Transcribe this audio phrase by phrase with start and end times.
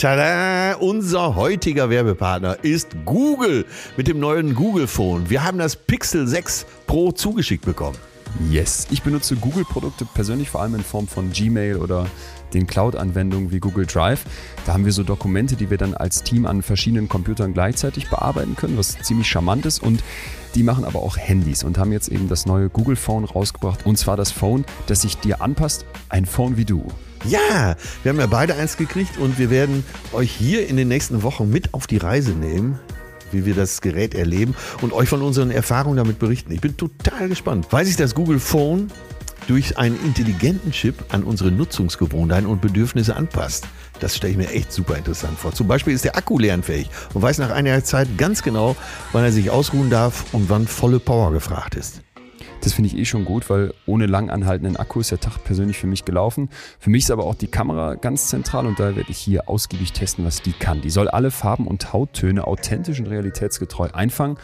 [0.00, 0.76] Tada!
[0.76, 3.66] Unser heutiger Werbepartner ist Google
[3.98, 5.28] mit dem neuen Google Phone.
[5.28, 7.98] Wir haben das Pixel 6 Pro zugeschickt bekommen.
[8.50, 12.06] Yes, ich benutze Google-Produkte persönlich vor allem in Form von Gmail oder
[12.54, 14.24] den Cloud-Anwendungen wie Google Drive.
[14.64, 18.56] Da haben wir so Dokumente, die wir dann als Team an verschiedenen Computern gleichzeitig bearbeiten
[18.56, 19.82] können, was ziemlich charmant ist.
[19.82, 20.02] Und
[20.54, 23.84] die machen aber auch Handys und haben jetzt eben das neue Google Phone rausgebracht.
[23.84, 26.90] Und zwar das Phone, das sich dir anpasst, ein Phone wie du.
[27.24, 31.22] Ja, wir haben ja beide eins gekriegt und wir werden euch hier in den nächsten
[31.22, 32.78] Wochen mit auf die Reise nehmen,
[33.30, 36.52] wie wir das Gerät erleben und euch von unseren Erfahrungen damit berichten.
[36.52, 38.90] Ich bin total gespannt, weil sich das Google Phone
[39.48, 43.66] durch einen intelligenten Chip an unsere Nutzungsgewohnheiten und Bedürfnisse anpasst.
[43.98, 45.52] Das stelle ich mir echt super interessant vor.
[45.52, 48.76] Zum Beispiel ist der Akku lernfähig und weiß nach einiger Zeit ganz genau,
[49.12, 52.00] wann er sich ausruhen darf und wann volle Power gefragt ist.
[52.62, 55.78] Das finde ich eh schon gut, weil ohne lang anhaltenden Akku ist der Tag persönlich
[55.78, 56.50] für mich gelaufen.
[56.78, 59.92] Für mich ist aber auch die Kamera ganz zentral und da werde ich hier ausgiebig
[59.92, 60.82] testen, was die kann.
[60.82, 64.36] Die soll alle Farben und Hauttöne authentisch und realitätsgetreu einfangen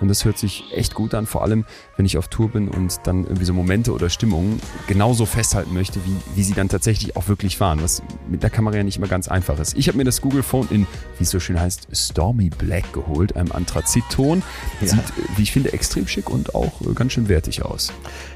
[0.00, 1.64] und das hört sich echt gut an, vor allem
[1.96, 6.00] wenn ich auf Tour bin und dann irgendwie so Momente oder Stimmungen genauso festhalten möchte,
[6.04, 9.08] wie, wie sie dann tatsächlich auch wirklich waren, was mit der Kamera ja nicht immer
[9.08, 9.76] ganz einfach ist.
[9.76, 10.86] Ich habe mir das Google Phone in,
[11.18, 14.42] wie es so schön heißt, Stormy Black geholt, einem Anthrazitton.
[14.80, 14.88] Ja.
[14.88, 15.04] Sieht,
[15.36, 17.92] wie ich finde, extrem schick und auch ganz schön wertig aus.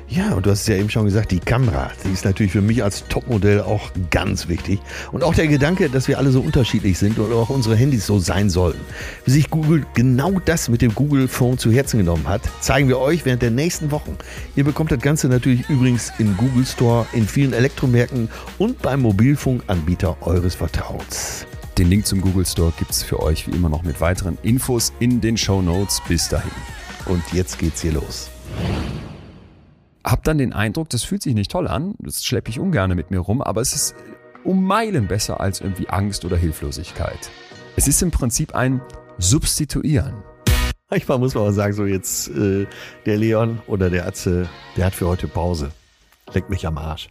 [0.08, 2.60] Ja, und du hast es ja eben schon gesagt, die Kamera, die ist natürlich für
[2.60, 4.80] mich als Topmodell auch ganz wichtig.
[5.12, 8.18] Und auch der Gedanke, dass wir alle so unterschiedlich sind und auch unsere Handys so
[8.18, 8.78] sein sollen.
[9.24, 12.98] Wie sich Google genau das mit dem Google Phone zu Herzen genommen hat, zeigen wir
[12.98, 14.16] euch während der nächsten Wochen.
[14.56, 20.18] Ihr bekommt das Ganze natürlich übrigens im Google Store, in vielen Elektromärkten und beim Mobilfunkanbieter
[20.20, 21.46] eures Vertrauens.
[21.78, 24.92] Den Link zum Google Store gibt es für euch wie immer noch mit weiteren Infos
[25.00, 26.00] in den Show Notes.
[26.06, 26.50] Bis dahin.
[27.06, 28.30] Und jetzt geht's hier los
[30.04, 33.10] habe dann den Eindruck, das fühlt sich nicht toll an, das schleppe ich ungern mit
[33.10, 33.94] mir rum, aber es ist
[34.44, 37.30] um Meilen besser als irgendwie Angst oder Hilflosigkeit.
[37.76, 38.82] Es ist im Prinzip ein
[39.18, 40.22] Substituieren.
[40.90, 42.66] Manchmal muss man auch sagen, so jetzt äh,
[43.06, 45.70] der Leon oder der Atze, der hat für heute Pause.
[46.32, 47.08] Leck mich am Arsch.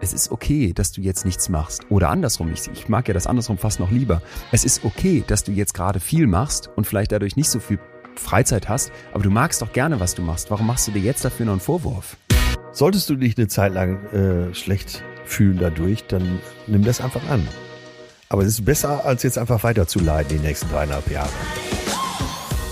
[0.00, 1.82] Es ist okay, dass du jetzt nichts machst.
[1.90, 4.22] Oder andersrum, ich, ich mag ja das andersrum fast noch lieber.
[4.50, 7.78] Es ist okay, dass du jetzt gerade viel machst und vielleicht dadurch nicht so viel
[8.16, 10.50] Freizeit hast, aber du magst doch gerne, was du machst.
[10.50, 12.16] Warum machst du dir jetzt dafür noch einen Vorwurf?
[12.72, 17.46] Solltest du dich eine Zeit lang äh, schlecht fühlen dadurch, dann nimm das einfach an.
[18.28, 21.30] Aber es ist besser, als jetzt einfach weiter zu leiden die nächsten dreieinhalb Jahre.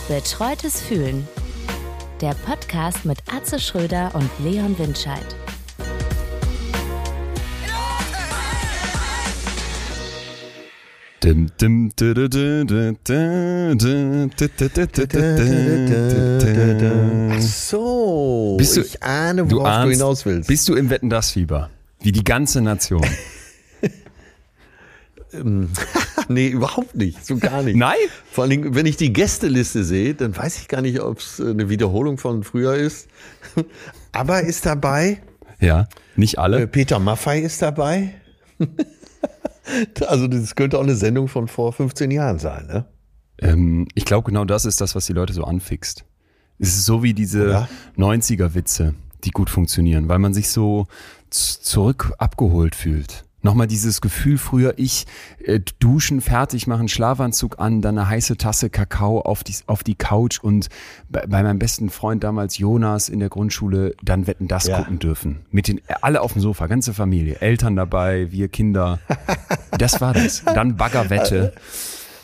[0.09, 1.27] Betreutes Fühlen.
[2.21, 4.77] Der Podcast mit Atze Schröder und Leon
[17.31, 20.49] Ach so, bist du, ich ahne, worauf du, ahnst, du hinaus willst.
[20.49, 21.71] Bist du im Wetten das Fieber?
[22.01, 23.05] Wie die ganze Nation.
[26.29, 27.25] nee, überhaupt nicht.
[27.27, 27.77] So gar nicht.
[27.77, 27.97] Nein?
[28.31, 31.69] Vor allem, wenn ich die Gästeliste sehe, dann weiß ich gar nicht, ob es eine
[31.69, 33.09] Wiederholung von früher ist.
[34.13, 35.21] Aber ist dabei.
[35.61, 36.63] Ja, nicht alle.
[36.63, 38.15] Äh, Peter Maffei ist dabei.
[40.07, 42.85] Also das könnte auch eine Sendung von vor 15 Jahren sein, ne?
[43.41, 46.05] Ähm, ich glaube, genau das ist das, was die Leute so anfixt.
[46.59, 50.87] Es ist so wie diese 90er-Witze, die gut funktionieren, weil man sich so
[51.31, 53.25] zurück abgeholt fühlt.
[53.41, 55.07] Nochmal dieses Gefühl früher, ich
[55.45, 59.95] äh, duschen, fertig machen, Schlafanzug an, dann eine heiße Tasse Kakao auf die, auf die
[59.95, 60.69] Couch und
[61.09, 64.79] bei, bei meinem besten Freund damals Jonas in der Grundschule dann Wetten das ja.
[64.79, 65.47] gucken dürfen.
[65.51, 68.99] Mit den, alle auf dem Sofa, ganze Familie, Eltern dabei, wir Kinder.
[69.79, 70.43] Das war das.
[70.45, 71.53] Dann Baggerwette.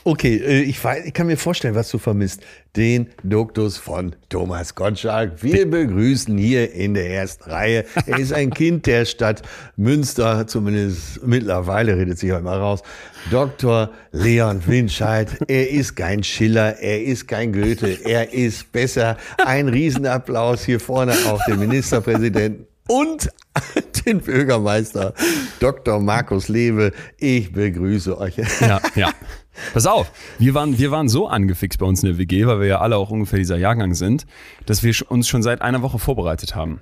[0.06, 2.42] Okay, äh, ich, weiß, ich kann mir vorstellen, was du vermisst.
[2.76, 5.42] Den Duktus von Thomas Gottschalk.
[5.42, 7.86] Wir begrüßen hier in der ersten Reihe.
[8.04, 9.40] Er ist ein Kind der Stadt
[9.76, 12.82] Münster, zumindest mittlerweile redet sich auch immer raus.
[13.30, 13.90] Dr.
[14.12, 15.30] Leon Winscheid.
[15.48, 19.16] Er ist kein Schiller, er ist kein Goethe, er ist besser.
[19.42, 23.30] Ein Riesenapplaus hier vorne auf den Ministerpräsidenten und
[24.04, 25.14] den Bürgermeister
[25.60, 25.98] Dr.
[26.00, 26.92] Markus Lewe.
[27.16, 28.36] Ich begrüße euch.
[28.60, 29.10] Ja, ja.
[29.72, 32.66] Pass auf, wir waren, wir waren so angefixt bei uns in der WG, weil wir
[32.66, 34.26] ja alle auch ungefähr dieser Jahrgang sind,
[34.66, 36.80] dass wir uns schon seit einer Woche vorbereitet haben.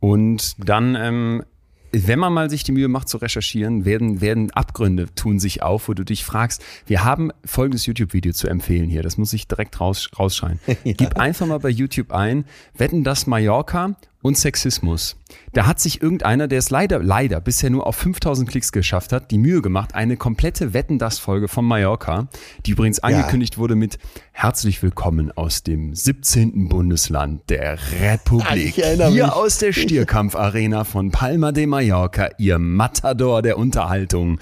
[0.00, 1.44] Und dann, ähm,
[1.92, 5.88] wenn man mal sich die Mühe macht zu recherchieren, werden, werden Abgründe tun sich auf,
[5.88, 9.80] wo du dich fragst, wir haben folgendes YouTube-Video zu empfehlen hier, das muss ich direkt
[9.80, 10.60] raus, rausschreien.
[10.66, 10.74] ja.
[10.84, 12.44] Gib einfach mal bei YouTube ein,
[12.76, 15.16] wetten das Mallorca und Sexismus.
[15.52, 19.30] Da hat sich irgendeiner, der es leider, leider bisher nur auf 5000 Klicks geschafft hat,
[19.30, 22.28] die Mühe gemacht, eine komplette Wetten das Folge von Mallorca,
[22.66, 23.98] die übrigens angekündigt wurde mit
[24.32, 26.68] Herzlich willkommen aus dem 17.
[26.68, 28.74] Bundesland der Republik.
[28.74, 29.22] Hier mich.
[29.24, 34.38] aus der Stierkampfarena von Palma de Mallorca, ihr Matador der Unterhaltung,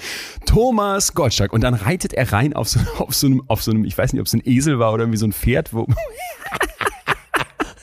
[0.46, 1.52] Thomas Gottschalk.
[1.52, 4.12] Und dann reitet er rein auf so, auf so einem, auf so einem, ich weiß
[4.12, 5.86] nicht, ob es ein Esel war oder irgendwie so ein Pferd, wo,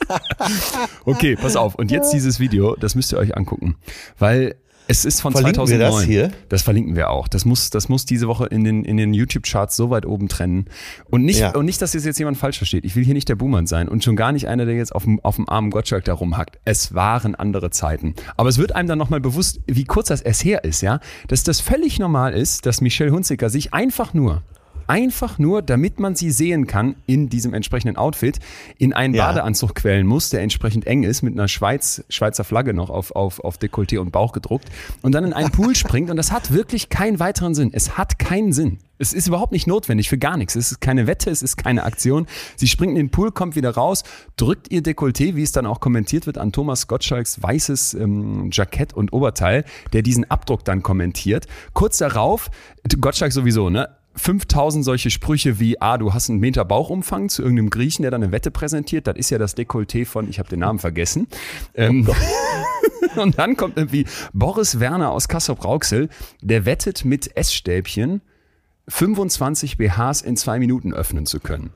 [1.05, 1.75] okay, pass auf.
[1.75, 3.75] Und jetzt dieses Video, das müsst ihr euch angucken.
[4.19, 4.55] Weil
[4.87, 5.79] es ist von Verlinken 2009.
[5.79, 6.31] wir das hier?
[6.49, 7.27] Das verlinken wir auch.
[7.27, 10.65] Das muss, das muss diese Woche in den, in den YouTube-Charts so weit oben trennen.
[11.09, 11.55] Und nicht, Ja.
[11.55, 12.85] und nicht, dass es jetzt jemand falsch versteht.
[12.85, 15.05] Ich will hier nicht der Buhmann sein und schon gar nicht einer, der jetzt auf
[15.05, 16.59] dem, auf dem armen Gottschalk da rumhackt.
[16.65, 18.13] Es waren andere Zeiten.
[18.37, 20.99] Aber es wird einem dann nochmal bewusst, wie kurz das erst her ist, ja,
[21.29, 24.43] dass das völlig normal ist, dass Michelle Hunziker sich einfach nur
[24.87, 28.39] Einfach nur, damit man sie sehen kann in diesem entsprechenden Outfit,
[28.77, 29.27] in einen Ja.
[29.27, 33.39] Badeanzug quälen muss, der entsprechend eng ist, mit einer Schweiz, Schweizer Flagge noch auf, auf,
[33.39, 34.69] auf Dekolleté und Bauch gedruckt
[35.01, 37.71] und dann in einen Pool springt und das hat wirklich keinen weiteren Sinn.
[37.73, 38.79] Es hat keinen Sinn.
[38.97, 40.55] Es ist überhaupt nicht notwendig für gar nichts.
[40.55, 42.27] Es ist keine Wette, es ist keine Aktion.
[42.55, 44.03] Sie springt in den Pool, kommt wieder raus,
[44.37, 48.93] drückt ihr Dekolleté, wie es dann auch kommentiert wird, an Thomas Gottschalks weißes ähm, Jackett
[48.93, 51.47] und Oberteil, der diesen Abdruck dann kommentiert.
[51.73, 52.49] Kurz darauf,
[53.01, 53.89] Gottschalk sowieso, ne?
[54.15, 58.23] 5000 solche Sprüche wie, ah, du hast einen Meter Bauchumfang zu irgendeinem Griechen, der dann
[58.23, 59.07] eine Wette präsentiert.
[59.07, 61.27] Das ist ja das Dekolleté von, ich habe den Namen vergessen.
[61.73, 62.07] Ähm,
[63.15, 66.09] und dann kommt irgendwie Boris Werner aus Kassel-Brauxel,
[66.41, 68.21] der wettet mit Essstäbchen
[68.87, 71.71] 25 BHs in zwei Minuten öffnen zu können.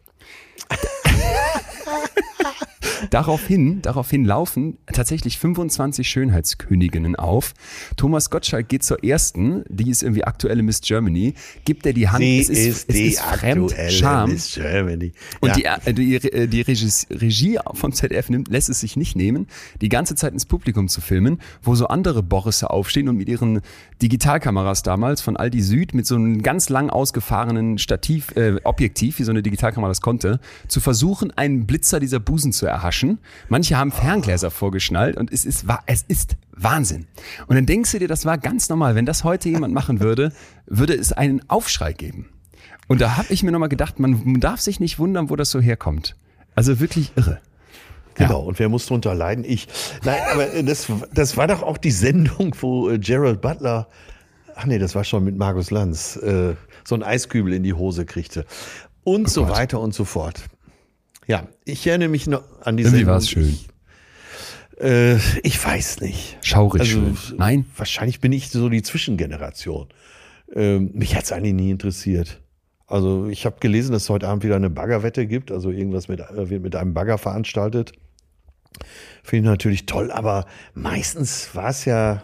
[3.10, 7.54] Daraufhin, daraufhin laufen tatsächlich 25 Schönheitsköniginnen auf.
[7.98, 11.34] Thomas Gottschalk geht zur ersten, die ist irgendwie aktuelle Miss Germany,
[11.66, 12.22] gibt er die Hand.
[12.22, 14.30] Sie es ist, ist es die ist fremd, aktuelle Scham.
[14.32, 15.14] Miss Germany.
[15.40, 15.80] Und ja.
[15.80, 19.48] die, äh, die, äh, die Regis, Regie von ZDF nimmt, lässt es sich nicht nehmen,
[19.82, 23.62] die ganze Zeit ins Publikum zu filmen, wo so andere Borisse aufstehen und mit ihren
[24.02, 29.24] Digitalkameras damals von Aldi Süd mit so einem ganz lang ausgefahrenen Stativ, äh, Objektiv, wie
[29.24, 32.99] so eine Digitalkamera das konnte, zu versuchen, einen Blitzer dieser Busen zu erhaschen.
[33.50, 37.08] Manche haben Ferngläser vorgeschnallt und es ist, es ist Wahnsinn.
[37.48, 38.96] Und dann denkst du dir, das war ganz normal.
[38.96, 40.32] Wenn das heute jemand machen würde,
[40.66, 42.30] würde es einen Aufschrei geben.
[42.88, 45.60] Und da habe ich mir nochmal gedacht, man darf sich nicht wundern, wo das so
[45.62, 46.16] herkommt.
[46.56, 47.40] Also wirklich irre.
[48.16, 49.46] Genau, und wer muss drunter leiden?
[49.48, 49.68] Ich.
[50.04, 53.88] Nein, aber äh, das, das war doch auch die Sendung, wo äh, Gerald Butler,
[54.56, 58.06] ach nee, das war schon mit Markus Lanz, äh, so ein Eiskübel in die Hose
[58.06, 58.46] kriegte.
[59.06, 59.56] Und so Oh Gott.
[59.58, 60.44] weiter und so fort.
[61.30, 63.50] Ja, ich erinnere mich noch an die Irgendwie war es schön.
[63.50, 66.40] Ich, äh, ich weiß nicht.
[66.42, 67.38] Schaurig Also, schön.
[67.38, 67.66] Nein?
[67.78, 69.90] Wahrscheinlich bin ich so die Zwischengeneration.
[70.56, 72.42] Ähm, mich hat's eigentlich nie interessiert.
[72.88, 75.52] Also ich habe gelesen, dass es heute Abend wieder eine Baggerwette gibt.
[75.52, 77.92] Also irgendwas mit, äh, wird mit einem Bagger veranstaltet.
[79.22, 82.24] Finde ich natürlich toll, aber meistens war es ja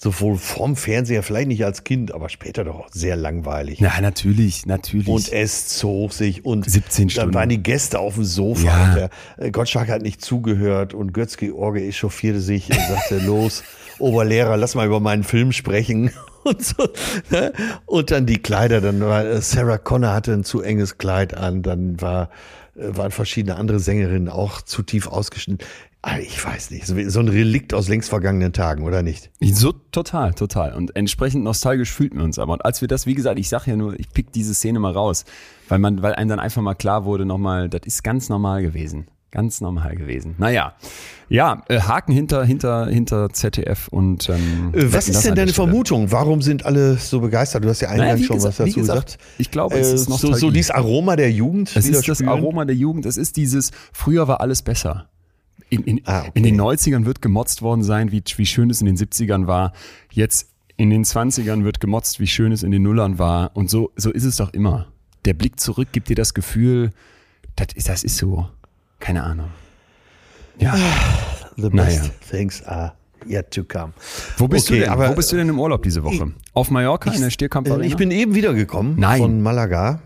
[0.00, 3.80] sowohl vorm Fernseher, vielleicht nicht als Kind, aber später doch auch sehr langweilig.
[3.80, 5.08] Ja, natürlich, natürlich.
[5.08, 7.34] Und es zog sich und 17 dann Stunden.
[7.34, 8.94] waren die Gäste auf dem Sofa Ja.
[8.94, 13.64] der äh, Gottschalk hat nicht zugehört und Götz-George echauffierte sich und sagte, los,
[13.98, 16.12] Oberlehrer, lass mal über meinen Film sprechen.
[16.44, 16.88] Und, so,
[17.30, 17.52] ne?
[17.84, 21.62] und dann die Kleider, dann war äh, Sarah Connor hatte ein zu enges Kleid an,
[21.62, 22.30] dann war,
[22.74, 25.66] äh, waren verschiedene andere Sängerinnen auch zu tief ausgeschnitten.
[26.02, 29.30] Ah, Ich weiß nicht, so so ein Relikt aus längst vergangenen Tagen, oder nicht?
[29.40, 30.74] so total, total.
[30.74, 32.52] Und entsprechend nostalgisch fühlten wir uns aber.
[32.52, 34.92] Und als wir das, wie gesagt, ich sage ja nur, ich pick diese Szene mal
[34.92, 35.24] raus,
[35.68, 39.08] weil man, weil einem dann einfach mal klar wurde, nochmal, das ist ganz normal gewesen.
[39.30, 40.36] Ganz normal gewesen.
[40.38, 40.72] Naja,
[41.28, 45.66] ja, äh, Haken hinter, hinter, hinter ZDF und ähm, Äh, Was ist denn deine Stelle.
[45.68, 46.10] Vermutung?
[46.12, 47.62] Warum sind alle so begeistert?
[47.62, 49.24] Du hast ja eingangs Naja, schon gesagt- was dazu gesagt, gesagt.
[49.36, 50.38] ich glaube, es Äh, ist so, Nostalgie.
[50.38, 51.76] so dieses Aroma der Jugend.
[51.76, 52.22] Es ist das.
[52.22, 53.04] Aroma der Jugend.
[53.04, 55.10] Es ist dieses, früher war alles besser.
[55.70, 56.30] In, in, Ah, okay.
[56.34, 59.72] in den 90ern wird gemotzt worden sein, wie, wie schön es in den 70ern war.
[60.10, 63.50] Jetzt in den 20ern wird gemotzt, wie schön es in den Nullern war.
[63.54, 64.86] Und so, so ist es doch immer.
[65.24, 66.90] Der Blick zurück gibt dir das Gefühl,
[67.56, 68.48] das ist, das ist so.
[69.00, 69.48] Keine Ahnung.
[70.58, 70.74] Ja.
[71.56, 72.02] The best Naja.
[72.30, 72.92] things are
[73.28, 73.92] yet to come.
[74.36, 74.90] Wo bist Okay, du denn?
[74.92, 76.32] aber- Wo bist du denn im Urlaub diese Woche?
[76.54, 77.84] Auf Mallorca in der Stierkampfarena?
[77.84, 79.20] Ich bin eben wiedergekommen Nein.
[79.20, 80.00] von Malaga,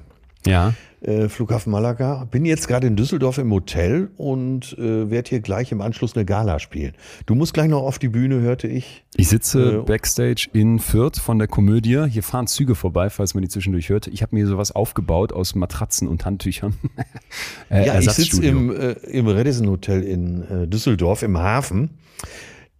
[0.46, 0.74] ja.
[1.02, 2.26] Äh, Flughafen Malaga.
[2.30, 6.24] Bin jetzt gerade in Düsseldorf im Hotel und äh, werde hier gleich im Anschluss eine
[6.24, 6.92] Gala spielen.
[7.26, 9.04] Du musst gleich noch auf die Bühne, hörte ich.
[9.16, 12.06] Ich sitze Äh, backstage in Fürth von der Komödie.
[12.08, 14.06] Hier fahren Züge vorbei, falls man die zwischendurch hört.
[14.06, 16.74] Ich habe mir sowas aufgebaut aus Matratzen und Handtüchern.
[17.70, 21.90] äh, Ja, ich sitze im, äh, im Radisson Hotel in Düsseldorf im Hafen.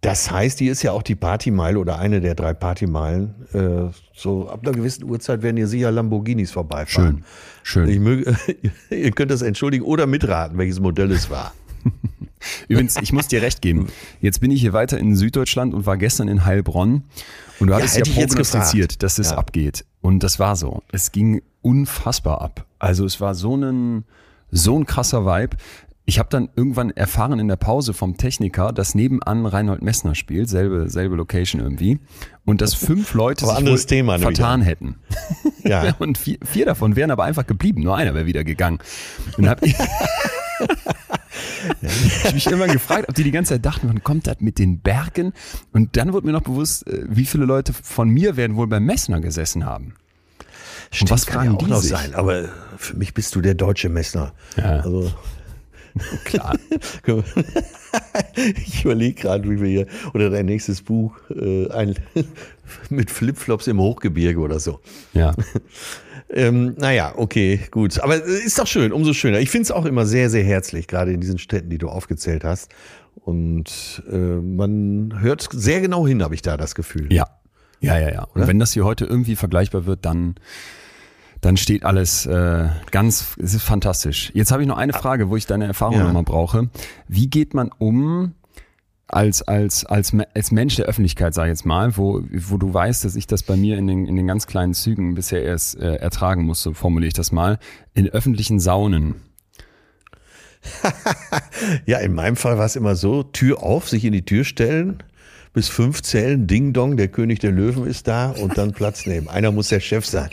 [0.03, 3.33] Das heißt, hier ist ja auch die Partymeile oder eine der drei Partymeilen.
[3.53, 7.23] Äh, so ab einer gewissen Uhrzeit werden hier sicher Lamborghinis vorbeifahren.
[7.63, 7.89] Schön, schön.
[7.89, 8.35] Ich möge,
[8.89, 11.53] ihr könnt das entschuldigen oder mitraten, welches Modell es war.
[12.67, 13.87] Übrigens, ich muss dir recht geben.
[14.19, 17.03] Jetzt bin ich hier weiter in Süddeutschland und war gestern in Heilbronn.
[17.61, 19.37] Und du hattest ja, ich jetzt prognostiziert, dass es Ja.
[19.37, 19.85] abgeht.
[20.01, 20.83] Und das war so.
[20.91, 22.65] Es ging unfassbar ab.
[22.77, 24.03] Also es war so ein,
[24.51, 25.55] so ein krasser Vibe.
[26.05, 30.49] Ich habe dann irgendwann erfahren in der Pause vom Techniker, dass nebenan Reinhold Messner spielt,
[30.49, 31.99] selbe, selbe Location irgendwie.
[32.43, 34.95] Und dass fünf Leute sich anderes wohl Thema vertan hätten.
[35.63, 35.95] Ja.
[35.99, 37.83] Und vier, vier davon wären aber einfach geblieben.
[37.83, 38.79] Nur einer wäre wieder gegangen.
[39.37, 39.73] Und hab ich,
[41.81, 44.81] ich mich irgendwann gefragt, ob die die ganze Zeit dachten, wann kommt das mit den
[44.81, 45.31] Bergen?
[45.71, 48.83] Und dann wurde mir noch bewusst, äh, wie viele Leute von mir werden wohl beim
[48.83, 49.95] Messner gesessen haben.
[50.91, 51.91] Stimmt, was kann ja auch noch sich?
[51.91, 52.13] sein.
[52.13, 54.33] Aber für mich bist du der deutsche Messner.
[54.57, 54.81] Ja.
[54.81, 55.13] Also
[56.23, 56.57] Klar.
[58.35, 61.95] ich überlege gerade, wie wir hier oder dein nächstes Buch äh, ein,
[62.89, 64.79] mit Flipflops im Hochgebirge oder so.
[65.13, 65.33] Ja.
[66.29, 67.99] Ähm, naja, okay, gut.
[67.99, 69.39] Aber äh, ist doch schön, umso schöner.
[69.39, 72.43] Ich finde es auch immer sehr, sehr herzlich, gerade in diesen Städten, die du aufgezählt
[72.43, 72.71] hast.
[73.15, 77.13] Und äh, man hört sehr genau hin, habe ich da das Gefühl.
[77.13, 77.27] Ja.
[77.79, 78.23] Ja, ja, ja.
[78.23, 78.47] Und Oder?
[78.47, 80.35] wenn das hier heute irgendwie vergleichbar wird, dann,
[81.43, 84.31] dann steht alles äh, ganz, es ist fantastisch.
[84.33, 86.03] Jetzt habe ich noch eine Frage, wo ich deine Erfahrung Ja.
[86.05, 86.69] nochmal brauche.
[87.07, 88.33] Wie geht man um
[89.07, 93.05] als, als, als, als Mensch der Öffentlichkeit, sag ich jetzt mal, wo, wo du weißt,
[93.05, 95.95] dass ich das bei mir in den, in den ganz kleinen Zügen bisher erst äh,
[95.95, 97.59] ertragen musste, formuliere ich das mal,
[97.93, 99.15] in öffentlichen Saunen.
[101.85, 105.03] Ja, in meinem Fall war es immer so, Tür auf, sich in die Tür stellen,
[105.53, 109.27] bis fünf zählen, Ding Dong, der König der Löwen ist da und dann Platz nehmen.
[109.27, 110.29] Einer muss der Chef sein.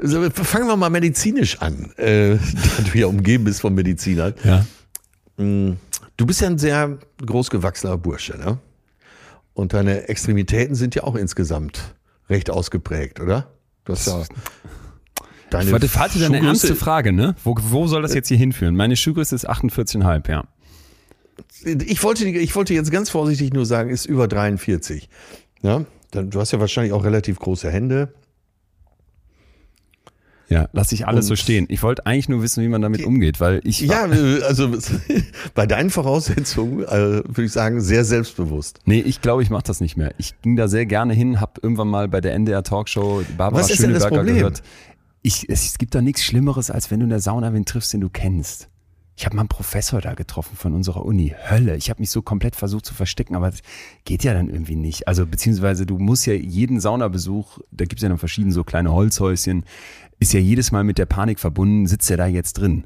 [0.00, 2.36] So, fangen wir mal medizinisch an, äh,
[2.76, 4.34] da du ja umgeben bist von Medizinern.
[4.42, 4.64] Ja.
[5.36, 8.58] Du bist ja ein sehr großgewachsener Bursche, ne?
[9.54, 11.94] Und deine Extremitäten sind ja auch insgesamt
[12.28, 13.48] recht ausgeprägt, oder?
[13.84, 14.22] Du hast ja
[15.50, 17.34] deine Warte, warte, deine Schuhgröße- ernste Frage, ne?
[17.44, 18.74] Wo, wo soll das jetzt hier hinführen?
[18.74, 20.44] Meine Schuhgröße ist 48,5, ja.
[21.64, 25.08] Ich wollte, ich wollte jetzt ganz vorsichtig nur sagen, ist über 43.
[25.62, 28.12] Ja, dann, du hast ja wahrscheinlich auch relativ große Hände.
[30.48, 31.66] Ja, lass ich alles so Und- stehen.
[31.70, 34.70] Ich wollte eigentlich nur wissen, wie man damit umgeht, weil ich Ja, äh, also
[35.54, 36.88] bei deinen Voraussetzungen äh,
[37.24, 38.80] würde ich sagen, sehr selbstbewusst.
[38.84, 40.12] Nee, ich glaube, ich mache das nicht mehr.
[40.18, 43.70] Ich ging da sehr gerne hin, habe irgendwann mal bei der NDR Talkshow Barbara Was
[43.70, 44.36] ist denn das Schöneberger Problem?
[44.36, 44.62] gehört.
[45.22, 47.92] Ich, es, es gibt da nichts Schlimmeres, als wenn du in der Sauna wen triffst,
[47.92, 48.68] den du kennst.
[49.14, 51.34] Ich habe mal einen Professor da getroffen von unserer Uni.
[51.48, 51.76] Hölle.
[51.76, 53.60] Ich habe mich so komplett versucht zu verstecken, aber das
[54.04, 55.06] geht ja dann irgendwie nicht.
[55.06, 58.90] Also beziehungsweise du musst ja jeden Saunabesuch, da gibt es ja noch verschiedene so kleine
[58.90, 59.64] Holzhäuschen,
[60.22, 62.84] ist ja jedes Mal mit der Panik verbunden, sitzt er da jetzt drin.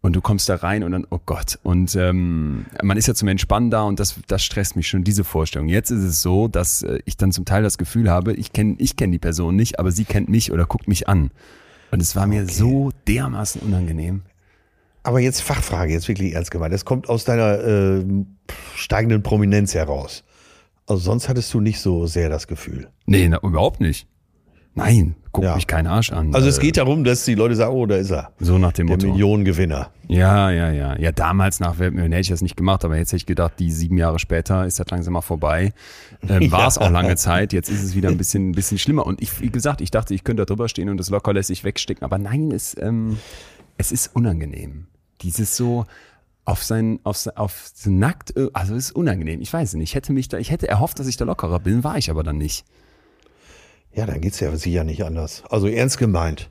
[0.00, 1.58] Und du kommst da rein und dann, oh Gott.
[1.62, 5.24] Und ähm, man ist ja zum Entspannen da und das, das stresst mich schon, diese
[5.24, 5.68] Vorstellung.
[5.68, 8.76] Jetzt ist es so, dass äh, ich dann zum Teil das Gefühl habe, ich kenne
[8.78, 11.30] ich kenn die Person nicht, aber sie kennt mich oder guckt mich an.
[11.90, 14.22] Und es war mir so dermaßen unangenehm.
[15.04, 16.74] Aber jetzt Fachfrage, jetzt wirklich ernst gemeint.
[16.74, 18.04] Das kommt aus deiner äh,
[18.74, 20.24] steigenden Prominenz heraus.
[20.86, 22.88] Also sonst hattest du nicht so sehr das Gefühl.
[23.06, 24.06] Nee, na, überhaupt nicht.
[24.76, 25.54] Nein, guckt Ja.
[25.54, 26.34] mich kein Arsch an.
[26.34, 28.32] Also es Äh, geht darum, dass die Leute sagen, oh, da ist er.
[28.40, 29.08] so nach dem Der Motto.
[29.12, 29.90] Millionengewinner.
[30.08, 30.98] Ja, ja, ja.
[30.98, 33.70] Ja, damals nach Weltmillionär hätte ich das nicht gemacht, aber jetzt hätte ich gedacht, die
[33.70, 35.72] sieben Jahre später ist das langsam mal vorbei.
[36.28, 39.06] Ähm, War es auch lange Zeit, jetzt ist es wieder ein bisschen, ein bisschen schlimmer.
[39.06, 41.62] Und ich, wie gesagt, ich dachte, ich könnte da drüber stehen und das locker lässig
[41.62, 43.18] wegstecken, aber nein, es, ähm,
[43.78, 44.86] es ist unangenehm.
[45.22, 45.86] Dieses so
[46.44, 49.40] auf sein, auf, sein- auf so nackt, äh, also es ist unangenehm.
[49.40, 49.90] Ich weiß nicht.
[49.90, 52.22] Ich hätte mich da, ich hätte erhofft, dass ich da lockerer bin, war ich aber
[52.24, 52.64] dann nicht.
[53.94, 55.44] Ja, dann geht's ja sicher nicht anders.
[55.48, 56.50] Also ernst gemeint.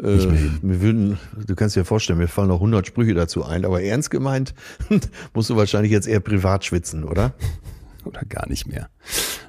[0.00, 0.18] Äh,
[0.62, 4.10] wir würden, du kannst dir vorstellen, mir fallen noch 100 Sprüche dazu ein, aber ernst
[4.10, 4.54] gemeint
[5.34, 7.34] musst du wahrscheinlich jetzt eher privat schwitzen, oder?
[8.04, 8.88] Oder gar nicht mehr.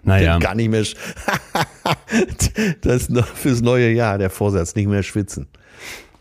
[0.03, 0.39] Naja.
[0.39, 0.83] Gar nicht mehr.
[2.81, 5.47] das ist noch fürs neue Jahr der Vorsatz, nicht mehr schwitzen.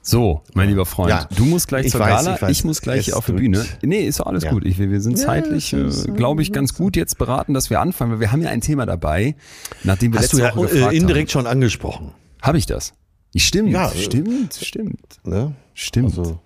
[0.00, 2.64] So, mein lieber Freund, Ja, du musst gleich ich zur weiß, Gala, ich ich, weiß.
[2.64, 3.32] muss gleich auf die.
[3.32, 3.64] Bühne.
[3.82, 4.50] Nee, ist alles Ja.
[4.52, 4.64] gut.
[4.64, 7.68] Ich, wir wir sind Ja, zeitlich, ist, äh, glaube ich, ganz gut jetzt beraten, dass
[7.68, 9.34] wir anfangen, weil wir haben ja ein Thema dabei,
[9.84, 12.06] nachdem wir Hast du letzte ja Woche gefragt äh, indirekt schon angesprochen.
[12.06, 12.14] haben.
[12.42, 12.94] Habe ich das?
[13.36, 15.54] Stimmt, Ja, äh, stimmt, stimmt, Ne?
[15.74, 16.06] stimmt.
[16.18, 16.40] Also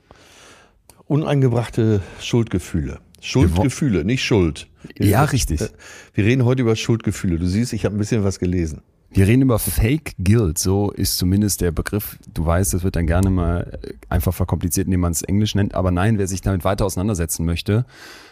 [1.07, 2.99] uneingebrachte Schuldgefühle.
[3.21, 4.67] Schuldgefühle, nicht Schuld.
[4.99, 5.61] Ja, richtig.
[5.61, 5.69] Äh,
[6.15, 7.39] Wir reden heute über Schuldgefühle.
[7.39, 8.83] Du siehst, ich habe ein bisschen was gelesen.
[9.15, 12.19] Wir reden über Fake Guilt, so ist zumindest der Begriff.
[12.33, 15.75] Du weißt, das wird dann gerne mal äh, einfach verkompliziert, indem man es Englisch nennt.
[15.75, 17.85] Aber nein, wer sich damit weiter auseinandersetzen möchte,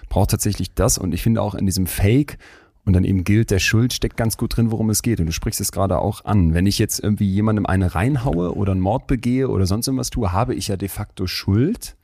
[0.09, 0.97] braucht tatsächlich das.
[0.97, 2.39] Und ich finde auch in diesem Fake
[2.87, 5.21] und dann eben Guilt der Schuld steckt ganz gut drin, worum es geht.
[5.21, 6.55] Und du sprichst es gerade auch an.
[6.55, 10.33] Wenn ich jetzt irgendwie jemandem eine reinhaue oder einen Mord begehe oder sonst irgendwas tue,
[10.33, 11.95] habe ich ja de facto Schuld.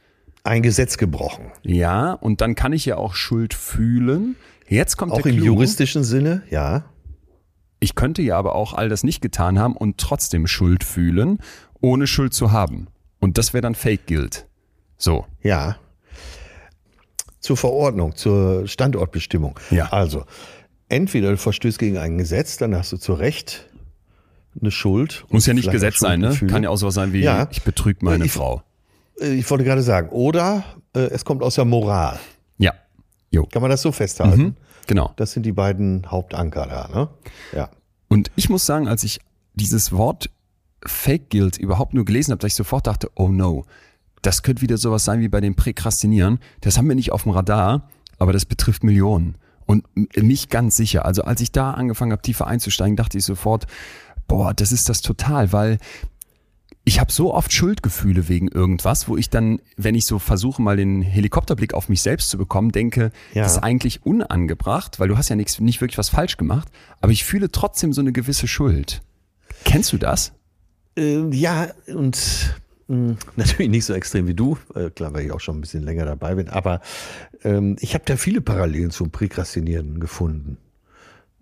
[0.45, 1.47] Ein Gesetz gebrochen.
[1.62, 4.37] Ja, und dann kann ich ja auch Schuld fühlen.
[4.68, 5.47] Jetzt kommt Auch der im Clou.
[5.47, 6.85] juristischen Sinne, ja.
[7.80, 11.38] Ich könnte ja aber auch all das nicht getan haben und trotzdem Schuld fühlen,
[11.80, 12.87] ohne Schuld zu haben.
[13.21, 14.47] Und das wäre dann Fake Guilt.
[14.99, 15.26] So.
[15.42, 15.76] Ja.
[17.40, 19.59] zur Verordnung, zur Standortbestimmung.
[19.71, 19.92] Ja.
[19.92, 20.25] Also,
[20.88, 23.68] entweder du verstößt gegen ein Gesetz, dann hast du zu Recht
[24.61, 25.25] eine Schuld.
[25.28, 26.35] Muss ja nicht Gesetz sein, ne?
[26.49, 27.47] Kann ja auch so sein wie, Ja.
[27.52, 28.62] ich betrüge meine Ich- Frau.
[29.21, 30.64] Äh, Ich wollte gerade sagen, oder
[30.95, 32.18] äh, es kommt aus der Moral.
[32.59, 32.73] Ja.
[33.30, 33.47] Jo.
[33.47, 34.40] Kann man das so festhalten?
[34.42, 34.54] Mhm.
[34.87, 35.12] Genau.
[35.16, 37.09] Das sind die beiden Hauptanker da, ne?
[37.52, 37.71] Ja.
[38.09, 39.21] Und ich muss sagen, als ich
[39.55, 40.31] dieses Wort
[40.85, 43.64] Fake Guilt überhaupt nur gelesen habe, dass ich sofort dachte, oh no,
[44.23, 46.38] das könnte wieder sowas sein wie bei dem Präkrastinieren.
[46.61, 47.88] Das haben wir nicht auf dem Radar,
[48.19, 49.37] aber das betrifft Millionen.
[49.66, 49.85] Und
[50.16, 51.05] mich ganz sicher.
[51.05, 53.66] Also als ich da angefangen habe, tiefer einzusteigen, dachte ich sofort,
[54.28, 55.78] boah, das ist das total, weil
[56.88, 60.76] ich habe so oft Schuldgefühle wegen irgendwas, wo ich dann, wenn ich so versuche, mal
[60.76, 63.43] den Helikopterblick auf mich selbst zu bekommen, denke, Ja.
[63.43, 66.69] das ist eigentlich unangebracht, weil du hast ja nichts, nicht wirklich was falsch gemacht,
[67.00, 69.02] aber ich fühle trotzdem so eine gewisse Schuld.
[69.64, 70.33] Kennst du das?
[70.95, 72.55] Ähm, ja, und
[72.87, 75.83] mh, natürlich nicht so extrem wie du, äh, klar, weil ich auch schon ein bisschen
[75.83, 76.81] länger dabei bin, aber
[77.43, 80.57] ähm, ich habe da viele Parallelen zum Präkrastinieren gefunden.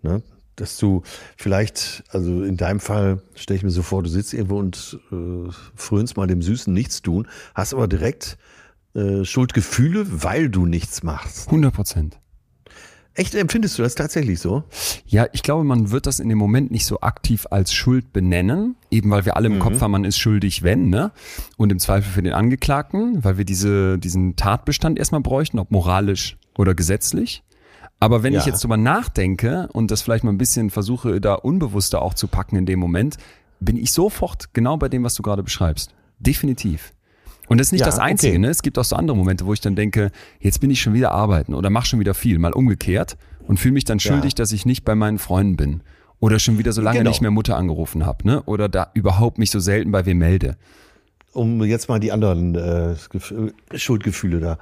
[0.01, 0.23] Ne?
[0.55, 1.03] Dass du
[1.35, 5.51] vielleicht, also in deinem Fall stelle ich mir so vor, du sitzt irgendwo und äh,
[5.75, 8.37] frönst mal dem süßen Nichtstun, hast aber direkt
[8.93, 11.47] äh, Schuldgefühle, weil du nichts machst.
[11.47, 12.19] 100 Prozent.
[13.17, 14.63] Echt, empfindest du das tatsächlich so?
[15.05, 18.75] Ja, ich glaube, man wird das in dem Moment nicht so aktiv als Schuld benennen,
[18.91, 21.13] eben weil wir alle im Kopf haben, man ist schuldig, wenn, ne?
[21.55, 26.37] Und im Zweifel für den Angeklagten, weil wir diese, diesen Tatbestand erstmal bräuchten, ob moralisch
[26.57, 27.41] oder gesetzlich.
[27.99, 28.51] Aber wenn ich Ja.
[28.51, 32.55] jetzt drüber nachdenke und das vielleicht mal ein bisschen versuche, da unbewusster auch zu packen
[32.57, 33.17] in dem Moment,
[33.59, 35.93] bin ich sofort genau bei dem, was du gerade beschreibst.
[36.19, 36.93] Definitiv.
[37.47, 38.39] Und das ist nicht Ja, das Einzige, okay.
[38.39, 38.49] ne?
[38.49, 41.11] Es gibt auch so andere Momente, wo ich dann denke, jetzt bin ich schon wieder
[41.11, 44.65] arbeiten oder mach schon wieder viel, mal umgekehrt und fühle mich dann schuldig, dass ich
[44.65, 45.81] nicht bei meinen Freunden bin.
[46.19, 47.09] Oder schon wieder so lange Genau.
[47.11, 48.41] nicht mehr Mutter angerufen habe, ne?
[48.43, 50.57] Oder da überhaupt mich so selten bei wem melde.
[51.33, 54.57] um jetzt mal die anderen äh, Gef- Schuldgefühle da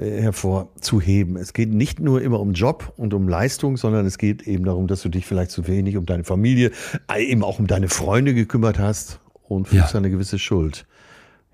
[0.00, 1.36] hervorzuheben.
[1.36, 4.86] Es geht nicht nur immer um Job und um Leistung, sondern es geht eben darum,
[4.86, 6.70] dass du dich vielleicht zu wenig um deine Familie,
[7.12, 9.98] äh, eben auch um deine Freunde gekümmert hast und fühlst Ja.
[9.98, 10.86] eine gewisse Schuld.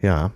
[0.01, 0.33] Ja.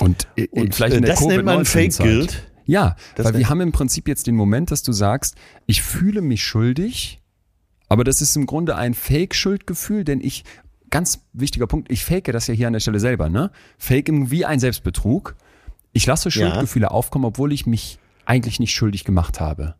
[0.00, 1.94] Und, äh, Und, vielleicht äh, in der das nennt man Covid-19 Zeit.
[1.94, 2.52] Fake-Guilt?
[2.66, 5.36] Ja, Das weil wir haben im Prinzip jetzt den Moment, dass du sagst,
[5.66, 7.22] ich fühle mich schuldig,
[7.88, 10.44] aber das ist im Grunde ein Fake-Schuldgefühl, denn ich,
[10.90, 13.50] ganz wichtiger Punkt, ich fake das ja hier an der Stelle selber, ne?
[13.78, 15.34] Fake wie ein Selbstbetrug.
[15.92, 19.74] Ich lasse Schuldgefühle aufkommen, obwohl ich mich eigentlich nicht schuldig gemacht habe.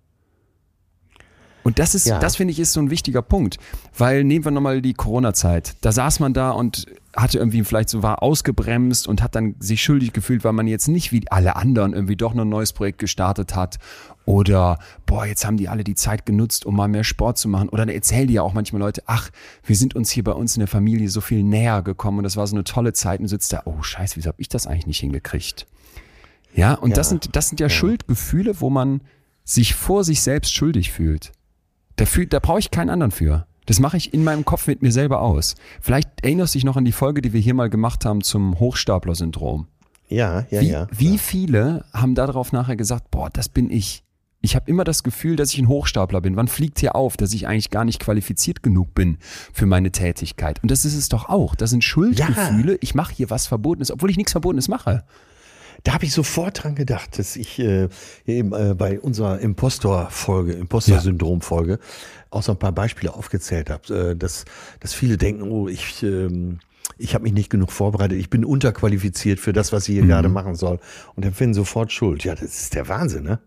[1.64, 2.18] Und das ist, Ja.
[2.18, 3.58] das finde ich ist so ein wichtiger Punkt,
[3.96, 5.76] weil nehmen wir nochmal die Corona-Zeit.
[5.82, 9.82] Da saß man da und hatte irgendwie vielleicht so war ausgebremst und hat dann sich
[9.82, 12.98] schuldig gefühlt, weil man jetzt nicht wie alle anderen irgendwie doch noch ein neues Projekt
[12.98, 13.78] gestartet hat
[14.24, 17.68] oder boah, jetzt haben die alle die Zeit genutzt, um mal mehr Sport zu machen
[17.68, 19.28] oder dann erzählen die ja auch manchmal Leute, ach,
[19.64, 22.36] wir sind uns hier bei uns in der Familie so viel näher gekommen und das
[22.36, 24.86] war so eine tolle Zeit und sitzt da, oh Scheiße, wieso habe ich das eigentlich
[24.86, 25.66] nicht hingekriegt?
[26.54, 27.10] Ja, und das Ja.
[27.10, 29.02] sind das sind ja, Schuldgefühle, wo man
[29.44, 31.32] sich vor sich selbst schuldig fühlt.
[31.96, 33.46] Da, fühl, da brauche ich keinen anderen für.
[33.66, 35.54] Das mache ich in meinem Kopf mit mir selber aus.
[35.80, 38.58] Vielleicht erinnerst du dich noch an die Folge, die wir hier mal gemacht haben zum
[38.58, 39.66] Hochstapler-Syndrom.
[40.08, 40.86] Ja, ja, Wie, ja.
[40.90, 44.04] wie viele haben darauf nachher gesagt, boah, das bin ich.
[44.40, 46.36] Ich habe immer das Gefühl, dass ich ein Hochstapler bin.
[46.36, 49.18] Wann fliegt hier auf, dass ich eigentlich gar nicht qualifiziert genug bin
[49.52, 50.62] für meine Tätigkeit?
[50.62, 51.54] Und das ist es doch auch.
[51.56, 52.78] Das sind Schuldgefühle.
[52.80, 55.04] Ich mache hier was Verbotenes, obwohl ich nichts Verbotenes mache.
[55.84, 57.88] Da habe ich sofort dran gedacht, dass ich äh,
[58.24, 61.78] hier eben äh, bei unserer Impostor-Folge, Impostor-Syndrom-Folge
[62.30, 64.44] auch so ein paar Beispiele aufgezählt habe, äh, dass,
[64.80, 66.58] dass viele denken, oh, ich, ähm,
[66.98, 70.28] ich habe mich nicht genug vorbereitet, ich bin unterqualifiziert für das, was ich hier gerade
[70.28, 70.80] machen soll
[71.14, 72.24] und empfinden sofort Schuld.
[72.24, 73.38] Ja, das ist der Wahnsinn, ne?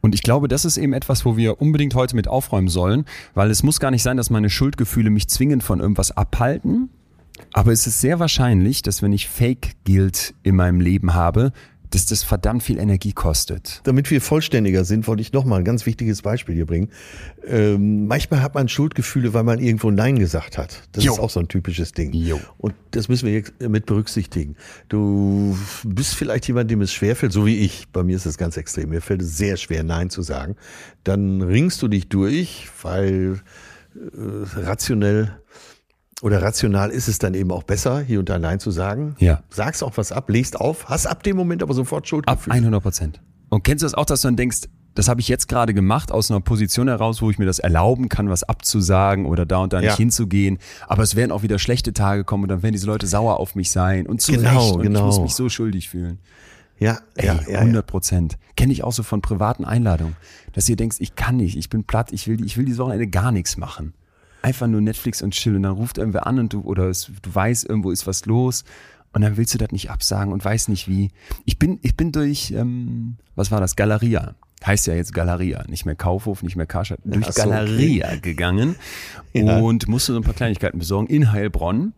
[0.00, 3.50] Und ich glaube, das ist eben etwas, wo wir unbedingt heute mit aufräumen sollen, weil
[3.50, 6.90] es muss gar nicht sein, dass meine Schuldgefühle mich zwingend von irgendwas abhalten.
[7.52, 11.52] Aber es ist sehr wahrscheinlich, dass wenn ich Fake-Guilt in meinem Leben habe,
[11.90, 13.80] dass das verdammt viel Energie kostet.
[13.84, 16.88] Damit wir vollständiger sind, wollte ich noch mal ein ganz wichtiges Beispiel hier bringen.
[17.46, 20.82] Ähm, manchmal hat man Schuldgefühle, weil man irgendwo Nein gesagt hat.
[20.92, 21.12] Das Jo.
[21.14, 22.12] ist auch so ein typisches Ding.
[22.12, 22.40] Jo.
[22.58, 24.56] Und das müssen wir jetzt mit berücksichtigen.
[24.88, 27.88] Du bist vielleicht jemand, dem es schwerfällt, so wie ich.
[27.92, 28.90] Bei mir ist es ganz extrem.
[28.90, 30.56] Mir fällt es sehr schwer, Nein zu sagen.
[31.04, 33.40] Dann ringst du dich durch, weil
[33.94, 35.38] äh, rationell
[36.22, 39.16] oder rational ist es dann eben auch besser, hier und da Nein zu sagen.
[39.18, 39.42] Ja.
[39.50, 42.56] Sagst auch was ab, legst auf, hast ab dem Moment aber sofort Ab Schuldgefühle.
[42.56, 43.20] 100 Prozent.
[43.50, 44.62] Und kennst du das auch, dass du dann denkst,
[44.94, 48.08] das habe ich jetzt gerade gemacht aus einer Position heraus, wo ich mir das erlauben
[48.08, 49.90] kann, was abzusagen oder da und da Ja.
[49.90, 50.58] nicht hinzugehen.
[50.88, 53.54] Aber es werden auch wieder schlechte Tage kommen und dann werden diese Leute sauer auf
[53.54, 55.04] mich sein und zu Genau, Recht und ich genau.
[55.06, 56.18] muss mich so schuldig fühlen.
[56.78, 57.58] Ja, Ey, ja, ja, ja.
[57.60, 58.38] 100 Prozent.
[58.56, 60.16] Kenne ich auch so von privaten Einladungen,
[60.54, 63.06] dass ihr denkst, ich kann nicht, ich bin platt, ich will, ich will dieses Wochenende
[63.06, 63.92] gar nichts machen.
[64.46, 67.34] Einfach nur Netflix und chill und dann ruft irgendwer an und du, oder es, du
[67.34, 68.62] weißt, irgendwo ist was los
[69.12, 71.10] und dann willst du das nicht absagen und weiß nicht wie.
[71.44, 74.36] Ich bin, ich bin durch, ähm, was war das, Galeria.
[74.64, 78.20] Heißt ja jetzt Galeria, nicht mehr Kaufhof, nicht mehr Karstadt, durch Ach so, Galeria okay.
[78.20, 78.76] gegangen
[79.32, 79.58] Ja.
[79.58, 81.92] und musste so ein paar Kleinigkeiten besorgen in Heilbronn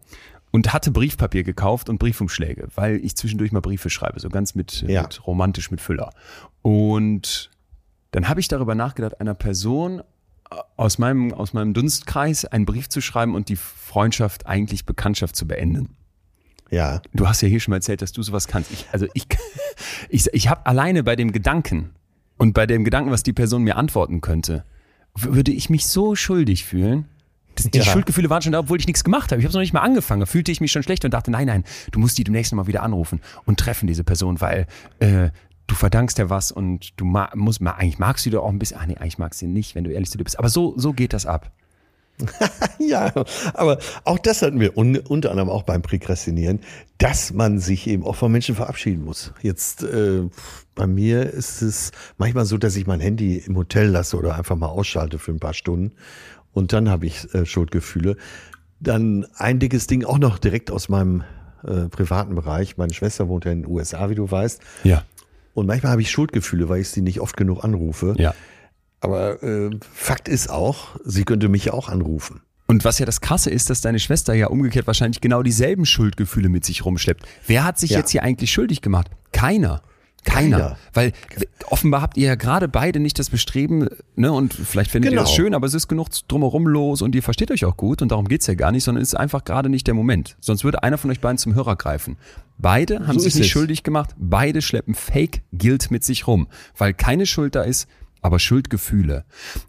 [0.51, 4.81] und hatte Briefpapier gekauft und Briefumschläge, weil ich zwischendurch mal Briefe schreibe, so ganz mit,
[4.89, 5.03] Ja.
[5.03, 6.11] mit romantisch mit Füller.
[6.63, 7.51] Und
[8.13, 10.03] dann habe ich darüber nachgedacht, einer Person
[10.77, 15.47] aus meinem, aus meinem Dunstkreis einen Brief zu schreiben und die Freundschaft, eigentlich Bekanntschaft zu
[15.47, 15.97] beenden.
[16.71, 17.01] Ja.
[17.15, 18.71] Du hast ja hier schon mal erzählt, dass du sowas kannst.
[18.71, 19.27] Ich, also ich,
[20.09, 21.91] ich, ich habe alleine bei dem Gedanken
[22.37, 24.65] und bei dem Gedanken, was die Person mir antworten könnte,
[25.15, 27.07] würde ich mich so schuldig fühlen.
[27.59, 27.85] Die Ja.
[27.85, 29.41] Schuldgefühle waren schon da, obwohl ich nichts gemacht habe.
[29.41, 30.21] Ich habe noch nicht mal angefangen.
[30.21, 32.69] Da fühlte ich mich schon schlecht und dachte, nein, nein, du musst die demnächst mal
[32.69, 34.67] wieder anrufen und treffen diese Person, weil
[35.01, 35.31] äh,
[35.69, 38.59] du verdankst ja was und du ma musst, ma eigentlich magst du doch auch ein
[38.59, 38.79] bisschen.
[38.81, 40.39] Ah nee, eigentlich magst du sie nicht, wenn du ehrlich zu dir bist.
[40.39, 41.53] Aber so, so geht das ab.
[42.81, 43.13] Ja,
[43.55, 46.61] aber auch das hatten wir un unter anderem auch beim Präkrastinieren,
[46.97, 49.33] dass man sich eben auch von Menschen verabschieden muss.
[49.43, 50.23] Jetzt äh,
[50.75, 54.57] bei mir ist es manchmal so, dass ich mein Handy im Hotel lasse oder einfach
[54.57, 55.93] mal ausschalte für ein paar Stunden
[56.53, 58.17] und dann habe ich äh, Schuldgefühle.
[58.81, 61.25] Dann ein dickes Ding auch noch direkt aus meinem
[61.65, 62.77] äh, privaten Bereich.
[62.79, 64.63] Meine Schwester wohnt ja in den USA, wie du weißt.
[64.85, 65.05] Ja.
[65.59, 68.15] Und manchmal habe ich Schuldgefühle, weil ich sie nicht oft genug anrufe.
[68.19, 68.35] Ja.
[69.01, 72.41] Aber äh, Fakt ist auch, sie könnte mich ja auch anrufen.
[72.67, 76.49] Und was ja das Krasse ist, dass deine Schwester ja umgekehrt wahrscheinlich genau dieselben Schuldgefühle
[76.49, 77.25] mit sich rumschleppt.
[77.47, 77.99] Wer hat sich Ja.
[77.99, 79.09] jetzt hier eigentlich schuldig gemacht?
[79.33, 79.83] Keiner.
[80.29, 80.57] Keiner.
[80.59, 80.79] Keiner.
[80.95, 81.13] Weil
[81.69, 85.29] offenbar habt ihr ja gerade beide nicht das Bestreben, ne, und vielleicht findet ihr das
[85.31, 85.37] Genau.
[85.37, 88.29] schön, aber es ist genug drumherum los und ihr versteht euch auch gut und darum
[88.29, 90.37] geht's ja gar nicht, sondern es ist einfach gerade nicht der Moment.
[90.41, 92.17] Sonst würde einer von euch beiden zum Hörer greifen.
[92.59, 93.51] Beide haben So sich nicht es.
[93.51, 97.89] schuldig gemacht, beide schleppen Fake-Guilt mit sich rum, weil keine Schuld da ist,
[98.21, 99.25] aber Schuldgefühle.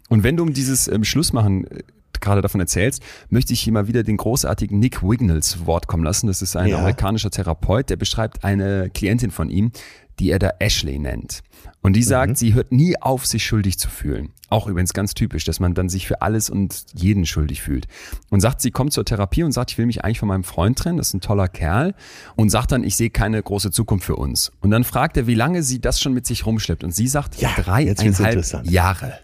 [0.08, 1.82] Und wenn du um dieses ähm, Schlussmachen äh,
[2.20, 6.02] gerade davon erzählst, möchte ich hier mal wieder den großartigen Nick Wignall zu Wort kommen
[6.04, 6.26] lassen.
[6.26, 6.78] Das ist ein Ja.
[6.78, 9.70] amerikanischer Therapeut, der beschreibt eine Klientin von ihm,
[10.20, 11.40] die er da Ashley nennt.
[11.82, 14.30] Und die sagt, sie hört nie auf, sich schuldig zu fühlen.
[14.50, 17.86] Auch übrigens ganz typisch, dass man dann sich für alles und jeden schuldig fühlt.
[18.28, 20.78] Und sagt, sie kommt zur Therapie und sagt, ich will mich eigentlich von meinem Freund
[20.78, 21.94] trennen, das ist ein toller Kerl.
[22.36, 24.52] Und sagt dann, ich sehe keine große Zukunft für uns.
[24.60, 26.84] Und dann fragt er, wie lange sie das schon mit sich rumschleppt.
[26.84, 28.44] Und sie sagt, Ja, dreieinhalb.
[28.66, 29.14] Jahre.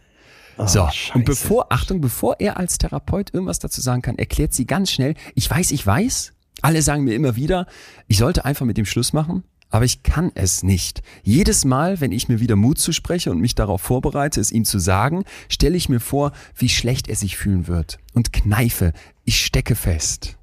[0.65, 1.13] So, Oh, Scheiße.
[1.19, 5.15] und bevor, Achtung, bevor er als Therapeut irgendwas dazu sagen kann, erklärt sie ganz schnell,
[5.35, 6.33] ich weiß, ich weiß,
[6.63, 7.67] alle sagen mir immer wieder,
[8.07, 11.03] ich sollte einfach mit dem Schluss machen, aber ich kann es nicht.
[11.23, 14.79] Jedes Mal, wenn ich mir wieder Mut zuspreche und mich darauf vorbereite, es ihm zu
[14.79, 18.93] sagen, stelle ich mir vor, wie schlecht er sich fühlen wird und kneife,
[19.25, 20.37] ich stecke fest.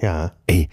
[0.00, 0.32] Ja.
[0.46, 0.68] Ey,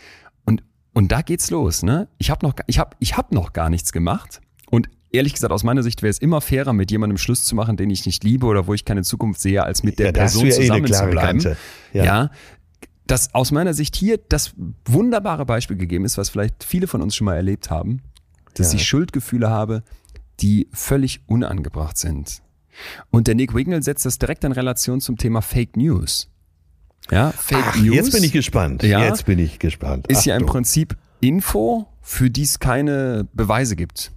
[0.45, 2.07] und, und da geht's los, ne?
[2.17, 4.41] Ich habe noch, ich hab, ich hab noch gar nichts gemacht.
[4.69, 7.77] Und ehrlich gesagt, aus meiner Sicht wäre es immer fairer, mit jemandem Schluss zu machen,
[7.77, 10.45] den ich nicht liebe oder wo ich keine Zukunft sehe, als mit der Ja, Person
[10.45, 11.55] ja eh zusammen zu klare bleiben.
[11.93, 12.03] Ja.
[12.03, 12.31] Ja.
[13.07, 14.53] Dass aus meiner Sicht hier das
[14.85, 18.01] wunderbare Beispiel gegeben ist, was vielleicht viele von uns schon mal erlebt haben,
[18.55, 18.79] dass Ja.
[18.79, 19.83] ich Schuldgefühle habe,
[20.39, 22.41] die völlig unangebracht sind.
[23.09, 26.29] Und der Nick Wignall setzt das direkt in Relation zum Thema Fake News.
[27.11, 28.83] Ja, Fake Ach, News jetzt bin ich gespannt.
[28.83, 29.03] Ja.
[29.05, 30.07] Jetzt bin ich gespannt.
[30.07, 30.45] ist ja im.
[30.45, 34.11] Prinzip Info, für die es keine Beweise gibt.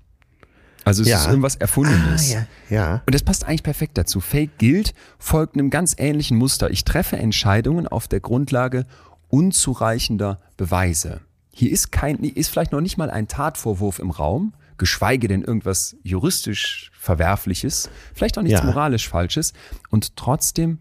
[0.88, 1.20] Also es Ja.
[1.20, 2.34] ist irgendwas Erfundenes.
[2.34, 2.76] Ah, ja.
[2.76, 3.02] ja.
[3.06, 4.20] Und das passt eigentlich perfekt dazu.
[4.20, 6.70] Fake gilt folgt einem ganz ähnlichen Muster.
[6.70, 8.86] Ich treffe Entscheidungen auf der Grundlage
[9.28, 11.20] unzureichender Beweise.
[11.52, 15.96] Hier ist kein, ist vielleicht noch nicht mal ein Tatvorwurf im Raum, geschweige denn irgendwas
[16.02, 18.66] juristisch Verwerfliches, vielleicht auch nichts Ja.
[18.66, 19.52] moralisch Falsches.
[19.90, 20.78] Und trotzdem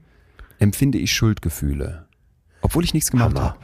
[0.60, 2.06] empfinde ich Schuldgefühle,
[2.62, 3.58] obwohl ich nichts gemacht habe.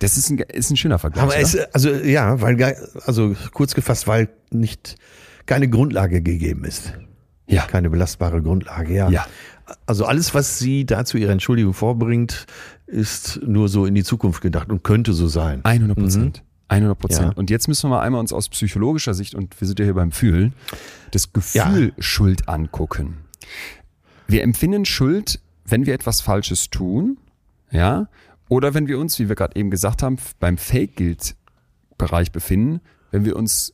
[0.00, 1.22] Das ist ein, ist ein schöner Vergleich.
[1.24, 2.60] Aber es, also ja, weil
[3.06, 4.96] also kurz gefasst, weil nicht
[5.46, 6.92] keine Grundlage gegeben ist.
[7.46, 7.62] ja.
[7.66, 9.10] Keine belastbare Grundlage, ja.
[9.10, 9.26] Ja.
[9.86, 12.46] Also alles, was sie dazu ihre Entschuldigung vorbringt,
[12.86, 15.64] ist nur so in die Zukunft gedacht und könnte so sein.
[15.64, 16.42] 100 Prozent.
[16.68, 17.32] 100 Prozent.
[17.32, 17.36] Ja.
[17.36, 19.94] Und jetzt müssen wir mal einmal uns aus psychologischer Sicht, und wir sind ja hier
[19.94, 20.54] beim Fühlen,
[21.12, 23.18] das Gefühl Schuld angucken.
[24.26, 27.18] Wir empfinden Schuld, wenn wir etwas Falsches tun,
[27.70, 28.08] ja,
[28.48, 32.80] oder wenn wir uns, wie wir gerade eben gesagt haben, beim Fake-Guilt-Bereich befinden,
[33.10, 33.73] wenn wir uns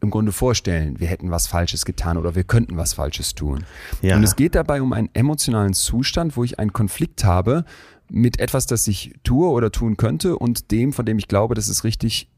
[0.00, 3.64] im Grunde vorstellen, wir hätten was Falsches getan oder wir könnten was Falsches tun.
[4.00, 4.16] Ja.
[4.16, 7.64] Und es geht dabei um einen emotionalen Zustand, wo ich einen Konflikt habe
[8.10, 11.68] mit etwas, das ich tue oder tun könnte und dem, von dem ich glaube, dass
[11.68, 12.28] es richtig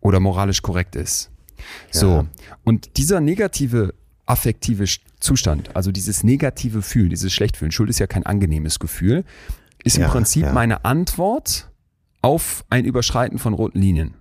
[0.00, 1.30] oder moralisch korrekt ist.
[1.90, 2.08] So.
[2.10, 2.26] Ja.
[2.64, 3.94] Und dieser negative
[4.26, 4.84] affektive
[5.20, 9.24] Zustand, also dieses negative Fühlen, dieses Schlechtfühlen, Schuld ist ja kein angenehmes Gefühl,
[9.84, 10.52] ist im Ja, Prinzip ja.
[10.52, 11.70] meine Antwort
[12.22, 14.14] auf ein Überschreiten von roten Linien,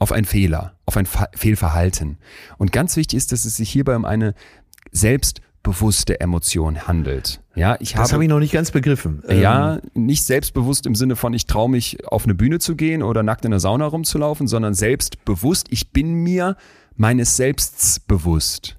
[0.00, 2.18] auf einen Fehler, auf ein Fa Fehlverhalten.
[2.58, 4.34] Und ganz wichtig ist, dass es sich hierbei um eine
[4.90, 7.42] selbstbewusste Emotion handelt.
[7.54, 9.22] Ja, ich Das habe ich noch nicht ganz begriffen.
[9.28, 13.02] Ähm, ja, nicht selbstbewusst im Sinne von, ich traue mich auf eine Bühne zu gehen
[13.02, 15.66] oder nackt in der Sauna rumzulaufen, sondern selbstbewusst.
[15.70, 16.56] Ich bin mir
[16.96, 18.78] meines Selbsts bewusst.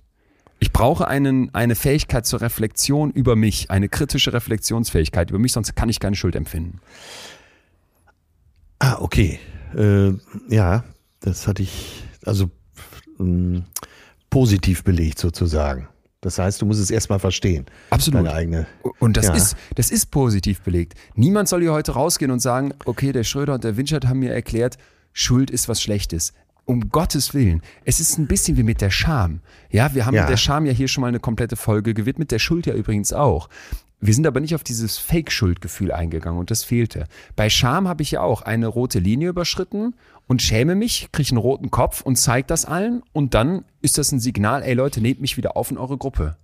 [0.60, 5.76] Ich brauche einen, eine Fähigkeit zur Reflexion über mich, eine kritische Reflexionsfähigkeit über mich, sonst
[5.76, 6.80] kann ich keine Schuld empfinden.
[8.80, 9.40] Ah, okay.
[9.76, 10.14] Äh,
[10.50, 10.84] ja,
[11.22, 12.50] das hatte ich also
[13.20, 13.64] ähm,
[14.30, 15.88] positiv belegt sozusagen.
[16.22, 17.66] Das heißt, du musst es erstmal verstehen.
[17.90, 18.20] Absolut.
[18.20, 18.68] Deine eigene.
[19.00, 19.34] Und das Ja.
[19.34, 20.94] ist, das ist positiv belegt.
[21.16, 24.32] Niemand soll hier heute rausgehen und sagen, okay, der Schröder und der Winchert haben mir
[24.32, 24.78] erklärt,
[25.14, 26.34] Schuld ist was Schlechtes.
[26.66, 27.64] Um Gottes Willen.
[27.86, 29.42] Es ist ein bisschen wie mit der Scham.
[29.72, 30.22] Ja, wir haben Ja.
[30.22, 33.14] mit der Scham ja hier schon mal eine komplette Folge gewidmet, der Schuld ja übrigens
[33.14, 33.50] auch.
[34.00, 37.08] Wir sind aber nicht auf dieses Fake-Schuldgefühl eingegangen und das fehlte.
[37.36, 39.96] Bei Scham habe ich ja auch eine rote Linie überschritten
[40.28, 44.12] und schäme mich, kriege einen roten Kopf und zeige das allen und dann ist das
[44.12, 46.38] ein Signal, ey Leute, nehmt mich wieder auf in eure Gruppe.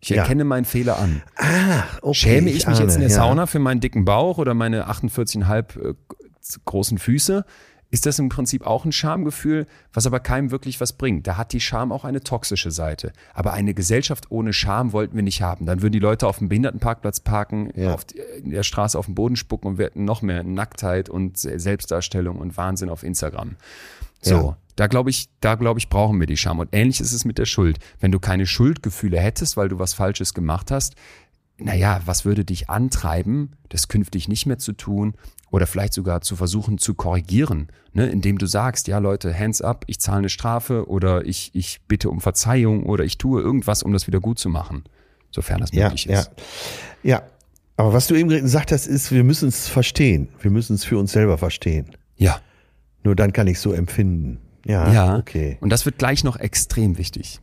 [0.00, 0.22] Ich Ja.
[0.22, 1.22] erkenne meinen Fehler an.
[1.36, 3.14] Ah, okay, Schäme ich, mich jetzt in ahne, der ja.
[3.16, 5.94] Sauna für meinen dicken Bauch oder meine 48,5 äh,
[6.64, 7.44] großen Füße?
[7.92, 11.26] Ist das im Prinzip auch ein Schamgefühl, was aber keinem wirklich was bringt?
[11.26, 13.12] Da hat die Scham auch eine toxische Seite.
[13.34, 15.66] Aber eine Gesellschaft ohne Scham wollten wir nicht haben.
[15.66, 17.92] Dann würden die Leute auf dem Behindertenparkplatz parken, Ja.
[17.94, 21.08] auf die, in der Straße auf den Boden spucken und wir hätten noch mehr Nacktheit
[21.08, 23.56] und Se- Selbstdarstellung und Wahnsinn auf Instagram.
[24.22, 24.56] So, Ja.
[24.76, 26.58] da glaube ich, da glaube ich, brauchen wir die Scham.
[26.60, 27.78] Und ähnlich ist es mit der Schuld.
[27.98, 30.94] Wenn du keine Schuldgefühle hättest, weil du was Falsches gemacht hast,
[31.60, 35.14] naja, was würde dich antreiben, das künftig nicht mehr zu tun
[35.50, 38.06] oder vielleicht sogar zu versuchen zu korrigieren, ne?
[38.06, 42.08] indem du sagst, ja Leute, hands up, ich zahle eine Strafe oder ich, ich bitte
[42.10, 44.84] um Verzeihung oder ich tue irgendwas, um das wieder gut zu machen,
[45.30, 46.20] sofern das Ja, möglich ja.
[46.20, 46.30] ist.
[47.02, 47.22] Ja.
[47.76, 50.28] Aber was du eben gesagt hast, ist, wir müssen es verstehen.
[50.40, 51.86] Wir müssen es für uns selber verstehen.
[52.16, 52.40] Ja,
[53.02, 54.38] Nur dann kann ich so empfinden.
[54.66, 55.16] Ja, ja.
[55.16, 55.56] okay.
[55.62, 57.40] Und das wird gleich noch extrem wichtig.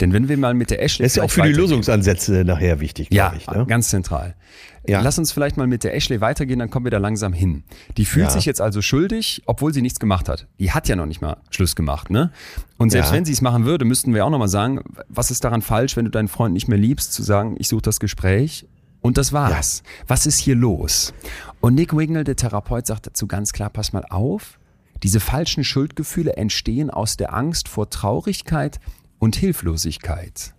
[0.00, 2.80] Denn wenn wir mal mit der Ashley Das ist ja auch für die Lösungsansätze nachher
[2.80, 3.46] wichtig, Ja, glaube ich.
[3.48, 3.66] Ne?
[3.66, 4.34] ganz zentral.
[4.86, 5.00] Ja.
[5.02, 7.64] Lass uns vielleicht mal mit der Ashley weitergehen, dann kommen wir da langsam hin.
[7.98, 8.30] Die fühlt Ja.
[8.30, 10.46] sich jetzt also schuldig, obwohl sie nichts gemacht hat.
[10.58, 12.30] Die hat ja noch nicht mal Schluss gemacht, ne?
[12.78, 13.16] Und selbst Ja.
[13.16, 15.96] wenn sie es machen würde, müssten wir auch noch mal sagen, was ist daran falsch,
[15.96, 18.66] wenn du deinen Freund nicht mehr liebst, zu sagen, ich suche das Gespräch
[19.02, 19.82] und das war's.
[20.06, 21.12] Was ist hier los?
[21.60, 24.58] Und Nick Wignall, der Therapeut, sagt dazu ganz klar, pass mal auf,
[25.02, 28.80] diese falschen Schuldgefühle entstehen aus der Angst vor Traurigkeit
[29.18, 30.54] und Hilflosigkeit.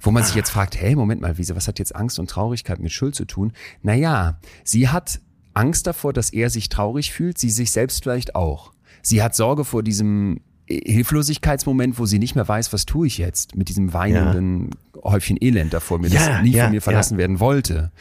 [0.00, 2.78] Wo man sich jetzt fragt, hey, Moment mal, Wiese, was hat jetzt Angst und Traurigkeit
[2.78, 3.52] mit Schuld zu tun?
[3.82, 5.20] Naja, sie hat
[5.54, 8.72] Angst davor, dass er sich traurig fühlt, sie sich selbst vielleicht auch.
[9.00, 13.54] Sie hat Sorge vor diesem Hilflosigkeitsmoment, wo sie nicht mehr weiß, was tue ich jetzt
[13.54, 14.70] mit diesem weinenden
[15.02, 17.18] Häufchen Elend davor mir, Ja, das nie ja, von mir verlassen ja.
[17.18, 17.92] werden wollte.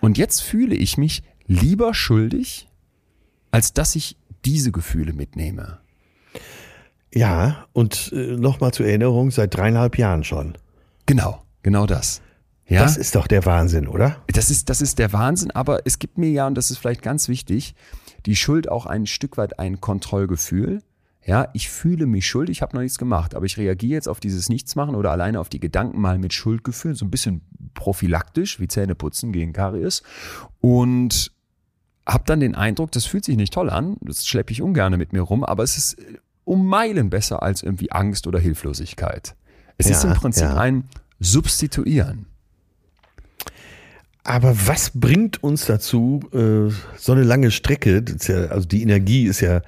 [0.00, 2.68] Und jetzt fühle ich mich lieber schuldig,
[3.50, 5.78] als dass ich diese Gefühle mitnehme.
[7.12, 10.56] Ja, und äh, nochmal zur Erinnerung, seit dreieinhalb Jahren schon.
[11.06, 12.22] Genau, genau das.
[12.70, 12.82] Ja?
[12.82, 14.22] Das ist doch der Wahnsinn, oder?
[14.28, 17.02] Das ist, das ist der Wahnsinn, aber es gibt mir ja, und das ist vielleicht
[17.02, 17.74] ganz wichtig,
[18.26, 20.82] die Schuld auch ein Stück weit ein Kontrollgefühl.
[21.26, 24.20] Ja, ich fühle mich schuldig, ich habe noch nichts gemacht, aber ich reagiere jetzt auf
[24.20, 27.42] dieses Nichtsmachen oder alleine auf die Gedanken mal mit Schuldgefühl, so ein bisschen
[27.74, 30.02] prophylaktisch, wie Zähne putzen gegen Karies
[30.60, 31.32] und
[32.06, 35.12] habe dann den Eindruck, das fühlt sich nicht toll an, das schleppe ich ungern mit
[35.12, 35.96] mir rum, aber es ist
[36.50, 39.36] um Meilen besser als irgendwie Angst oder Hilflosigkeit.
[39.78, 40.56] Es ist Ja, im Prinzip ja.
[40.56, 40.82] ein
[41.20, 42.26] Substituieren.
[44.24, 49.24] Aber was bringt uns dazu, äh, so eine lange Strecke, ist ja, also die Energie
[49.26, 49.62] ist ja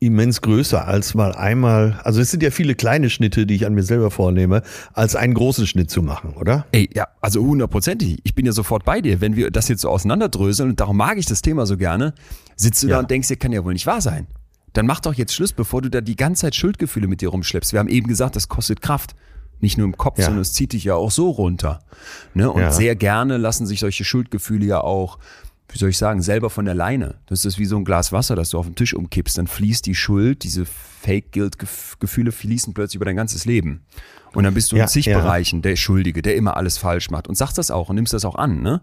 [0.00, 3.74] immens größer als mal einmal, also es sind ja viele kleine Schnitte, die ich an
[3.74, 6.66] mir selber vornehme, als einen großen Schnitt zu machen, oder?
[6.72, 8.18] Ey, ja, also hundertprozentig.
[8.24, 9.20] Ich bin ja sofort bei dir.
[9.20, 12.12] Wenn wir das jetzt so auseinanderdröseln, und darum mag ich das Thema so gerne,
[12.56, 12.96] sitzt du Ja.
[12.96, 14.26] da und denkst, dir kann ja wohl nicht wahr sein.
[14.74, 17.72] Dann mach doch jetzt Schluss, bevor du da die ganze Zeit Schuldgefühle mit dir rumschleppst.
[17.72, 19.14] Wir haben eben gesagt, das kostet Kraft.
[19.60, 20.26] Nicht nur im Kopf, Ja.
[20.26, 21.78] sondern es zieht dich ja auch so runter.
[22.34, 22.50] Ne?
[22.50, 22.70] Und Ja.
[22.72, 25.18] sehr gerne lassen sich solche Schuldgefühle ja auch,
[25.68, 27.14] wie soll ich sagen, selber von der Leine.
[27.26, 29.38] Das ist wie so ein Glas Wasser, das du auf den Tisch umkippst.
[29.38, 33.84] Dann fließt die Schuld, diese Fake-Guilt-Gefühle fließen plötzlich über dein ganzes Leben.
[34.34, 35.16] Und dann bist du Ja, in zig ja.
[35.18, 38.24] Bereichen der Schuldige, der immer alles falsch macht und sagst das auch und nimmst das
[38.24, 38.60] auch an.
[38.62, 38.80] Ne?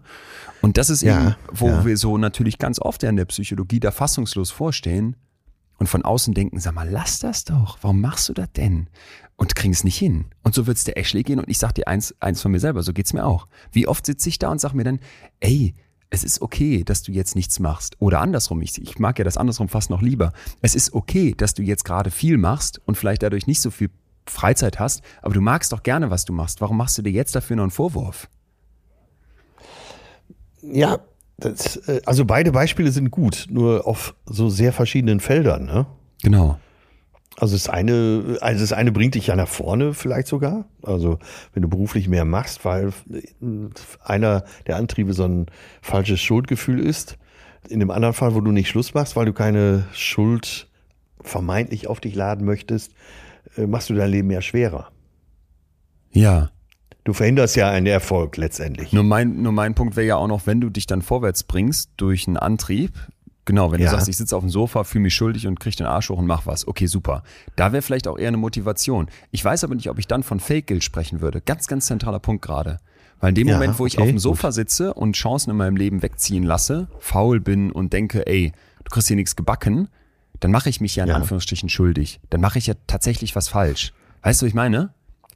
[0.62, 3.78] Und das ist Ja, eben, wo wir so natürlich ganz oft ja in der Psychologie
[3.78, 5.16] da fassungslos vorstehen
[5.82, 7.76] und von außen denken, sag mal, lass das doch.
[7.82, 8.86] Warum machst du das denn?
[9.34, 10.26] Und kriegen es nicht hin.
[10.44, 12.84] Und so wird's der Ashley gehen und ich sag dir eins, eins von mir selber,
[12.84, 13.48] so geht's mir auch.
[13.72, 15.00] Wie oft sitze ich da und sag mir dann,
[15.40, 15.74] ey,
[16.08, 17.96] es ist okay, dass du jetzt nichts machst.
[17.98, 20.32] Oder andersrum, ich, ich mag ja das andersrum fast noch lieber.
[20.60, 23.90] Es ist okay, dass du jetzt gerade viel machst und vielleicht dadurch nicht so viel
[24.28, 26.60] Freizeit hast, aber du magst doch gerne, was du machst.
[26.60, 28.28] Warum machst du dir jetzt dafür noch einen Vorwurf?
[30.62, 31.00] Ja,
[31.38, 35.86] das, äh, also beide Beispiele sind gut, nur auf so sehr verschiedenen Feldern, ne?
[36.22, 36.58] Genau.
[37.36, 40.66] Also das eine, also das eine bringt dich ja nach vorne vielleicht sogar.
[40.82, 41.18] Also
[41.52, 42.92] wenn du beruflich mehr machst, weil
[44.04, 45.46] einer der Antriebe so ein
[45.80, 47.18] falsches Schuldgefühl ist.
[47.68, 50.68] In dem anderen Fall, wo du nicht Schluss machst, weil du keine Schuld
[51.20, 52.92] vermeintlich auf dich laden möchtest,
[53.56, 54.92] äh, machst du dein Leben ja schwerer.
[56.12, 56.51] Ja.
[57.04, 58.92] Du verhinderst ja einen Erfolg letztendlich.
[58.92, 61.90] Nur mein, nur mein Punkt wäre ja auch noch, wenn du dich dann vorwärts bringst
[61.96, 62.92] durch einen Antrieb,
[63.44, 63.86] Genau, wenn ja.
[63.86, 66.18] du sagst, ich sitze auf dem Sofa, fühle mich schuldig und kriege den Arsch hoch
[66.18, 66.68] und mach was.
[66.68, 67.24] Okay, super.
[67.56, 69.08] Da wäre vielleicht auch eher eine Motivation.
[69.32, 71.40] Ich weiß aber nicht, ob ich dann von Fake-Guilt sprechen würde.
[71.40, 72.78] Ganz, ganz zentraler Punkt gerade.
[73.18, 74.54] Weil in dem ja, Moment, wo ich auf dem Sofa gut.
[74.54, 78.52] sitze und Chancen in meinem Leben wegziehen lasse, faul bin und denke, ey,
[78.84, 79.88] du kriegst hier nichts gebacken,
[80.38, 81.16] dann mache ich mich ja in ja.
[81.16, 82.20] Anführungsstrichen schuldig.
[82.30, 83.92] Dann mache ich ja tatsächlich was falsch.
[84.22, 84.92] Weißt du, was ich meine?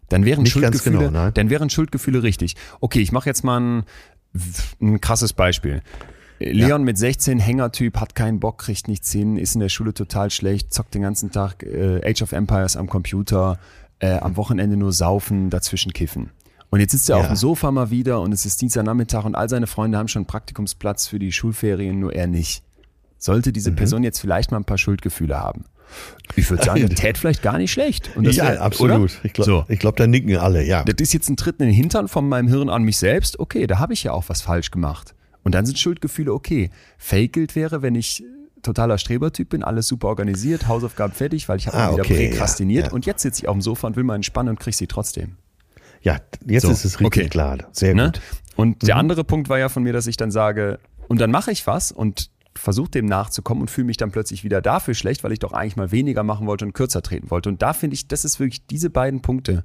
[0.09, 2.55] Dann wären Nicht Schuldgefühle, genau, dann wären Schuldgefühle richtig.
[2.81, 3.85] Okay, ich mache jetzt mal ein,
[4.81, 5.83] ein krasses Beispiel.
[6.39, 6.79] Leon ja.
[6.79, 10.73] mit 16, Hängertyp, hat keinen Bock, kriegt nichts hin, ist in der Schule total schlecht,
[10.73, 13.59] zockt den ganzen Tag äh, Age of Empires am Computer,
[14.01, 16.31] äh, am Wochenende nur saufen, dazwischen kiffen.
[16.69, 17.23] Und jetzt sitzt er ja.
[17.23, 20.27] auf dem Sofa mal wieder und es ist Dienstagnachmittag und all seine Freunde haben schon
[20.27, 22.63] Praktikumsplatz für die Schulferien, nur er nicht.
[23.19, 23.77] Sollte diese mhm.
[23.77, 25.65] Person jetzt vielleicht mal ein paar Schuldgefühle haben?
[26.35, 28.11] Ich würde sagen, der tät vielleicht gar nicht schlecht.
[28.21, 28.97] ja, wär, absolut.
[28.97, 29.25] Oder?
[29.25, 29.77] Ich glaube, so.
[29.77, 30.85] glaub, da nicken alle, ja.
[30.85, 33.39] Das ist jetzt ein Tritt in den Hintern von meinem Hirn an mich selbst.
[33.39, 35.15] Okay, da habe ich ja auch was falsch gemacht.
[35.43, 36.71] Und dann sind Schuldgefühle okay.
[36.99, 38.25] Fake wäre, wenn ich
[38.63, 42.87] totaler Strebertyp bin, alles super organisiert, Hausaufgaben fertig, weil ich habe ah, wieder okay, präkrastiniert
[42.87, 42.95] ja, ja.
[42.95, 45.37] und jetzt sitze ich auf dem Sofa und will mal entspannen und kriege sie trotzdem.
[46.03, 47.29] Ja, jetzt so, ist es richtig okay.
[47.29, 47.59] klar.
[47.73, 48.07] Sehr ne?
[48.07, 48.21] gut.
[48.57, 48.87] Und mhm.
[48.87, 51.67] der andere Punkt war ja von mir, dass ich dann sage, und dann mache ich
[51.67, 55.39] was und versuche dem nachzukommen und fühle mich dann plötzlich wieder dafür schlecht, weil ich
[55.39, 57.49] doch eigentlich mal weniger machen wollte und kürzer treten wollte.
[57.49, 59.65] Und da finde ich, das ist wirklich diese beiden Punkte,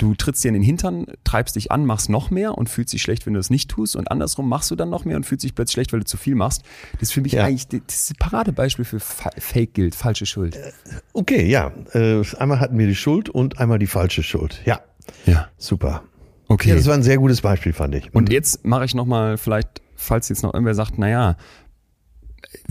[0.00, 3.02] du trittst dir in den Hintern, treibst dich an, machst noch mehr und fühlst dich
[3.02, 3.96] schlecht, wenn du es nicht tust.
[3.96, 6.16] Und andersrum machst du dann noch mehr und fühlst dich plötzlich schlecht, weil du zu
[6.16, 6.62] viel machst.
[6.94, 7.44] Das ist für mich ja.
[7.44, 10.56] eigentlich das Paradebeispiel für Fake gilt, falsche Schuld.
[10.56, 10.72] Äh,
[11.12, 11.72] okay, ja.
[11.92, 14.62] Äh, einmal hatten wir die Schuld und einmal die falsche Schuld.
[14.64, 14.80] Ja.
[15.26, 15.48] Ja.
[15.58, 16.04] Super.
[16.48, 16.70] Okay.
[16.70, 18.12] Ja, das war ein sehr gutes Beispiel, fand ich.
[18.14, 21.36] Und jetzt mache ich nochmal, vielleicht, falls jetzt noch irgendwer sagt, naja,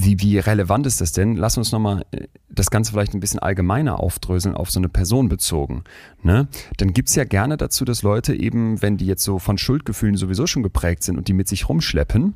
[0.04, 1.36] wie, wie relevant ist das denn?
[1.36, 5.30] Lass uns nochmal äh, das Ganze vielleicht ein bisschen allgemeiner aufdröseln, auf so eine Person
[5.30, 5.84] bezogen.
[6.24, 6.48] Ne?
[6.78, 10.48] Dann gibt's ja gerne dazu, dass Leute eben, wenn die jetzt so von Schuldgefühlen sowieso
[10.48, 12.36] schon geprägt sind und die mit sich rumschleppen,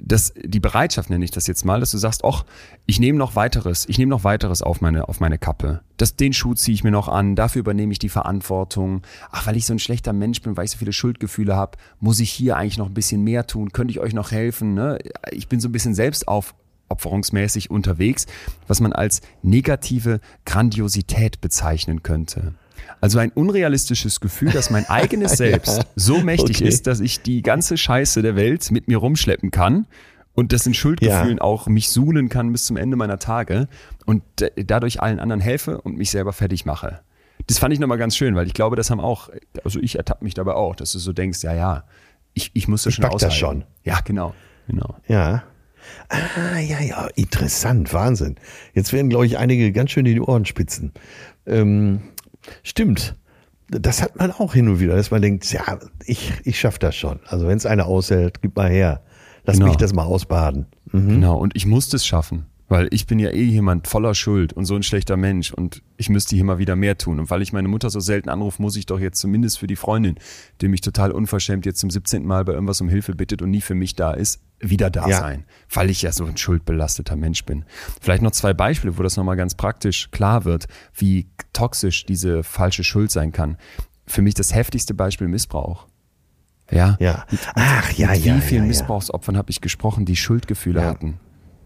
[0.00, 2.44] das, die Bereitschaft nenne ich das jetzt mal, dass du sagst, ach,
[2.86, 5.80] ich nehme noch weiteres, ich nehme noch weiteres auf meine, auf meine Kappe.
[5.96, 9.02] Das, den Schuh ziehe ich mir noch an, dafür übernehme ich die Verantwortung.
[9.30, 12.20] Ach, weil ich so ein schlechter Mensch bin, weil ich so viele Schuldgefühle habe, muss
[12.20, 14.74] ich hier eigentlich noch ein bisschen mehr tun, könnte ich euch noch helfen.
[14.74, 14.98] Ne?
[15.32, 16.54] Ich bin so ein bisschen selbst auf,
[16.88, 18.26] opferungsmäßig unterwegs,
[18.66, 22.54] was man als negative Grandiosität bezeichnen könnte.
[23.00, 26.68] Also ein unrealistisches Gefühl, dass mein eigenes Selbst ja, so mächtig okay.
[26.68, 29.86] ist, dass ich die ganze Scheiße der Welt mit mir rumschleppen kann
[30.34, 31.42] und das in Schuldgefühlen ja.
[31.42, 33.68] auch mich suhlen kann bis zum Ende meiner Tage
[34.06, 34.22] und
[34.56, 37.00] dadurch allen anderen helfe und mich selber fertig mache.
[37.46, 39.30] Das fand ich nochmal ganz schön, weil ich glaube, das haben auch,
[39.64, 41.84] also ich ertappe mich dabei auch, dass du so denkst, ja, ja,
[42.34, 43.24] ich, ich muss das ich schon aushalten.
[43.24, 43.64] das schon.
[43.84, 44.34] Ja, genau,
[44.66, 44.96] genau.
[45.06, 45.44] Ja.
[46.08, 48.36] Ah, ja, ja, interessant, Wahnsinn.
[48.74, 50.92] Jetzt werden, glaube ich, einige ganz schön in die Ohren spitzen.
[51.46, 52.00] Ähm,
[52.62, 53.16] stimmt.
[53.68, 56.96] Das hat man auch hin und wieder, dass man denkt, ja, ich, ich schaffe das
[56.96, 57.20] schon.
[57.26, 59.02] Also wenn es einer aushält, gib mal her.
[59.44, 59.68] Lass genau.
[59.68, 60.66] mich das mal ausbaden.
[60.92, 61.08] Mhm.
[61.08, 62.46] Genau, und ich muss das schaffen.
[62.68, 66.10] Weil ich bin ja eh jemand voller Schuld und so ein schlechter Mensch und ich
[66.10, 67.18] müsste hier mal wieder mehr tun.
[67.18, 69.76] Und weil ich meine Mutter so selten anrufe, muss ich doch jetzt zumindest für die
[69.76, 70.16] Freundin,
[70.60, 72.26] die mich total unverschämt jetzt zum 17.
[72.26, 75.18] Mal bei irgendwas um Hilfe bittet und nie für mich da ist, wieder da ja.
[75.18, 75.44] sein.
[75.72, 77.64] Weil ich ja so ein schuldbelasteter Mensch bin.
[78.00, 82.84] Vielleicht noch zwei Beispiele, wo das nochmal ganz praktisch klar wird, wie toxisch diese falsche
[82.84, 83.56] Schuld sein kann.
[84.06, 85.86] Für mich das heftigste Beispiel Missbrauch.
[86.70, 86.96] Ja.
[87.00, 87.24] ja.
[87.54, 88.36] Ach, ja, mit ja.
[88.36, 91.18] Wie vielen ja, Missbrauchsopfern habe ich gesprochen, die Schuldgefühle hatten?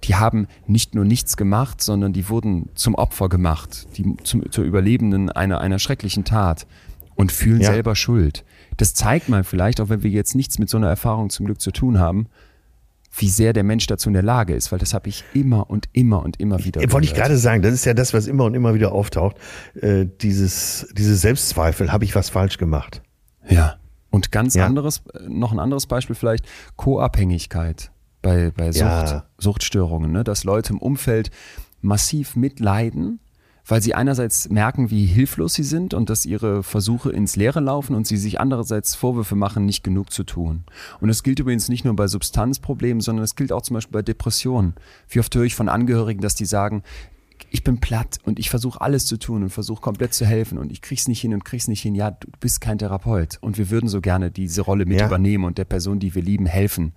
[0.05, 4.65] Die haben nicht nur nichts gemacht, sondern die wurden zum Opfer gemacht, die zum, zur
[4.65, 6.67] Überlebenden einer, einer schrecklichen Tat
[7.15, 7.71] und fühlen ja.
[7.71, 8.45] selber Schuld.
[8.77, 11.61] Das zeigt mal vielleicht, auch wenn wir jetzt nichts mit so einer Erfahrung zum Glück
[11.61, 12.27] zu tun haben,
[13.15, 15.89] wie sehr der Mensch dazu in der Lage ist, weil das habe ich immer und
[15.93, 16.81] immer und immer wieder.
[16.93, 19.37] Wollte ich gerade sagen, das ist ja das, was immer und immer wieder auftaucht.
[19.75, 23.03] Äh, dieses, diese Selbstzweifel, habe ich was falsch gemacht?
[23.47, 23.77] Ja.
[24.11, 24.67] Und ganz ja.
[24.67, 27.92] anderes, äh, noch ein anderes Beispiel vielleicht, Co-Abhängigkeit
[28.23, 29.25] bei, bei Sucht, ja.
[29.39, 30.25] Suchtstörungen, ne?
[30.25, 31.31] dass Leute im Umfeld
[31.81, 33.19] massiv mitleiden,
[33.67, 37.95] weil sie einerseits merken, wie hilflos sie sind und dass ihre Versuche ins Leere laufen
[37.95, 40.65] und sie sich andererseits Vorwürfe machen, nicht genug zu tun.
[41.01, 44.03] Und das gilt übrigens nicht nur bei Substanzproblemen, sondern es gilt auch zum Beispiel bei
[44.03, 44.75] Depressionen.
[45.09, 46.83] Wie oft höre ich von Angehörigen, dass die sagen,
[47.51, 50.73] ich bin platt und ich versuche alles zu tun und versuche komplett zu helfen und
[50.73, 51.95] ich krieg's nicht hin und krieg's nicht hin.
[51.95, 55.07] Ja, du bist kein Therapeut und wir würden so gerne diese Rolle mit ja.
[55.07, 56.95] übernehmen und der Person, die wir lieben, helfen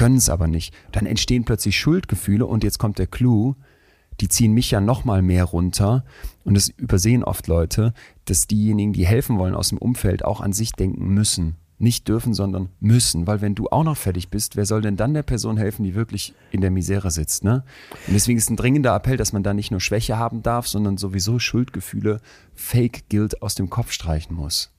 [0.00, 0.74] können es aber nicht.
[0.92, 3.54] Dann entstehen plötzlich Schuldgefühle und jetzt kommt der Clou.
[4.20, 6.04] die ziehen mich ja noch mal mehr runter.
[6.44, 7.94] Und das übersehen oft Leute,
[8.26, 11.56] dass diejenigen, die helfen wollen aus dem Umfeld, auch an sich denken müssen.
[11.78, 13.26] Nicht dürfen, sondern müssen.
[13.26, 15.94] Weil wenn du auch noch fertig bist, wer soll denn dann der Person helfen, die
[15.94, 17.44] wirklich in der Misere sitzt?
[17.44, 17.64] Ne?
[18.06, 20.98] Und deswegen ist ein dringender Appell, dass man da nicht nur Schwäche haben darf, sondern
[20.98, 22.20] sowieso Schuldgefühle,
[22.54, 24.70] Fake-Guilt aus dem Kopf streichen muss.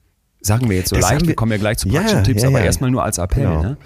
[0.42, 2.44] Sagen wir jetzt so Das leicht, wir wir- kommen ja gleich zu Ja, praktischen Tipps,
[2.44, 2.66] ja, aber ja.
[2.66, 3.44] erstmal nur als Appell.
[3.48, 3.62] Genau.
[3.64, 3.78] Ne?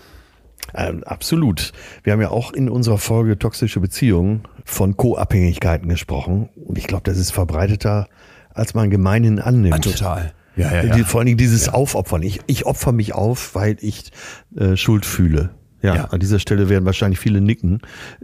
[0.73, 1.71] Ähm, absolut.
[2.03, 6.49] Wir haben ja auch in unserer Folge toxische Beziehungen von Co-Abhängigkeiten gesprochen.
[6.55, 8.07] Und ich glaube, das ist verbreiteter,
[8.53, 9.83] als man gemeinhin annimmt.
[9.83, 10.33] total.
[10.55, 12.23] Ja, ja, Die, vor allen Dingen dieses Aufopfern.
[12.23, 14.11] Ich, ich opfer mich auf, weil ich
[14.55, 15.49] äh, Schuld fühle.
[15.81, 16.03] Ja, Ja.
[16.05, 17.81] an dieser Stelle werden wahrscheinlich viele nicken.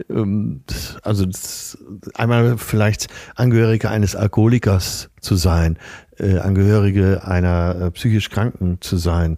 [0.09, 1.77] Ähm, das- also das,
[2.15, 5.77] einmal vielleicht Angehörige eines Alkoholikers zu sein,
[6.17, 9.37] äh, Angehörige einer äh, psychisch Kranken zu sein.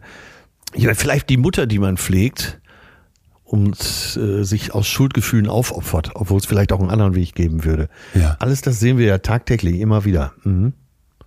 [0.76, 2.60] Ja, vielleicht die Mutter, die man pflegt
[3.54, 7.88] und äh, sich aus Schuldgefühlen aufopfert, obwohl es vielleicht auch einen anderen Weg geben würde.
[8.16, 8.36] Ja.
[8.40, 10.34] Alles das sehen wir ja tagtäglich immer wieder.
[10.44, 10.74] Mhm.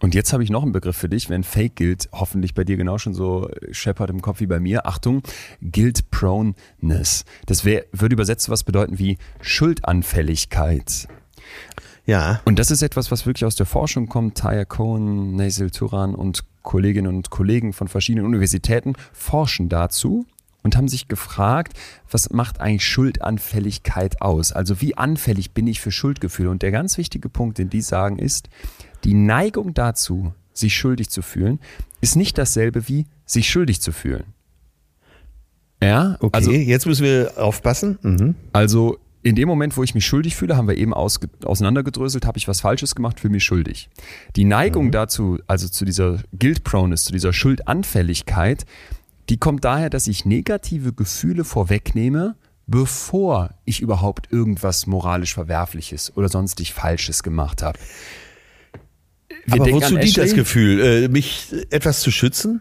[0.00, 2.76] Und jetzt habe ich noch einen Begriff für dich, wenn Fake gilt, hoffentlich bei dir
[2.76, 4.86] genau schon so äh, scheppert im Kopf wie bei mir.
[4.86, 5.22] Achtung,
[5.70, 7.24] Guilt Proneness.
[7.46, 11.06] Das wär, würde übersetzt was bedeuten wie Schuldanfälligkeit.
[12.06, 12.40] Ja.
[12.44, 14.36] Und das ist etwas, was wirklich aus der Forschung kommt.
[14.36, 20.26] Taya Cohen, Nasil Turan und Kolleginnen und Kollegen von verschiedenen Universitäten forschen dazu
[20.66, 21.78] und haben sich gefragt,
[22.10, 24.52] was macht eigentlich Schuldanfälligkeit aus?
[24.52, 26.50] Also wie anfällig bin ich für Schuldgefühle?
[26.50, 28.48] Und der ganz wichtige Punkt, den die sagen, ist,
[29.04, 31.60] die Neigung dazu, sich schuldig zu fühlen,
[32.00, 34.24] ist nicht dasselbe wie sich schuldig zu fühlen.
[35.80, 37.98] Ja, Okay, also jetzt müssen wir aufpassen.
[38.02, 38.34] Mhm.
[38.52, 42.46] also in dem Moment, wo ich mich schuldig fühle, haben wir eben auseinandergedröselt, habe ich
[42.46, 43.88] was Falsches gemacht, fühle mich schuldig.
[44.36, 48.66] Die Neigung dazu, also zu dieser Guilt-Proneness, zu dieser Schuldanfälligkeit,
[49.28, 56.28] die kommt daher, dass ich negative Gefühle vorwegnehme, bevor ich überhaupt irgendwas moralisch Verwerfliches oder
[56.28, 57.78] sonstig Falsches gemacht habe.
[59.44, 60.34] Wir Aber wozu dient das.
[60.34, 60.80] Gefühl?
[60.80, 62.60] Äh, mich etwas zu schützen?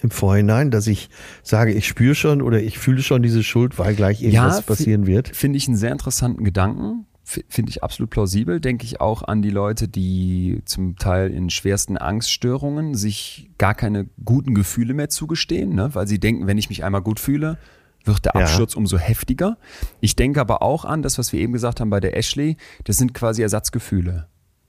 [0.00, 1.08] Im Vorhinein, dass ich
[1.42, 5.06] sage, ich spüre schon oder ich fühle schon diese Schuld, weil gleich irgendwas fi- passieren
[5.06, 5.34] wird.
[5.34, 7.06] Finde ich einen sehr interessanten Gedanken.
[7.28, 8.58] Finde ich absolut plausibel.
[8.58, 14.08] Denke ich auch an die Leute, die zum Teil in schwersten Angststörungen sich gar keine
[14.24, 15.94] guten Gefühle mehr zugestehen, ne?
[15.94, 17.58] weil sie denken, wenn ich mich einmal gut fühle,
[18.02, 18.40] wird der Ja.
[18.40, 19.58] Absturz umso heftiger.
[20.00, 22.96] Ich denke aber auch an das, was wir eben gesagt haben bei der Ashley, das
[22.96, 24.26] sind quasi Ersatzgefühle.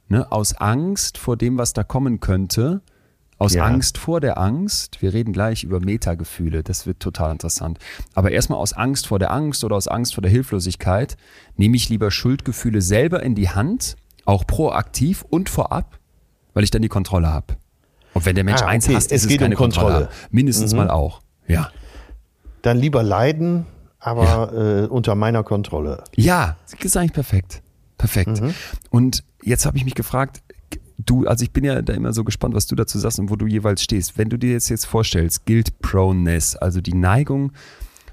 [0.09, 0.29] Ne?
[0.29, 2.81] Aus Angst vor dem, was da kommen könnte,
[3.39, 3.63] aus Ja.
[3.63, 5.01] Angst vor der Angst.
[5.01, 7.79] Wir reden gleich über Metagefühle, das wird total interessant.
[8.13, 11.17] Aber erstmal aus Angst vor der Angst oder aus Angst vor der Hilflosigkeit
[11.55, 15.97] nehme ich lieber Schuldgefühle selber in die Hand, auch proaktiv und vorab,
[16.53, 17.55] weil ich dann die Kontrolle habe.
[18.13, 19.87] Und wenn der Mensch Ah, eins okay, hasst, es ist es geht um keine Kontrolle.
[19.93, 20.09] Kontrolle.
[20.29, 20.35] Mhm.
[20.35, 21.21] Mindestens mal auch.
[21.47, 21.71] Ja.
[22.61, 23.65] Dann lieber leiden,
[23.99, 26.03] aber äh, unter meiner Kontrolle.
[26.15, 27.61] Ja, das ist eigentlich perfekt.
[27.97, 28.41] Perfekt.
[28.41, 28.53] Mhm.
[28.89, 30.41] Und jetzt habe ich mich gefragt,
[31.05, 33.35] du, also ich bin ja da immer so gespannt, was du dazu sagst und wo
[33.35, 34.17] du jeweils stehst.
[34.17, 37.53] Wenn du dir jetzt jetzt vorstellst, Guilt Proneness, also die Neigung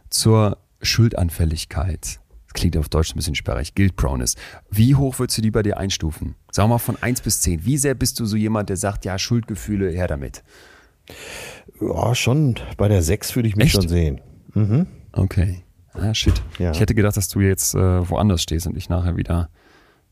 [0.08, 2.20] zur Schuldanfälligkeit.
[2.46, 3.74] Das klingt auf Deutsch ein bisschen sperrig.
[3.74, 4.36] Guilt Proneness.
[4.70, 6.36] Wie hoch würdest du die bei dir einstufen?
[6.50, 7.64] Sag mal von 1 bis 10.
[7.64, 10.42] Wie sehr bist du so jemand, der sagt, ja, Schuldgefühle, her damit?
[11.80, 13.74] Ja, schon bei der 6 würde ich mich Echt?
[13.74, 14.20] schon sehen.
[15.12, 15.62] Okay.
[15.92, 16.42] Ah, shit.
[16.58, 16.70] Ja.
[16.70, 19.50] Ich hätte gedacht, dass du jetzt äh, woanders stehst und ich nachher wieder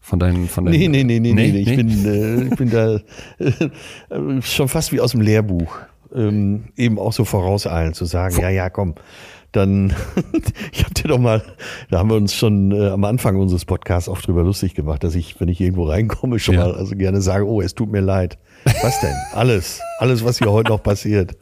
[0.05, 1.59] von deinen, von deinen Nee, nee, nee, nee, nee, nee.
[1.61, 2.97] Ich, bin, äh, ich bin da
[3.39, 5.75] äh, schon fast wie aus dem Lehrbuch.
[6.15, 8.95] Ähm, eben auch so vorauseilen zu sagen, ja, ja, komm,
[9.51, 9.95] dann,
[10.73, 11.43] ich hab dir doch mal,
[11.91, 15.15] da haben wir uns schon äh, am Anfang unseres Podcasts oft drüber lustig gemacht, dass
[15.15, 16.67] ich, wenn ich irgendwo reinkomme, schon Ja.
[16.67, 18.39] mal also gerne sage, oh, es tut mir leid.
[18.83, 19.15] Was denn?
[19.33, 21.37] Alles, alles, was hier heute noch passiert.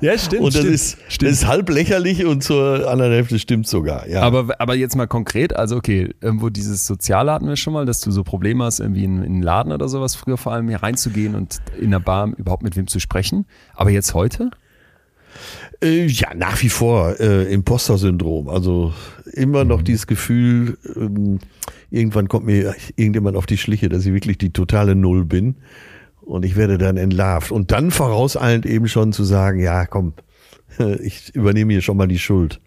[0.00, 0.42] Ja, stimmt.
[0.42, 1.30] Und das stimmt, ist, stimmt.
[1.30, 4.08] das ist halb lächerlich und zur anderen Hälfte stimmt sogar.
[4.08, 4.22] Ja.
[4.22, 8.00] Aber, aber jetzt mal konkret, also okay, irgendwo dieses Soziale hatten wir schon mal, dass
[8.00, 10.82] du so Probleme hast, irgendwie in, in einen Laden oder sowas, früher vor allem hier
[10.82, 13.46] reinzugehen und in der Bar überhaupt mit wem zu sprechen.
[13.74, 14.50] Aber jetzt heute?
[15.82, 18.48] Äh, ja, nach wie vor äh, Imposter-Syndrom.
[18.48, 18.92] Also
[19.32, 21.38] immer noch dieses Gefühl, ähm,
[21.90, 25.56] irgendwann kommt mir irgendjemand auf die Schliche, dass ich wirklich die totale Null bin.
[26.24, 27.50] Und ich werde dann entlarvt.
[27.50, 30.14] Und dann vorauseilend eben schon zu sagen, ja, komm,
[31.02, 32.60] ich übernehme hier schon mal die Schuld.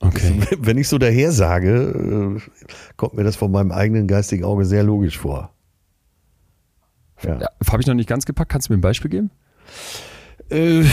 [0.00, 0.40] Okay.
[0.58, 2.40] Wenn ich so daher sage, äh,
[2.96, 5.52] kommt mir das von meinem eigenen geistigen Auge sehr logisch vor.
[7.22, 7.38] Ja.
[7.40, 8.50] Ja, Habe ich noch nicht ganz gepackt.
[8.50, 9.30] Kannst du mir ein Beispiel geben?
[10.50, 10.84] Äh,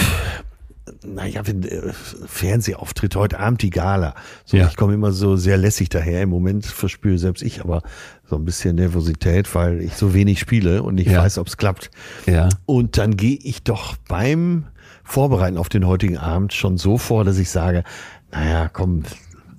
[1.05, 1.93] naja, wenn äh,
[2.27, 4.15] Fernsehauftritt heute Abend die Gala.
[4.45, 4.67] So, Ja.
[4.67, 6.21] ich komme immer so sehr lässig daher.
[6.23, 7.81] Im Moment verspüre selbst ich aber
[8.29, 11.21] so ein bisschen Nervosität, weil ich so wenig spiele und nicht Ja.
[11.23, 11.89] weiß, ob es klappt.
[12.25, 12.49] Ja.
[12.65, 14.65] Und dann gehe ich doch beim
[15.03, 17.83] Vorbereiten auf den heutigen Abend schon so vor, dass ich sage,
[18.31, 19.03] naja, komm,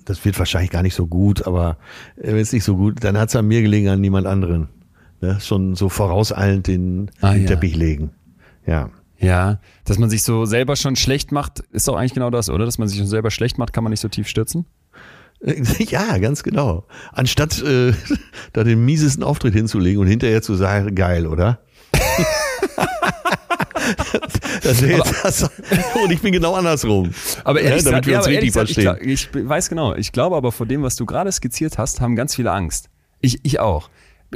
[0.05, 1.77] das wird wahrscheinlich gar nicht so gut, aber
[2.17, 4.69] äh, wenn es nicht so gut, dann hat es an mir gelegen, an niemand anderen.
[5.21, 5.39] Ne?
[5.39, 7.47] Schon so vorauseilend den, Ah, den ja.
[7.49, 8.11] Teppich legen.
[8.65, 8.89] Ja.
[9.21, 12.65] Ja, dass man sich so selber schon schlecht macht, ist doch eigentlich genau das, oder?
[12.65, 14.65] Dass man sich schon selber schlecht macht, kann man nicht so tief stürzen.
[15.79, 16.85] Ja, ganz genau.
[17.11, 17.93] Anstatt äh,
[18.53, 21.59] da den miesesten Auftritt hinzulegen und hinterher zu sagen, geil, oder?
[24.63, 25.49] das wäre jetzt das.
[26.03, 27.11] Und ich bin genau andersrum.
[27.43, 28.97] Aber ehrlich ja, damit gesagt, wir ja, uns aber richtig verstehen.
[29.01, 29.95] ich, ich weiß genau.
[29.95, 32.89] Ich glaube aber vor dem, was du gerade skizziert hast, haben ganz viele Angst.
[33.19, 33.89] Ich, ich auch.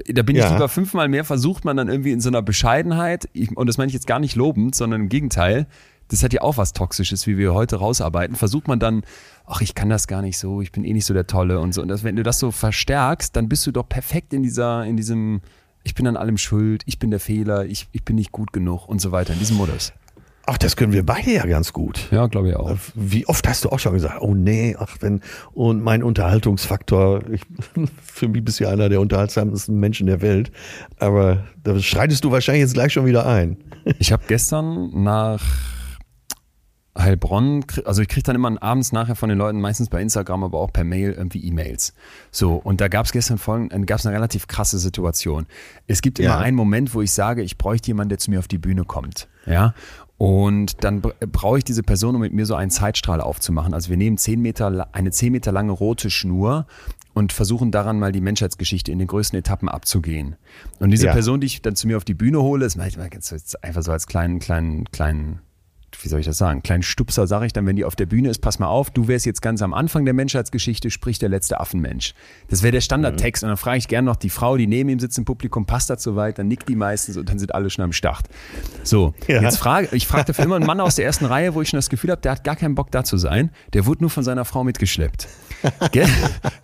[0.07, 0.51] Da bin ich Ja.
[0.53, 3.87] lieber fünfmal mehr, versucht man dann irgendwie in so einer Bescheidenheit, ich, und das meine
[3.87, 5.67] ich jetzt gar nicht lobend, sondern im Gegenteil,
[6.09, 9.03] das hat ja auch was Toxisches, wie wir heute rausarbeiten, versucht man dann,
[9.47, 11.73] ach, ich kann das gar nicht so, ich bin eh nicht so der Tolle und
[11.73, 11.81] so.
[11.81, 14.97] Und das, wenn du das so verstärkst, dann bist du doch perfekt in dieser, in
[14.97, 15.41] diesem,
[15.83, 18.87] ich bin an allem schuld, ich bin der Fehler, ich, ich bin nicht gut genug
[18.87, 19.93] und so weiter, in diesem Modus.
[20.47, 22.07] Ach, das können wir beide ja ganz gut.
[22.11, 22.75] Ja, glaube ich auch.
[22.93, 25.21] Wie oft hast du auch schon gesagt, oh nee, ach wenn,
[25.53, 27.41] und mein Unterhaltungsfaktor, ich,
[28.03, 30.51] für mich bist du ja einer der unterhaltsamsten Menschen der Welt,
[30.99, 33.57] aber da schreitest du wahrscheinlich jetzt gleich schon wieder ein.
[33.99, 35.43] Ich habe gestern nach
[36.97, 40.59] Heilbronn, also ich kriege dann immer abends nachher von den Leuten, meistens bei Instagram, aber
[40.59, 41.93] auch per Mail irgendwie E-Mails.
[42.31, 45.45] So, und da gab es gestern folgend, gab es eine relativ krasse Situation.
[45.87, 46.39] Es gibt immer Ja.
[46.39, 49.27] einen Moment, wo ich sage, ich bräuchte jemanden, der zu mir auf die Bühne kommt.
[49.45, 49.73] Ja.
[50.17, 53.73] Und dann br- brauche ich diese Person, um mit mir so einen Zeitstrahl aufzumachen.
[53.73, 56.67] Also wir nehmen 10 Meter, eine 10 Meter lange rote Schnur
[57.13, 60.35] und versuchen daran mal die Menschheitsgeschichte in den größten Etappen abzugehen.
[60.79, 61.11] Und diese Ja.
[61.13, 63.09] Person, die ich dann zu mir auf die Bühne hole, ist manchmal
[63.61, 65.39] einfach so als kleinen, kleinen, kleinen,
[66.03, 68.29] wie soll ich das sagen, kleinen Stupser sage ich dann, wenn die auf der Bühne
[68.29, 71.59] ist, pass mal auf, du wärst jetzt ganz am Anfang der Menschheitsgeschichte, sprich der letzte
[71.59, 72.13] Affenmensch.
[72.49, 74.99] Das wäre der Standardtext und dann frage ich gerne noch die Frau, die neben ihm
[74.99, 77.83] sitzt im Publikum, passt das soweit, dann nickt die meistens und dann sind alle schon
[77.83, 78.27] am Start.
[78.83, 79.41] So, Ja.
[79.41, 81.77] jetzt frage, ich frage dafür immer einen Mann aus der ersten Reihe, wo ich schon
[81.77, 84.23] das Gefühl habe, der hat gar keinen Bock da zu sein, der wurde nur von
[84.23, 85.27] seiner Frau mitgeschleppt.
[85.91, 86.05] Ge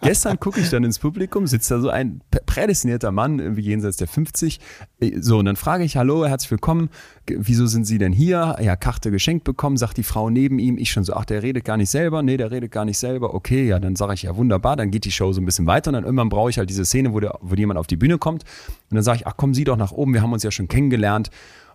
[0.01, 3.97] gestern gucke ich dann ins Publikum, sitzt da so ein pr- prädestinierter Mann, irgendwie jenseits
[3.97, 4.59] der 50.
[5.02, 6.89] Äh, So, und dann frage ich, hallo, herzlich willkommen,
[7.28, 8.58] wieso sind Sie denn hier?
[8.62, 10.78] Ja, Karte geschenkt bekommen, sagt die Frau neben ihm.
[10.78, 12.22] Ich schon so, ach, der redet gar nicht selber.
[12.24, 13.34] Nee, der redet gar nicht selber.
[13.34, 15.89] Okay, ja, dann sage ich, ja, wunderbar, dann geht die Show so ein bisschen weiter
[15.89, 18.18] und dann irgendwann brauche ich halt diese Szene, wo, der, wo jemand auf die Bühne
[18.18, 18.43] kommt
[18.89, 20.68] und dann sage ich, ach, kommen Sie doch nach oben, wir haben uns ja schon
[20.68, 21.30] kennengelernt.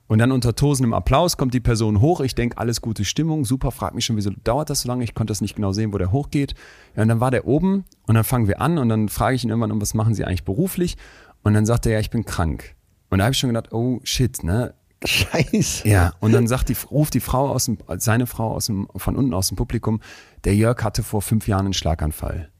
[0.08, 2.20] Und dann unter tosendem Applaus kommt die Person hoch.
[2.20, 3.72] Ich denke, alles gute Stimmung, super.
[3.72, 5.02] Frag mich schon, wieso dauert das so lange?
[5.02, 6.54] Ich konnte das nicht genau sehen, wo der hochgeht.
[6.94, 9.42] Ja, und dann war der oben und dann fangen wir an und dann frage ich
[9.42, 10.96] ihn irgendwann, um was machen Sie eigentlich beruflich?
[11.42, 12.76] Und dann sagt er, ja, ich bin krank.
[13.10, 14.74] Und da habe ich schon gedacht, oh shit, ne?
[15.04, 15.86] Scheiße.
[15.88, 19.14] Ja, und dann sagt die, ruft die Frau aus dem, seine Frau aus dem, von
[19.14, 20.00] unten aus dem Publikum,
[20.44, 22.50] der Jörg hatte vor fünf Jahren einen Schlaganfall.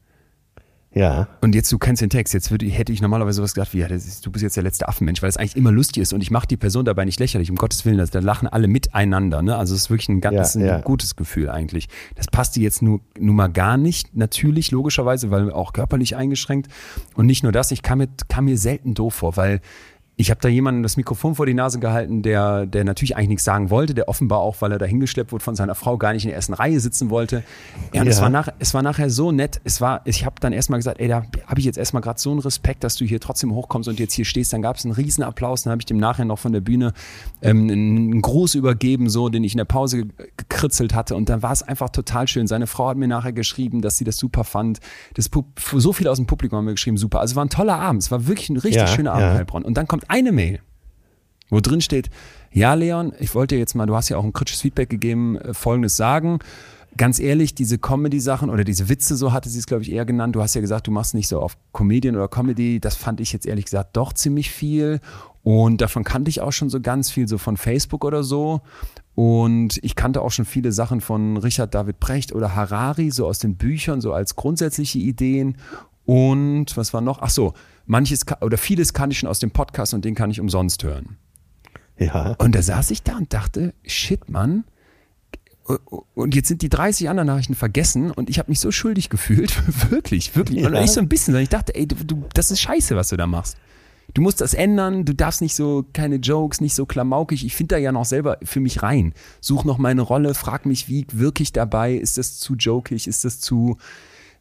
[0.93, 1.27] Ja.
[1.41, 3.87] Und jetzt, du kennst den Text, jetzt würde, hätte ich normalerweise sowas gedacht wie, ja,
[3.87, 6.31] ist, du bist jetzt der letzte Affenmensch, weil es eigentlich immer lustig ist und ich
[6.31, 9.55] mache die Person dabei nicht lächerlich, um Gottes Willen, das, da lachen alle miteinander, ne?
[9.55, 10.79] Also es ist wirklich ein ganz Ja, ein ja.
[10.79, 11.87] gutes Gefühl eigentlich.
[12.15, 16.71] Das passte jetzt nur, nur mal gar nicht, natürlich, logischerweise, weil auch körperlich eingeschränkt.
[17.15, 19.61] Und nicht nur das, ich kam mir, kam mir selten doof vor, weil
[20.19, 23.43] ich habe da jemandem das Mikrofon vor die Nase gehalten, der, der natürlich eigentlich nichts
[23.43, 26.23] sagen wollte, der offenbar auch, weil er da hingeschleppt wurde von seiner Frau, gar nicht
[26.23, 27.43] in der ersten Reihe sitzen wollte.
[27.93, 28.23] Ja, und es, Ja.
[28.23, 29.61] war nach, es war nachher so nett.
[29.63, 32.31] Es war, ich habe dann erstmal gesagt, ey, da habe ich jetzt erstmal gerade so
[32.31, 34.53] einen Respekt, dass du hier trotzdem hochkommst und jetzt hier stehst.
[34.53, 36.93] Dann gab es einen riesen Applaus, dann habe ich dem nachher noch von der Bühne
[37.43, 41.15] ähm, einen Gruß übergeben, so, den ich in der Pause ge- gekritzelt hatte.
[41.15, 42.47] Und dann war es einfach total schön.
[42.47, 44.79] Seine Frau hat mir nachher geschrieben, dass sie das super fand.
[45.13, 45.45] Das, Pub-
[45.79, 47.19] so viele aus dem Publikum haben mir geschrieben, super.
[47.19, 48.01] Also es war ein toller Abend.
[48.01, 49.27] Es war wirklich ein richtig Ja, schöner Abend.
[49.37, 49.63] Heilbronn.
[49.63, 50.59] Und dann kommt eine Mail
[51.49, 52.09] wo drin steht,
[52.51, 55.53] ja Leon, ich wollte jetzt mal, du hast ja auch ein kritisches Feedback gegeben, äh,
[55.53, 56.39] folgendes sagen.
[56.95, 60.35] Ganz ehrlich, diese Comedy-Sachen oder diese Witze, so hatte sie es, glaube ich, eher genannt.
[60.35, 62.79] Du hast ja gesagt, du machst nicht so auf Comedian oder Comedy.
[62.79, 64.99] Das fand ich jetzt ehrlich gesagt doch ziemlich viel.
[65.43, 68.61] Und davon kannte ich auch schon so ganz viel, so von Facebook oder so.
[69.13, 73.37] Und ich kannte auch schon viele Sachen von Richard David Brecht oder Harari, so aus
[73.37, 75.57] den Büchern, so als grundsätzliche Ideen.
[76.05, 77.19] Und was war noch?
[77.21, 77.53] Ach so,
[77.87, 81.17] manches oder vieles kann ich schon aus dem Podcast und den kann ich umsonst hören.
[81.97, 82.35] Ja.
[82.37, 84.65] Und da saß ich da und dachte, shit, Mann.
[86.13, 89.53] Und jetzt sind die 30 anderen Nachrichten vergessen und ich habe mich so schuldig gefühlt.
[89.91, 90.63] wirklich, wirklich.
[90.65, 90.81] Und Ja.
[90.81, 93.17] nicht so ein bisschen, sondern ich dachte, ey, du, du, das ist scheiße, was du
[93.17, 93.57] da machst.
[94.13, 97.45] Du musst das ändern, du darfst nicht so, keine Jokes, nicht so klamaukig.
[97.45, 99.13] Ich finde da ja noch selber für mich rein.
[99.41, 101.95] Such noch meine Rolle, frag mich, wie wirke ich dabei?
[101.95, 103.05] Ist das zu jokig?
[103.07, 103.77] Ist das zu,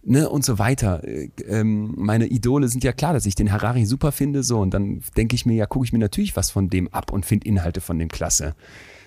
[0.07, 1.05] ne, und so weiter.
[1.05, 4.61] Äh, Ähm, meine Idole sind ja klar, dass ich den Harari super finde, so.
[4.61, 7.27] Und dann denke ich mir, ja, gucke ich mir natürlich was von dem ab und
[7.27, 8.55] finde Inhalte von dem klasse.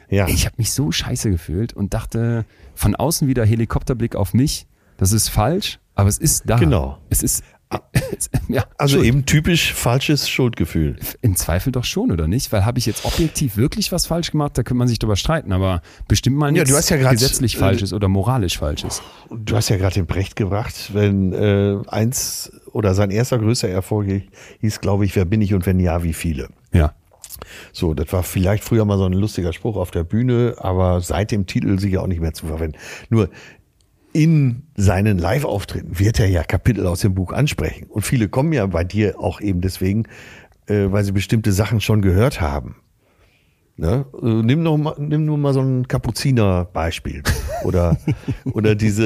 [0.09, 0.27] Ja.
[0.27, 2.45] Ich habe mich so scheiße gefühlt und dachte,
[2.75, 4.67] von außen wieder Helikopterblick auf mich.
[4.97, 6.57] Das ist falsch, aber es ist da.
[6.57, 6.97] Genau.
[7.09, 7.43] Es ist
[8.47, 9.05] ja, Also Schuld.
[9.07, 10.97] eben typisch falsches Schuldgefühl.
[11.21, 12.51] Im Zweifel doch schon, oder nicht?
[12.51, 15.51] Weil habe ich jetzt objektiv wirklich was falsch gemacht, da könnte man sich drüber streiten,
[15.51, 19.03] aber bestimmt mal Ja, nichts du hast ja grad, gesetzlich äh, Falsches oder moralisch Falsches.
[19.29, 24.07] Du hast ja gerade den Brecht gebracht, wenn äh, eins oder sein erster größter Erfolg
[24.61, 26.49] hieß, glaube ich, wer bin ich und wenn ja, wie viele.
[26.73, 26.93] Ja.
[27.71, 31.31] So, das war vielleicht früher mal so ein lustiger Spruch auf der Bühne, aber seit
[31.31, 32.77] dem Titel sicher auch nicht mehr zu verwenden.
[33.09, 33.29] Nur
[34.13, 37.85] in seinen Live-Auftritten wird er ja Kapitel aus dem Buch ansprechen.
[37.87, 40.03] Und viele kommen ja bei dir auch eben deswegen,
[40.67, 42.77] äh, weil sie bestimmte Sachen schon gehört haben.
[43.77, 44.05] Ne?
[44.21, 47.23] Äh, Nimm, noch mal, nimm nur mal so ein Kapuziner-Beispiel.
[47.65, 47.97] Oder,
[48.53, 49.03] oder diese,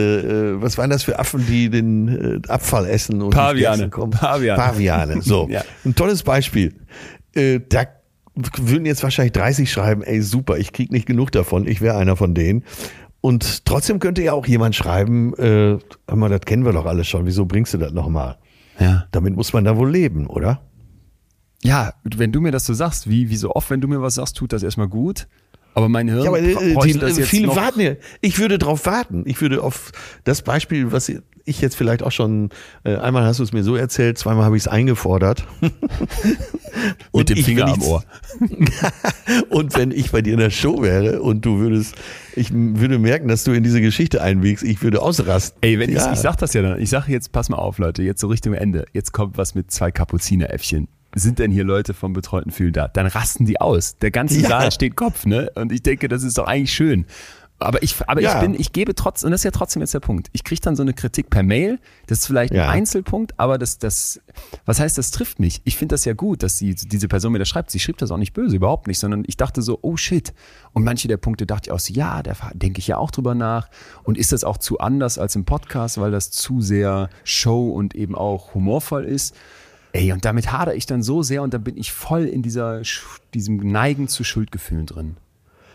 [0.58, 3.90] äh, was waren das für Affen, die den äh, Abfall essen und Paviane.
[3.90, 4.12] kommen?
[4.12, 4.62] Paviane.
[4.62, 5.22] Paviane.
[5.24, 5.64] So, Ja.
[5.86, 6.76] ein tolles Beispiel.
[7.34, 7.86] Äh, da
[8.36, 12.16] würden jetzt wahrscheinlich 30 schreiben, ey super, ich krieg nicht genug davon, ich wäre einer
[12.16, 12.64] von denen.
[13.26, 17.08] Und trotzdem könnte ja auch jemand schreiben, äh, hör mal, das kennen wir doch alles
[17.08, 18.38] schon, wieso bringst du das nochmal?
[18.78, 19.06] Ja.
[19.12, 20.60] Damit muss man da wohl leben, oder?
[21.64, 24.16] Ja, wenn du mir das so sagst, wie, wie so oft, wenn du mir was
[24.16, 25.30] sagst, tut das erstmal gut.
[25.74, 27.56] Aber mein Hirn Ja, aber äh, die, das jetzt viele noch.
[27.56, 27.94] warten ja.
[28.22, 29.24] Ich würde drauf warten.
[29.26, 29.92] Ich würde auf
[30.24, 31.12] das Beispiel, was
[31.46, 32.50] ich jetzt vielleicht auch schon,
[32.84, 35.46] äh, einmal hast du es mir so erzählt, zweimal habe ich es eingefordert.
[37.14, 38.04] mit dem Finger am Ohr.
[39.50, 41.96] und wenn ich bei dir in der Show wäre und du würdest,
[42.36, 45.58] ich würde merken, dass du in diese Geschichte einwiegst, ich würde ausrasten.
[45.62, 46.08] Ey, wenn ja.
[46.08, 48.28] ich, ich sag das ja dann, ich sage jetzt, pass mal auf, Leute, jetzt so
[48.28, 50.88] Richtung Ende, jetzt kommt was mit zwei Kapuzineräffchen.
[51.16, 52.88] Sind denn hier Leute vom betreuten Fühlen da?
[52.88, 53.98] Dann rasten die aus.
[53.98, 54.50] Der ganze Ja.
[54.50, 55.52] Saal steht Kopf, ne?
[55.56, 57.06] Und ich denke, das ist doch eigentlich schön.
[57.60, 58.36] Aber ich, aber Ja.
[58.36, 60.28] ich bin, ich gebe trotzdem, und das ist ja trotzdem jetzt der Punkt.
[60.34, 61.80] Ich kriege dann so eine Kritik per Mail.
[62.08, 62.64] Das ist vielleicht Ja.
[62.64, 64.20] ein Einzelpunkt, aber das, das,
[64.66, 65.62] was heißt, das trifft mich.
[65.64, 67.72] Ich finde das ja gut, dass die, diese Person mir das schreibt.
[67.72, 70.34] Sie schrieb das auch nicht böse, überhaupt nicht, sondern ich dachte so, oh shit.
[70.74, 73.34] Und manche der Punkte dachte ich auch so, ja, da denke ich ja auch drüber
[73.36, 73.70] nach.
[74.04, 77.96] Und ist das auch zu anders als im Podcast, weil das zu sehr Show und
[77.96, 79.36] eben auch humorvoll ist?
[79.94, 82.82] Ey, und damit hadere ich dann so sehr und dann bin ich voll in dieser,
[83.34, 85.18] diesem Neigen zu Schuldgefühlen drin.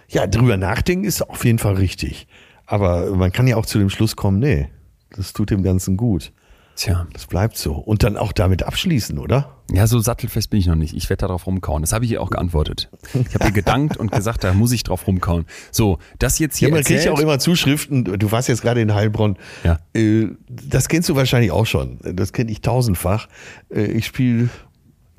[0.09, 2.27] ja, drüber nachdenken ist auf jeden Fall richtig.
[2.67, 4.69] Aber man kann ja auch zu dem Schluss kommen, nee,
[5.11, 6.33] das tut dem Ganzen gut.
[6.79, 7.09] Tja.
[7.13, 7.73] Das bleibt so.
[7.75, 9.57] Und dann auch damit abschließen, oder?
[9.73, 10.95] Ja, so sattelfest bin ich noch nicht.
[10.95, 11.83] Ich werde darauf rumkauen.
[11.83, 12.89] Das habe ich ihr auch geantwortet.
[13.29, 15.45] Ich habe ihr gedankt und gesagt, da muss ich drauf rumkauen.
[15.73, 18.05] So, das jetzt hier Ja, man kriegt ja erzählt- auch immer Zuschriften.
[18.05, 19.37] Du warst jetzt gerade in Heilbronn.
[19.65, 19.79] Ja.
[19.93, 21.99] Äh, Das kennst du wahrscheinlich auch schon.
[22.15, 23.27] Das kenne ich tausendfach.
[23.75, 24.49] Äh, Ich spiele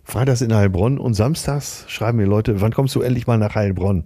[0.06, 4.06] freitags in Heilbronn und samstags schreiben mir Leute, wann kommst du endlich mal nach Heilbronn?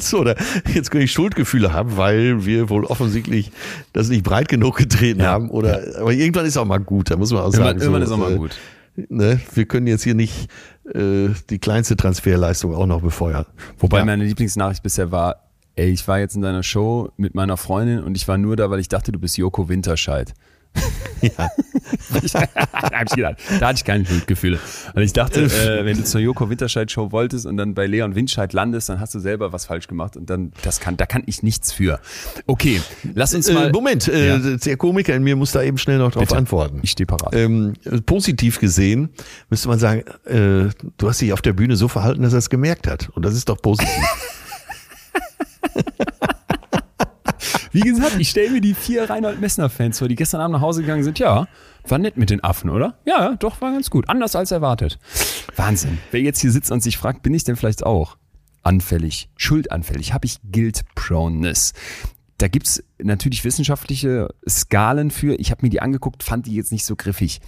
[0.00, 0.36] So, oder
[0.74, 3.50] jetzt könnte ich Schuldgefühle haben, weil wir wohl offensichtlich
[3.92, 5.26] das nicht breit genug getreten Ja.
[5.32, 5.50] haben.
[5.50, 7.80] Oder, aber irgendwann ist auch mal gut, da muss man auch Irgendwann, sagen.
[7.80, 8.56] irgendwann ist auch mal äh, gut.
[9.08, 10.48] Ne, wir können jetzt hier nicht
[10.94, 13.44] äh, die kleinste Transferleistung auch noch befeuern.
[13.78, 14.04] Wobei Ja.
[14.06, 18.16] meine Lieblingsnachricht bisher war, ey, ich war jetzt in deiner Show mit meiner Freundin und
[18.16, 20.32] ich war nur da, weil ich dachte, du bist Joko Winterscheid.
[21.22, 21.48] Ja.
[23.60, 24.58] da hatte ich keine Schuldgefühle.
[24.94, 28.14] Und ich dachte, äh, wenn du zur Joko Winterscheid Show wolltest und dann bei Leon
[28.14, 31.22] Winscheid landest, dann hast du selber was falsch gemacht und dann, das kann, da kann
[31.26, 32.00] ich nichts für.
[32.46, 32.80] Okay,
[33.14, 33.68] lass uns mal.
[33.68, 34.38] Äh, Moment, äh, Ja.
[34.38, 36.36] der Komiker in mir muss da eben schnell noch drauf Bitte.
[36.36, 36.80] antworten.
[36.82, 37.34] Ich stehe parat.
[37.34, 37.74] Ähm,
[38.04, 39.08] positiv gesehen
[39.48, 40.68] müsste man sagen, äh,
[40.98, 43.08] du hast dich auf der Bühne so verhalten, dass er es gemerkt hat.
[43.10, 43.90] Und das ist doch positiv.
[47.76, 50.80] Wie gesagt, ich stelle mir die vier Reinhold Messner-Fans vor, die gestern Abend nach Hause
[50.80, 51.18] gegangen sind.
[51.18, 51.46] Ja,
[51.86, 52.98] war nett mit den Affen, oder?
[53.04, 54.08] Ja, doch, war ganz gut.
[54.08, 54.98] Anders als erwartet.
[55.56, 55.98] Wahnsinn.
[56.10, 58.16] Wer jetzt hier sitzt und sich fragt, bin ich denn vielleicht auch
[58.62, 60.14] anfällig, schuldanfällig?
[60.14, 61.74] Habe ich Guilt-Proneness?
[62.38, 65.38] Da gibt's natürlich wissenschaftliche Skalen für.
[65.38, 67.42] Ich habe mir die angeguckt, fand die jetzt nicht so griffig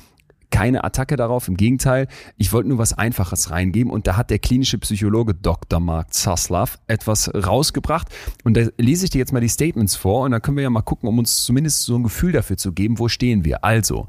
[0.51, 4.39] keine Attacke darauf, im Gegenteil, ich wollte nur was Einfaches reingeben und da hat der
[4.39, 5.79] klinische Psychologe Dr.
[5.81, 8.09] Mark Zaslav etwas rausgebracht
[8.45, 10.71] und da lese ich dir jetzt mal die Statements vor und dann können wir ja
[10.71, 13.65] mal gucken, um uns zumindest so ein Gefühl dafür zu geben, wo stehen wir.
[13.65, 14.07] Also,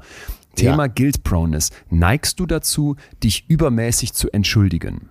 [0.56, 0.92] Thema Ja.
[0.92, 1.70] Guilt Proneness.
[1.90, 5.08] Neigst du dazu, dich übermäßig zu entschuldigen?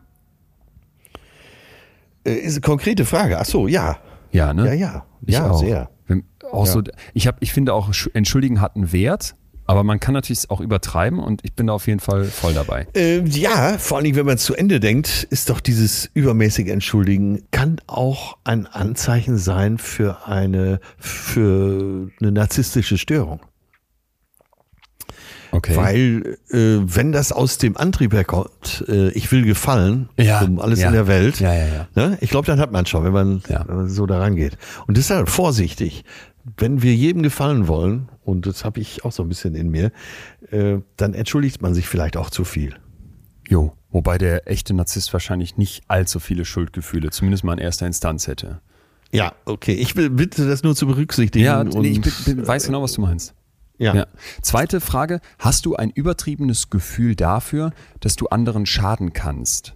[2.26, 3.40] äh, ist eine konkrete Frage.
[3.40, 3.98] Ach so, ja.
[4.32, 4.68] Ja, ne?
[4.68, 5.06] Ja, ja.
[5.26, 5.60] Ich ja, auch.
[5.60, 5.90] sehr.
[6.52, 6.72] Auch Ja.
[6.72, 6.82] so,
[7.14, 9.36] ich, hab, ich finde auch, Sch- entschuldigen hat einen Wert,
[9.70, 12.88] aber man kann natürlich auch übertreiben und ich bin da auf jeden Fall voll dabei.
[12.96, 17.44] Äh, ja, vor allen Dingen, wenn man zu Ende denkt, ist doch dieses übermäßige Entschuldigen,
[17.52, 23.42] kann auch ein Anzeichen sein für eine, für eine narzisstische Störung.
[25.52, 25.76] Okay.
[25.76, 30.80] Weil, äh, wenn das aus dem Antrieb herkommt, äh, ich will gefallen, Ja, um alles
[30.80, 30.88] ja.
[30.88, 31.88] in der Welt, Ja.
[31.94, 32.18] Ne?
[32.22, 34.58] ich glaube, dann hat man schon, wenn man, wenn man so daran geht.
[34.88, 36.06] Und deshalb vorsichtig,
[36.58, 39.92] wenn wir jedem gefallen wollen, und das habe ich auch so ein bisschen in mir,
[40.52, 42.76] äh, dann entschuldigt man sich vielleicht auch zu viel.
[43.48, 48.28] Jo, wobei der echte Narzisst wahrscheinlich nicht allzu viele Schuldgefühle, zumindest mal in erster Instanz
[48.28, 48.62] hätte.
[49.12, 49.74] Ja, okay.
[49.74, 51.44] Ich will bitte das nur zu berücksichtigen.
[51.44, 53.34] Ja, und, nee, ich bin, weiß genau, was du meinst.
[53.80, 53.96] Ja.
[53.96, 54.08] Ja.
[54.42, 57.72] Zweite Frage, hast du ein übertriebenes Gefühl dafür,
[58.02, 59.74] dass du anderen schaden kannst?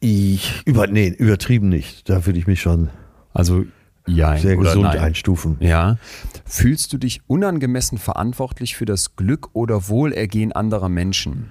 [0.00, 2.08] Ich, über, nee, übertrieben nicht.
[2.10, 2.90] Da würde ich mich schon
[3.36, 3.66] Also
[4.06, 4.98] ja, sehr gesund nein.
[4.98, 5.56] einstufen.
[5.60, 5.98] Ja.
[6.44, 11.50] Fühlst du dich unangemessen verantwortlich für das Glück oder Wohlergehen anderer Menschen?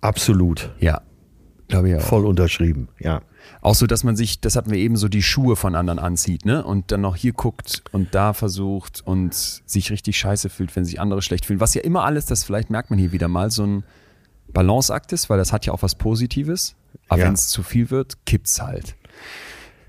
[0.00, 0.74] Absolut.
[0.78, 1.02] Ja.
[1.68, 2.00] Glaube ich auch.
[2.00, 2.88] Voll unterschrieben.
[2.98, 3.20] Ja.
[3.62, 6.44] Auch so, dass man sich, das hatten wir eben so, die Schuhe von anderen anzieht,
[6.44, 6.64] ne?
[6.64, 11.00] Und dann noch hier guckt und da versucht und sich richtig scheiße fühlt, wenn sich
[11.00, 11.60] andere schlecht fühlen.
[11.60, 13.84] Was ja immer alles, das vielleicht merkt man hier wieder mal, so ein
[14.52, 16.74] Balanceakt ist, weil das hat ja auch was Positives.
[17.08, 17.26] Aber Ja.
[17.26, 18.96] wenn es zu viel wird, kippt's halt.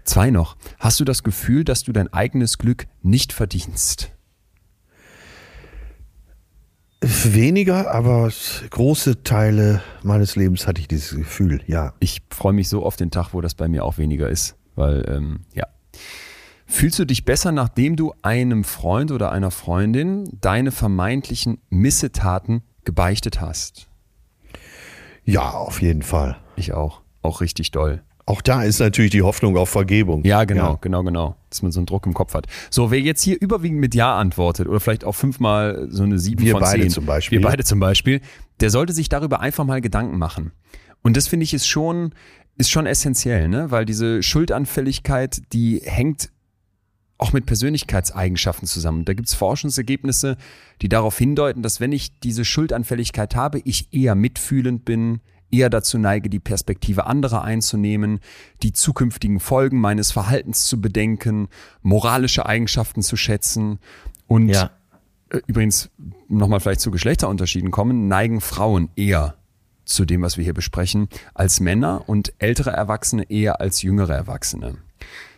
[0.03, 0.57] Zwei noch.
[0.79, 4.11] Hast du das Gefühl, dass du dein eigenes Glück nicht verdienst?
[7.03, 8.31] Weniger, aber
[8.69, 11.93] große Teile meines Lebens hatte ich dieses Gefühl, ja.
[11.99, 15.03] Ich freue mich so auf den Tag, wo das bei mir auch weniger ist, weil
[15.09, 15.65] ähm, ja.
[16.67, 23.41] Fühlst du dich besser, nachdem du einem Freund oder einer Freundin deine vermeintlichen Missetaten gebeichtet
[23.41, 23.87] hast?
[25.25, 26.37] Ja, auf jeden Fall.
[26.55, 27.01] Ich auch.
[27.23, 28.03] Auch richtig doll.
[28.25, 30.23] Auch da ist natürlich die Hoffnung auf Vergebung.
[30.23, 31.35] Ja, genau, genau, genau.
[31.49, 32.47] Dass man so einen Druck im Kopf hat.
[32.69, 36.43] So, wer jetzt hier überwiegend mit Ja antwortet oder vielleicht auch fünfmal so eine sieben
[36.43, 37.39] Wir von beide zehn, zum Beispiel.
[37.39, 38.21] Wir beide zum Beispiel,
[38.59, 40.51] der sollte sich darüber einfach mal Gedanken machen.
[41.01, 42.13] Und das finde ich ist schon,
[42.57, 43.71] ist schon essentiell, ne?
[43.71, 46.29] Weil diese Schuldanfälligkeit, die hängt
[47.17, 49.05] auch mit Persönlichkeitseigenschaften zusammen.
[49.05, 50.37] Da gibt es Forschungsergebnisse,
[50.81, 55.21] die darauf hindeuten, dass wenn ich diese Schuldanfälligkeit habe, ich eher mitfühlend bin,
[55.51, 58.19] eher dazu neige, die Perspektive anderer einzunehmen,
[58.63, 61.47] die zukünftigen Folgen meines Verhaltens zu bedenken,
[61.81, 63.79] moralische Eigenschaften zu schätzen
[64.27, 64.71] und Ja.
[65.29, 65.89] äh, übrigens
[66.27, 69.35] nochmal vielleicht zu Geschlechterunterschieden kommen, neigen Frauen eher
[69.85, 74.77] zu dem, was wir hier besprechen, als Männer und ältere Erwachsene eher als jüngere Erwachsene.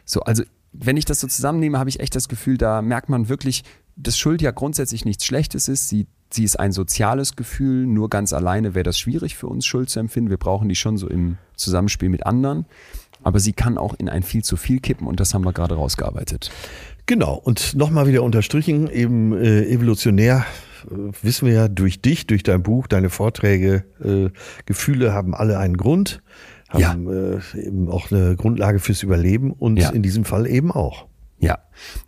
[0.06, 0.44] So, also
[0.74, 3.64] wenn ich das so zusammennehme, habe ich echt das Gefühl, da merkt man wirklich,
[3.96, 5.88] dass Schuld ja grundsätzlich nichts Schlechtes ist.
[5.88, 7.86] Sie, sie ist ein soziales Gefühl.
[7.86, 10.30] Nur ganz alleine wäre das schwierig für uns, Schuld zu empfinden.
[10.30, 12.66] Wir brauchen die schon so im Zusammenspiel mit anderen.
[13.26, 15.76] Aber sie kann auch in ein viel zu viel kippen und das haben wir gerade
[15.76, 16.52] rausgearbeitet.
[17.06, 20.46] Genau, und nochmal wieder unterstrichen, eben äh, evolutionär
[20.92, 24.30] äh, wissen wir ja durch dich, durch dein Buch, deine Vorträge, äh,
[24.66, 26.22] Gefühle haben alle einen Grund,
[26.70, 29.90] haben äh, eben auch eine Grundlage fürs Überleben und Ja.
[29.92, 31.06] in diesem Fall eben auch.
[31.40, 31.60] Ja.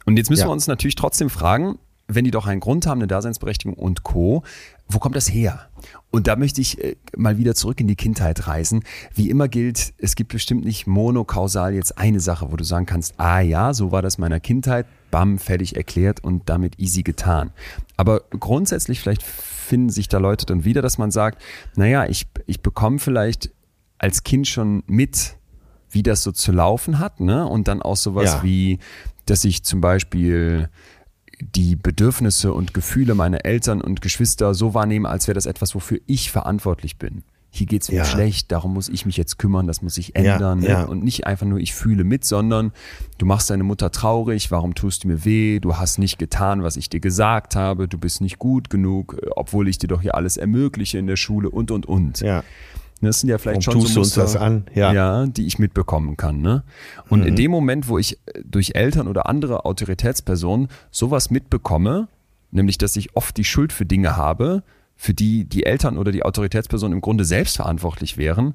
[0.06, 0.48] Und jetzt müssen Ja.
[0.48, 1.78] wir uns natürlich trotzdem fragen,
[2.08, 4.44] wenn die doch einen Grund haben, eine Daseinsberechtigung und Co.,
[4.88, 5.68] wo kommt das her?
[6.12, 8.84] Und da möchte ich äh, mal wieder zurück in die Kindheit reisen.
[9.16, 13.20] Wie immer gilt, es gibt bestimmt nicht monokausal jetzt eine Sache, wo du sagen kannst,
[13.20, 17.52] ah ja, so war das meiner Kindheit, bam, fertig erklärt und damit easy getan.
[17.98, 21.42] Aber grundsätzlich vielleicht finden sich da Leute dann wieder, dass man sagt,
[21.76, 23.50] naja, ich, ich bekomme vielleicht
[23.98, 25.38] als Kind schon mit,
[25.90, 27.48] wie das so zu laufen hat, ne?
[27.48, 28.44] Und dann auch sowas Ja.
[28.44, 28.78] wie,
[29.26, 30.70] dass ich zum Beispiel
[31.42, 36.00] die Bedürfnisse und Gefühle meiner Eltern und Geschwister so wahrnehme, als wäre das etwas, wofür
[36.06, 37.24] ich verantwortlich bin.
[37.50, 38.06] Hier geht's mir Ja.
[38.06, 40.62] schlecht, darum muss ich mich jetzt kümmern, das muss sich Ja, ändern.
[40.62, 40.82] ja.
[40.82, 40.88] Ne?
[40.88, 42.74] Und nicht einfach nur, ich fühle mit, sondern
[43.18, 46.76] du machst deine Mutter traurig, warum tust du mir weh, du hast nicht getan, was
[46.76, 50.16] ich dir gesagt habe, du bist nicht gut genug, äh, obwohl ich dir doch hier
[50.16, 52.20] alles ermögliche in der Schule und, und, und.
[52.20, 52.44] Ja.
[53.06, 54.66] Das sind ja vielleicht Warum schon so Muster, das an?
[54.74, 54.92] Ja.
[54.94, 56.42] ja, die ich mitbekommen kann.
[56.42, 56.64] Ne?
[57.10, 57.28] Und Mhm.
[57.28, 62.08] in dem Moment, wo ich äh, durch Eltern oder andere Autoritätspersonen sowas mitbekomme,
[62.52, 64.64] nämlich dass ich oft die Schuld für Dinge habe,
[64.98, 68.54] für die die Eltern oder die Autoritätspersonen im Grunde selbst verantwortlich wären,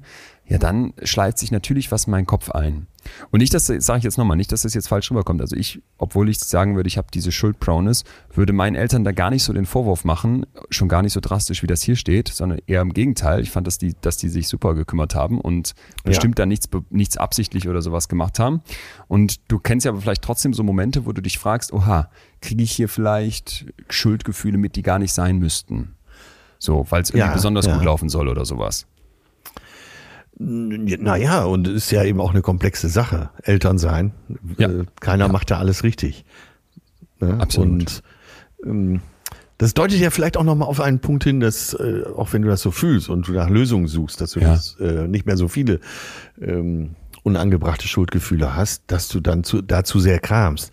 [0.51, 2.87] ja, dann schleift sich natürlich was in meinen Kopf ein.
[3.31, 5.39] Und nicht, dass, sage ich jetzt nochmal, nicht, dass das jetzt falsch rüberkommt.
[5.39, 9.29] Also ich, obwohl ich sagen würde, ich habe diese Schuldproness, würde meinen Eltern da gar
[9.29, 12.59] nicht so den Vorwurf machen, schon gar nicht so drastisch, wie das hier steht, sondern
[12.67, 13.39] eher im Gegenteil.
[13.39, 15.73] Ich fand, dass die, dass die sich super gekümmert haben und
[16.03, 18.61] bestimmt da nichts, nichts absichtlich oder sowas gemacht haben.
[19.07, 22.09] Und du kennst ja aber vielleicht trotzdem so Momente, wo du dich fragst, oha,
[22.41, 25.95] kriege ich hier vielleicht Schuldgefühle mit, die gar nicht sein müssten?
[26.59, 27.73] So, weil es irgendwie Ja, besonders ja.
[27.73, 28.85] gut laufen soll oder sowas.
[30.37, 34.13] Naja, und es ist ja eben auch eine komplexe Sache, Eltern sein.
[34.57, 34.69] Ja.
[34.69, 36.25] Äh, Keiner macht da alles richtig.
[37.19, 37.37] Ne?
[37.39, 37.69] Absolut.
[37.71, 38.03] Und
[38.65, 39.01] ähm,
[39.57, 42.47] das deutet ja vielleicht auch nochmal auf einen Punkt hin, dass, äh, auch wenn du
[42.47, 44.53] das so fühlst und du nach Lösungen suchst, dass du Ja.
[44.53, 45.79] das, äh, nicht mehr so viele
[46.41, 50.71] ähm, unangebrachte Schuldgefühle hast, dass du dann zu, dazu sehr kramst.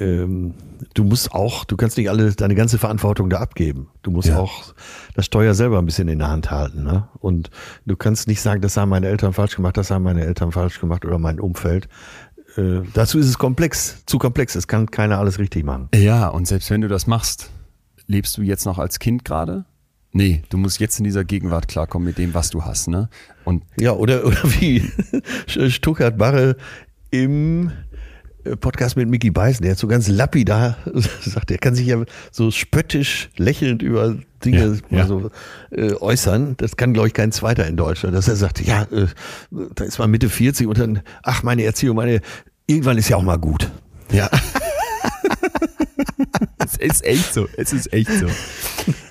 [0.00, 0.54] Ähm,
[0.94, 3.88] du musst auch, du kannst nicht alle deine ganze Verantwortung da abgeben.
[4.02, 4.38] Du musst Ja.
[4.38, 4.74] auch
[5.14, 6.82] das Steuer selber ein bisschen in der Hand halten.
[6.84, 7.08] Ne?
[7.20, 7.50] Und
[7.86, 10.80] du kannst nicht sagen, das haben meine Eltern falsch gemacht, das haben meine Eltern falsch
[10.80, 11.88] gemacht oder mein Umfeld.
[12.56, 14.54] Äh, dazu ist es komplex, zu komplex.
[14.56, 15.88] Es kann keiner alles richtig machen.
[15.94, 17.50] Ja, und selbst wenn du das machst,
[18.06, 19.66] lebst du jetzt noch als Kind gerade?
[20.12, 23.08] Nee, du musst jetzt in dieser Gegenwart klarkommen mit dem, was du hast, ne?
[23.44, 24.82] Und Ja, oder, oder wie
[25.46, 26.56] Stuttgart Barre
[27.12, 27.70] im
[28.60, 30.76] Podcast mit Mickey Beißen, der hat so ganz lapidar
[31.22, 35.06] sagt, er kann sich ja so spöttisch lächelnd über Dinge Ja, ja.
[35.06, 35.30] So,
[35.70, 36.54] äh, äußern.
[36.56, 38.14] Das kann, glaube ich, kein Zweiter in Deutschland.
[38.14, 39.06] Dass er sagt, ja, äh,
[39.74, 42.20] da ist man Mitte 40 und dann, ach, meine Erziehung, meine,
[42.66, 43.70] irgendwann ist ja auch mal gut.
[44.12, 44.30] Ja.
[46.58, 47.48] Es ist echt so.
[47.56, 48.26] Es ist echt so.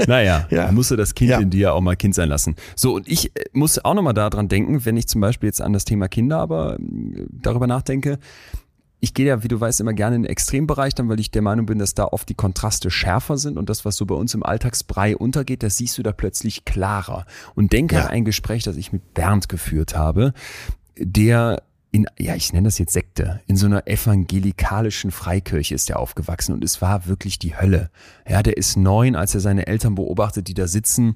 [0.08, 0.72] Naja, Ja.
[0.72, 1.40] musste das Kind Ja.
[1.40, 2.56] in dir auch mal Kind sein lassen.
[2.76, 5.74] So, und ich äh, muss auch nochmal daran denken, wenn ich zum Beispiel jetzt an
[5.74, 8.18] das Thema Kinder aber äh, darüber nachdenke,
[9.00, 11.42] ich gehe ja, wie du weißt, immer gerne in den Extrembereich, dann, weil ich der
[11.42, 14.34] Meinung bin, dass da oft die Kontraste schärfer sind und das, was so bei uns
[14.34, 17.26] im Alltagsbrei untergeht, das siehst du da plötzlich klarer.
[17.56, 18.04] Und denke Ja.
[18.04, 20.34] an ein Gespräch, das ich mit Bernd geführt habe,
[20.98, 25.98] der in, ja, ich nenne das jetzt Sekte, in so einer evangelikalischen Freikirche ist er
[26.00, 27.90] aufgewachsen und es war wirklich die Hölle.
[28.28, 31.16] Ja, der ist neun, als er seine Eltern beobachtet, die da sitzen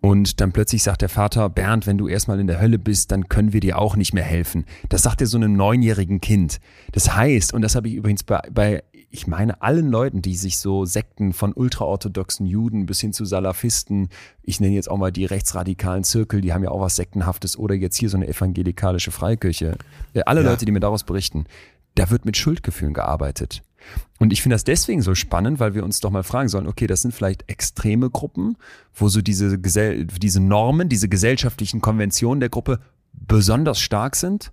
[0.00, 3.28] und dann plötzlich sagt der Vater, Bernd, wenn du erstmal in der Hölle bist, dann
[3.28, 4.64] können wir dir auch nicht mehr helfen.
[4.88, 6.60] Das sagt er so einem neunjährigen Kind.
[6.92, 10.58] Das heißt, und das habe ich übrigens bei, bei ich meine, allen Leuten, die sich
[10.58, 14.10] so Sekten von ultraorthodoxen Juden bis hin zu Salafisten,
[14.42, 17.74] ich nenne jetzt auch mal die rechtsradikalen Zirkel, die haben ja auch was Sektenhaftes oder
[17.74, 19.78] jetzt hier so eine evangelikalische Freikirche.
[20.12, 20.50] Äh, Alle Ja.
[20.50, 21.46] Leute, die mir daraus berichten,
[21.94, 23.62] da wird mit Schuldgefühlen gearbeitet.
[24.18, 26.86] Und ich finde das deswegen so spannend, weil wir uns doch mal fragen sollen, okay,
[26.86, 28.56] das sind vielleicht extreme Gruppen,
[28.94, 32.80] wo so diese, Gesell diese Normen, diese gesellschaftlichen Konventionen der Gruppe
[33.12, 34.52] besonders stark sind,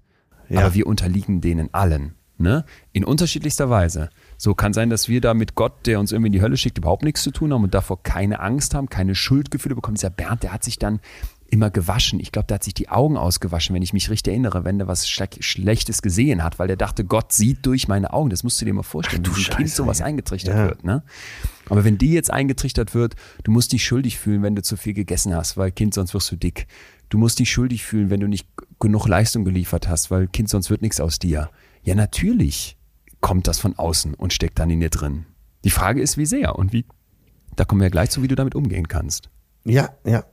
[0.50, 0.62] Ja.
[0.62, 2.16] aber wir unterliegen denen allen.
[2.38, 2.66] Ne?
[2.92, 4.10] In unterschiedlichster Weise.
[4.38, 6.78] So kann sein, dass wir da mit Gott, der uns irgendwie in die Hölle schickt,
[6.78, 9.96] überhaupt nichts zu tun haben und davor keine Angst haben, keine Schuldgefühle bekommen.
[9.96, 11.00] Dieser Bernd, der hat sich dann
[11.56, 12.20] immer gewaschen.
[12.20, 14.88] Ich glaube, der hat sich die Augen ausgewaschen, wenn ich mich richtig erinnere, wenn der
[14.88, 18.30] was Schle- Schlechtes gesehen hat, weil der dachte, Gott sieht durch meine Augen.
[18.30, 20.06] Das musst du dir mal vorstellen, Ach du wie diesem Kind Scheiße, sowas ja.
[20.06, 20.66] eingetrichtert Ja.
[20.68, 20.84] wird.
[20.84, 21.03] Ne?
[21.70, 24.93] Aber wenn die jetzt eingetrichtert wird, du musst dich schuldig fühlen, wenn du zu viel
[24.93, 26.68] gegessen hast, weil Kind, sonst wirst du dick.
[27.10, 28.47] Du musst dich schuldig fühlen, wenn du nicht
[28.80, 31.49] genug Leistung geliefert hast, weil Kind, sonst wird nichts aus dir.
[31.84, 32.78] Ja, natürlich
[33.22, 35.26] kommt das von außen und steckt dann in dir drin.
[35.64, 36.86] Die Frage ist, wie sehr und wie,
[37.56, 39.30] da kommen wir ja gleich zu, wie du damit umgehen kannst.
[39.64, 40.26] Ja, ja.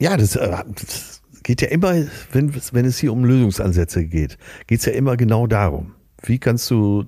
[0.00, 1.94] Ja, das, äh, das geht ja immer,
[2.32, 5.92] wenn, wenn es hier um Lösungsansätze geht, geht es ja immer genau darum.
[6.22, 7.04] Wie kannst du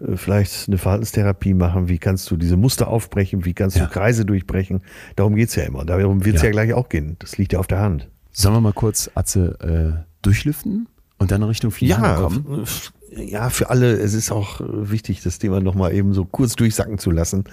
[0.00, 1.88] äh, vielleicht eine Verhaltenstherapie machen?
[1.88, 3.44] Wie kannst du diese Muster aufbrechen?
[3.44, 3.86] Wie kannst Ja.
[3.86, 4.82] du Kreise durchbrechen?
[5.16, 5.84] Darum geht's ja immer.
[5.84, 6.46] Darum wird's Ja.
[6.46, 6.52] ja.
[6.52, 7.16] gleich auch gehen.
[7.18, 8.08] Das liegt ja auf der Hand.
[8.30, 9.58] Sollen wir mal kurz, Atze,
[9.98, 10.86] äh, durchlüften
[11.18, 12.62] und dann Richtung Finale kommen?
[12.62, 13.92] f- ja, für alle.
[13.94, 17.44] Es ist auch äh, wichtig, das Thema nochmal eben so kurz durchsacken zu lassen,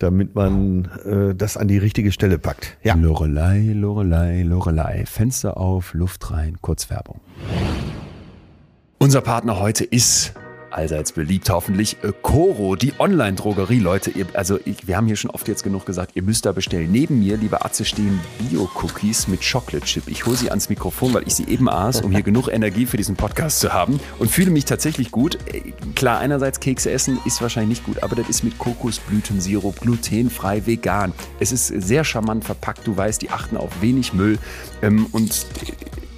[0.00, 2.76] damit man äh, das an die richtige Stelle packt.
[2.82, 2.94] Ja.
[2.94, 5.04] Lorelei, Lorelei, Lorelei.
[5.06, 7.20] Fenster auf, Luft rein, Kurzwerbung.
[8.98, 10.34] Unser Partner heute ist
[10.70, 13.78] allseits beliebt hoffentlich äh, Coro, die Online-Drogerie.
[13.78, 16.52] Leute, ihr, also ich, wir haben hier schon oft jetzt genug gesagt, ihr müsst da
[16.52, 16.90] bestellen.
[16.90, 20.08] Neben mir, liebe Atze, stehen Bio-Cookies mit Chocolate-Chip.
[20.08, 22.96] Ich hole sie ans Mikrofon, weil ich sie eben aß, um hier genug Energie für
[22.96, 25.38] diesen Podcast zu haben und fühle mich tatsächlich gut.
[25.52, 30.66] Äh, Klar, einerseits Kekse essen ist wahrscheinlich nicht gut, aber das ist mit Kokosblütensirup, glutenfrei,
[30.66, 31.12] vegan.
[31.38, 32.86] Es ist sehr charmant verpackt.
[32.86, 34.38] Du weißt, die achten auf wenig Müll
[34.82, 35.46] ähm, und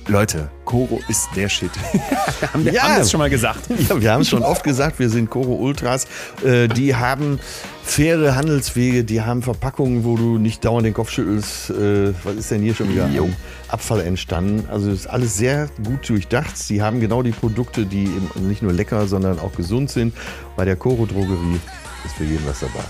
[0.08, 1.70] Leute, Koro ist der Shit.
[2.52, 2.82] haben wir Ja.
[2.82, 3.60] haben das schon mal gesagt.
[3.88, 6.06] Ja, wir haben es schon oft gesagt, wir sind Koro Ultras.
[6.44, 7.38] Äh, die haben
[7.84, 11.70] faire Handelswege, die haben Verpackungen, wo du nicht dauernd den Kopf schüttelst.
[11.70, 13.30] Äh, was ist denn hier schon wieder Jo.
[13.68, 14.64] Abfall entstanden?
[14.70, 16.56] Also ist alles sehr gut durchdacht.
[16.58, 20.14] Sie haben genau die Produkte, die eben nicht nur lecker, sondern auch gesund sind.
[20.56, 21.60] Bei der Koro Drogerie
[22.04, 22.84] ist für jeden was dabei.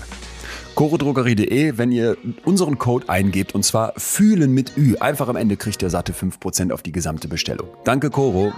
[0.75, 5.81] Chorodrogerie.de, wenn ihr unseren Code eingebt und zwar fühlen mit Ü, einfach am Ende kriegt
[5.83, 7.67] ihr satte 5% auf die gesamte Bestellung.
[7.83, 8.53] Danke Coro.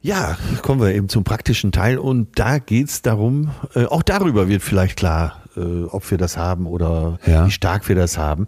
[0.00, 4.62] Ja, kommen wir eben zum praktischen Teil und da geht's darum, äh, auch darüber wird
[4.62, 7.46] vielleicht klar, äh, ob wir das haben oder Ja.
[7.46, 8.46] wie stark wir das haben.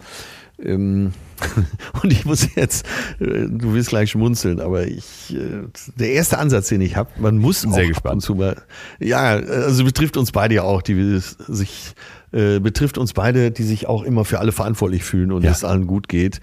[0.59, 1.13] Ähm,
[2.03, 2.87] und ich muss jetzt,
[3.21, 5.67] äh, du wirst gleich schmunzeln, aber ich, äh,
[5.97, 8.15] der erste Ansatz, den ich habe, man muss Bin auch sehr ab gespannt.
[8.15, 8.63] und zu mal,
[9.01, 11.95] ja, also betrifft uns beide ja auch, die sich,
[12.33, 15.51] äh, betrifft uns beide, die sich auch immer für alle verantwortlich fühlen und Ja.
[15.51, 16.41] es allen gut geht.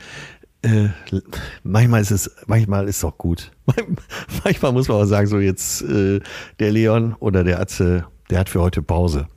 [0.63, 0.89] Äh,
[1.63, 3.51] manchmal ist es, manchmal ist es auch gut.
[4.43, 6.19] manchmal muss man auch sagen, so jetzt äh,
[6.59, 9.27] der Leon oder der Atze, der hat für heute Pause.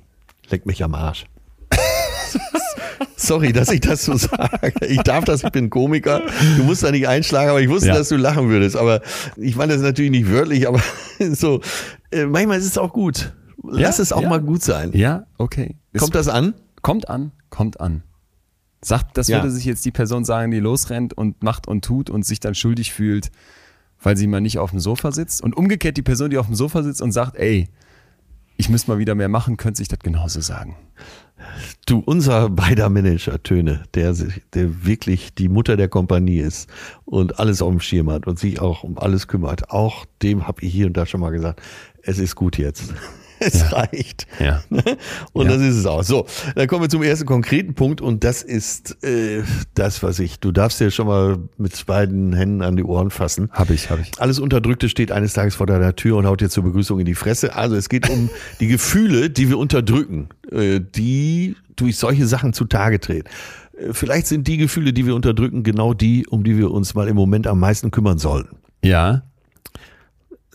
[0.51, 1.25] Leck mich am Arsch.
[3.17, 4.73] Sorry, dass ich das so sage.
[4.89, 6.23] Ich darf das, ich bin Komiker.
[6.57, 7.95] Du musst da nicht einschlagen, aber ich wusste, Ja.
[7.95, 8.77] dass du lachen würdest.
[8.77, 9.01] Aber
[9.37, 10.81] ich meine das natürlich nicht wörtlich, aber
[11.33, 11.61] so,
[12.11, 13.33] äh, manchmal ist es auch gut.
[13.63, 14.29] Lass Ja, es auch ja.
[14.29, 14.91] mal gut sein.
[14.93, 15.77] Ja, okay.
[15.97, 16.55] Kommt das an?
[16.83, 18.03] kommt an, kommt an.
[18.83, 22.27] Sagt, das würde sich jetzt die Person sagen, die losrennt und macht und tut und
[22.27, 23.31] sich dann schuldig fühlt,
[24.03, 25.41] weil sie mal nicht auf dem Sofa sitzt.
[25.43, 27.71] Und umgekehrt die Person, die auf dem Sofa sitzt und sagt, ey,
[28.59, 30.77] ich müsste mal wieder mehr machen, könnte sich das genauso sagen.
[31.87, 34.15] Du, unser beider Manager Töne, der,
[34.55, 36.69] der wirklich die Mutter der Kompanie ist
[37.05, 40.63] und alles auf dem Schirm hat und sich auch um alles kümmert, auch dem habe
[40.63, 41.61] ich hier und da schon mal gesagt,
[42.03, 42.95] es ist gut jetzt.
[43.41, 43.67] Es ja.
[43.69, 44.27] reicht.
[44.39, 44.63] Ja.
[45.33, 45.53] Und ja.
[45.53, 46.03] das ist es auch.
[46.03, 49.43] So, dann kommen wir zum ersten konkreten Punkt und das ist äh,
[49.75, 50.41] das, was ich.
[50.41, 53.51] Du darfst dir schon mal mit beiden Händen an die Ohren fassen.
[53.53, 54.13] Habe ich, habe ich.
[54.21, 57.15] Alles Unterdrückte steht eines Tages vor deiner Tür und haut dir zur Begrüßung in die
[57.15, 57.55] Fresse.
[57.55, 58.31] Also es geht um
[58.61, 63.29] die Gefühle, die wir unterdrücken, äh, die durch solche Sachen zutage treten.
[63.77, 67.09] Äh, vielleicht sind die Gefühle, die wir unterdrücken, genau die, um die wir uns mal
[67.09, 68.57] im Moment am meisten kümmern sollten.
[68.83, 69.23] Ja.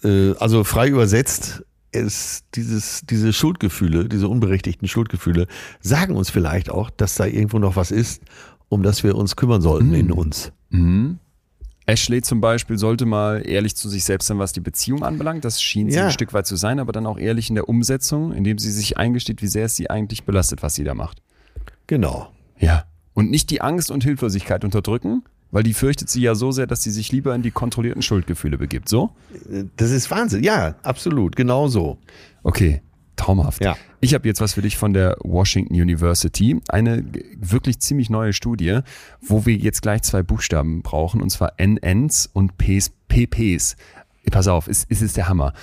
[0.04, 5.48] Äh, also frei übersetzt, ist dieses, diese Schuldgefühle, diese unberechtigten Schuldgefühle,
[5.82, 8.22] sagen uns vielleicht auch, dass da irgendwo noch was ist,
[8.70, 9.96] um das wir uns kümmern sollten mhm.
[9.96, 10.52] in uns.
[10.70, 11.20] Mhm.
[11.90, 15.44] Ashley zum Beispiel sollte mal ehrlich zu sich selbst sein, was die Beziehung anbelangt.
[15.44, 16.06] Das schien sie ja.
[16.06, 18.98] ein Stück weit zu sein, aber dann auch ehrlich in der Umsetzung, indem sie sich
[18.98, 21.24] eingesteht, wie sehr es sie eigentlich belastet, was sie da macht.
[21.88, 22.32] Genau.
[22.60, 22.86] Ja.
[23.16, 26.84] Und nicht die Angst und Hilflosigkeit unterdrücken, weil die fürchtet sie ja so sehr, dass
[26.84, 28.90] sie sich lieber in die kontrollierten Schuldgefühle begibt.
[28.90, 29.12] So?
[29.78, 30.44] Das ist Wahnsinn.
[30.44, 31.36] Ja, absolut.
[31.36, 31.98] Genau so.
[32.44, 32.82] Okay.
[33.16, 33.62] Traumhaft.
[33.62, 33.76] Ja.
[34.00, 36.62] Ich habe jetzt was für dich von der Washington University.
[36.70, 37.04] Eine
[37.38, 38.80] wirklich ziemlich neue Studie,
[39.22, 43.76] wo wir jetzt gleich zwei Buchstaben brauchen, und zwar NNs und Ps, PPs.
[44.32, 45.54] Pass auf, es, es ist der Hammer.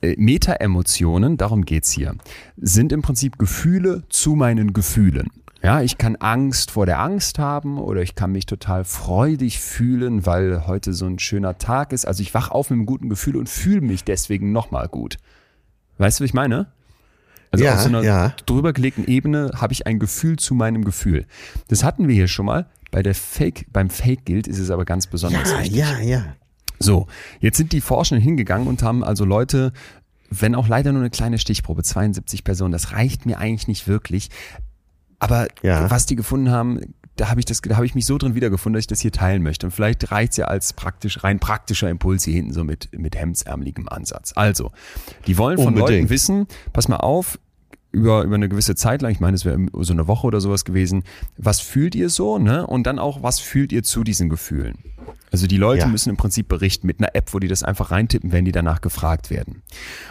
[0.00, 2.16] Äh, Meta-Emotionen, darum geht's hier,
[2.56, 5.28] sind im Prinzip Gefühle zu meinen Gefühlen.
[5.64, 10.26] Ja, ich kann Angst vor der Angst haben oder ich kann mich total freudig fühlen,
[10.26, 12.06] weil heute so ein schöner Tag ist.
[12.06, 15.16] Also ich wach auf mit einem guten Gefühl und fühle mich deswegen nochmal gut.
[15.96, 16.66] Weißt du, was ich meine?
[17.50, 18.34] Also ja, auf so einer ja.
[18.44, 21.24] drüber gelegten Ebene habe ich ein Gefühl zu meinem Gefühl.
[21.68, 22.66] Das hatten wir hier schon mal.
[22.90, 25.76] Bei der Fake, beim Fake-Guild ist es aber ganz besonders ja, wichtig.
[25.76, 26.24] Ja, ja.
[26.78, 27.06] So,
[27.40, 29.72] jetzt sind die Forschenden hingegangen und haben also Leute
[30.30, 34.30] wenn auch leider nur eine kleine Stichprobe, 72 Personen, das reicht mir eigentlich nicht wirklich,
[35.24, 35.90] aber ja.
[35.90, 36.80] was die gefunden haben,
[37.16, 39.12] da habe ich das, da habe ich mich so drin wiedergefunden, dass ich das hier
[39.12, 39.66] teilen möchte.
[39.66, 43.88] Und vielleicht reicht's ja als praktisch, rein praktischer Impuls hier hinten so mit, mit hemdsärmeligem
[43.88, 44.32] Ansatz.
[44.34, 44.72] Also,
[45.26, 45.90] die wollen von Unbedingt.
[45.90, 47.38] Leuten wissen, pass mal auf,
[47.92, 50.64] über, über eine gewisse Zeit lang, ich meine, es wäre so eine Woche oder sowas
[50.64, 51.04] gewesen,
[51.38, 52.66] was fühlt ihr so, ne?
[52.66, 54.78] Und dann auch, was fühlt ihr zu diesen Gefühlen?
[55.30, 55.88] Also die Leute ja.
[55.88, 58.80] müssen im Prinzip berichten mit einer App, wo die das einfach reintippen, wenn die danach
[58.80, 59.62] gefragt werden.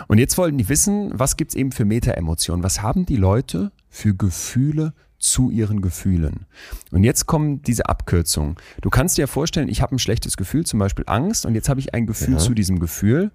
[0.08, 2.64] Und jetzt wollten die wissen, was gibt's eben für Meta-Emotionen?
[2.64, 6.48] Was haben die Leute für Gefühle zu ihren Gefühlen.
[6.92, 8.56] Und jetzt kommen diese Abkürzungen.
[8.82, 11.70] Du kannst dir ja vorstellen, ich habe ein schlechtes Gefühl, zum Beispiel Angst, und jetzt
[11.70, 12.40] habe ich ein Gefühl ja.
[12.40, 13.32] zu diesem Gefühl.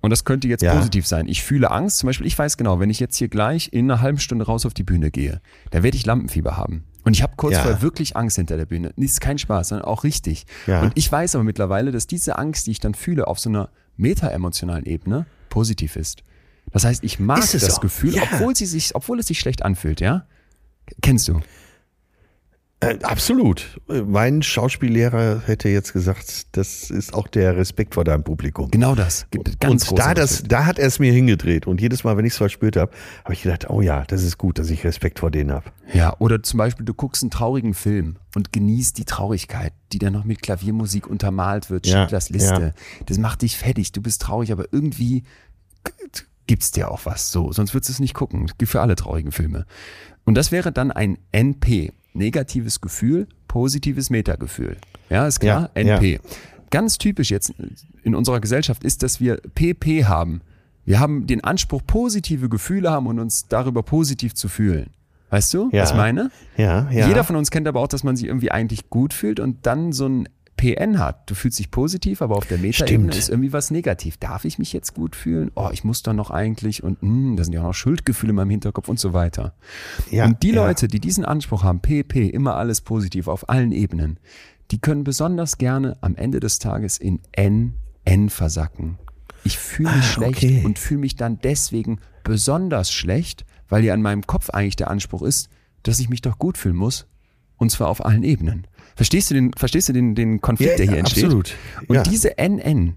[0.00, 0.74] Und das könnte jetzt ja.
[0.74, 1.26] positiv sein.
[1.26, 4.00] Ich fühle Angst, zum Beispiel, ich weiß genau, wenn ich jetzt hier gleich in einer
[4.00, 5.40] halben Stunde raus auf die Bühne gehe,
[5.72, 6.84] da werde ich Lampenfieber haben.
[7.02, 7.62] Und ich habe kurz ja.
[7.62, 8.92] vorher wirklich Angst hinter der Bühne.
[8.96, 10.46] Ist kein Spaß, sondern auch richtig.
[10.68, 10.82] Ja.
[10.82, 13.70] Und ich weiß aber mittlerweile, dass diese Angst, die ich dann fühle, auf so einer
[13.96, 16.22] meta-emotionalen Ebene positiv ist.
[16.72, 17.80] Das heißt, ich mag das so?
[17.80, 18.22] Gefühl, ja.
[18.22, 20.26] obwohl, sie sich, obwohl es sich schlecht anfühlt, ja.
[21.00, 21.40] Kennst du?
[22.80, 23.80] Äh, absolut.
[23.88, 28.70] Mein Schauspiellehrer hätte jetzt gesagt, das ist auch der Respekt vor deinem Publikum.
[28.70, 29.26] Genau das.
[29.60, 31.66] Ganz und da, das, da hat er es mir hingedreht.
[31.66, 32.92] Und jedes Mal, wenn ich es verspürt habe,
[33.24, 35.72] habe ich gedacht, oh ja, das ist gut, dass ich Respekt vor denen habe.
[35.94, 40.12] Ja, oder zum Beispiel, du guckst einen traurigen Film und genießt die Traurigkeit, die dann
[40.12, 42.60] noch mit Klaviermusik untermalt wird, ja, Schindlers Liste.
[42.60, 43.04] Ja.
[43.06, 43.92] Das macht dich fertig.
[43.92, 45.22] Du bist traurig, aber irgendwie
[46.46, 47.30] gibt's dir auch was.
[47.30, 48.50] So, sonst würdest du es nicht gucken.
[48.58, 49.66] Gilt für alle traurigen Filme.
[50.24, 51.92] Und das wäre dann ein NP.
[52.12, 54.78] Negatives Gefühl, positives Metagefühl.
[55.10, 55.70] Ja, ist klar?
[55.74, 56.14] Ja, NP.
[56.14, 56.20] Ja.
[56.70, 57.52] Ganz typisch jetzt
[58.02, 60.40] in unserer Gesellschaft ist, dass wir PP haben.
[60.84, 64.90] Wir haben den Anspruch, positive Gefühle haben und uns darüber positiv zu fühlen.
[65.30, 65.82] Weißt du, ja.
[65.82, 66.30] was ich meine?
[66.56, 67.08] Ja, ja.
[67.08, 69.92] Jeder von uns kennt aber auch, dass man sich irgendwie eigentlich gut fühlt und dann
[69.92, 71.28] so ein PN hat.
[71.28, 74.16] Du fühlst dich positiv, aber auf der Metaebene ist irgendwie was negativ.
[74.16, 75.50] Darf ich mich jetzt gut fühlen?
[75.54, 78.30] Oh, ich muss doch noch eigentlich und mh, hm, da sind ja auch noch Schuldgefühle
[78.30, 79.54] in meinem Hinterkopf und so weiter.
[80.10, 80.66] Ja, und die ja.
[80.66, 84.18] Leute, die diesen Anspruch haben, PP, immer alles positiv auf allen Ebenen,
[84.70, 88.98] die können besonders gerne am Ende des Tages in N, N versacken.
[89.44, 90.62] Ich fühle mich ah, schlecht okay.
[90.64, 95.22] und fühle mich dann deswegen besonders schlecht, weil ja in meinem Kopf eigentlich der Anspruch
[95.22, 95.48] ist,
[95.84, 97.06] dass ich mich doch gut fühlen muss.
[97.56, 98.66] Und zwar auf allen Ebenen.
[98.94, 101.24] Verstehst du den, verstehst du den, den Konflikt, ja, der hier entsteht?
[101.24, 101.54] Absolut.
[101.86, 102.02] Und ja.
[102.02, 102.96] diese NN,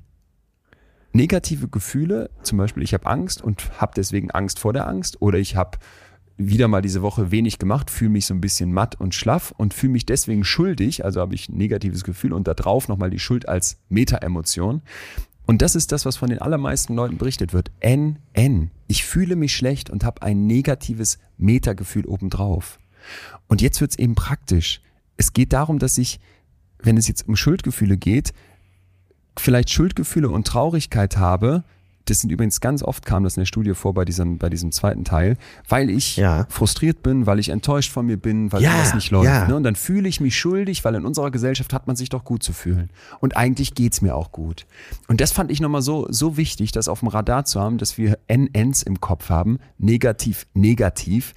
[1.13, 5.37] negative Gefühle, zum Beispiel ich habe Angst und habe deswegen Angst vor der Angst oder
[5.37, 5.77] ich habe
[6.37, 9.73] wieder mal diese Woche wenig gemacht, fühle mich so ein bisschen matt und schlaff und
[9.73, 13.19] fühle mich deswegen schuldig, also habe ich ein negatives Gefühl und da drauf nochmal die
[13.19, 14.81] Schuld als Meta-Emotion.
[15.45, 17.71] Und das ist das, was von den allermeisten Leuten berichtet wird.
[17.81, 18.71] NN.
[18.87, 22.79] Ich fühle mich schlecht und habe ein negatives Meta-Gefühl obendrauf.
[23.47, 24.81] Und jetzt wird es eben praktisch
[25.17, 26.19] es geht darum, dass ich,
[26.81, 28.31] wenn es jetzt um Schuldgefühle geht,
[29.37, 31.65] vielleicht Schuldgefühle und Traurigkeit habe,
[32.05, 34.71] das sind übrigens ganz oft kam das in der Studie vor bei diesem, bei diesem
[34.71, 35.37] zweiten Teil,
[35.67, 36.47] weil ich Ja.
[36.49, 39.25] frustriert bin, weil ich enttäuscht von mir bin, weil Ja, irgendwas nicht läuft.
[39.25, 39.45] ja.
[39.47, 39.55] Ne?
[39.57, 42.41] Und dann fühle ich mich schuldig, weil in unserer Gesellschaft hat man sich doch gut
[42.41, 42.89] zu fühlen.
[43.19, 44.65] Und eigentlich geht's mir auch gut.
[45.09, 47.97] Und das fand ich nochmal so, so wichtig, das auf dem Radar zu haben, dass
[47.97, 51.35] wir NNs im Kopf haben, negativ, negativ,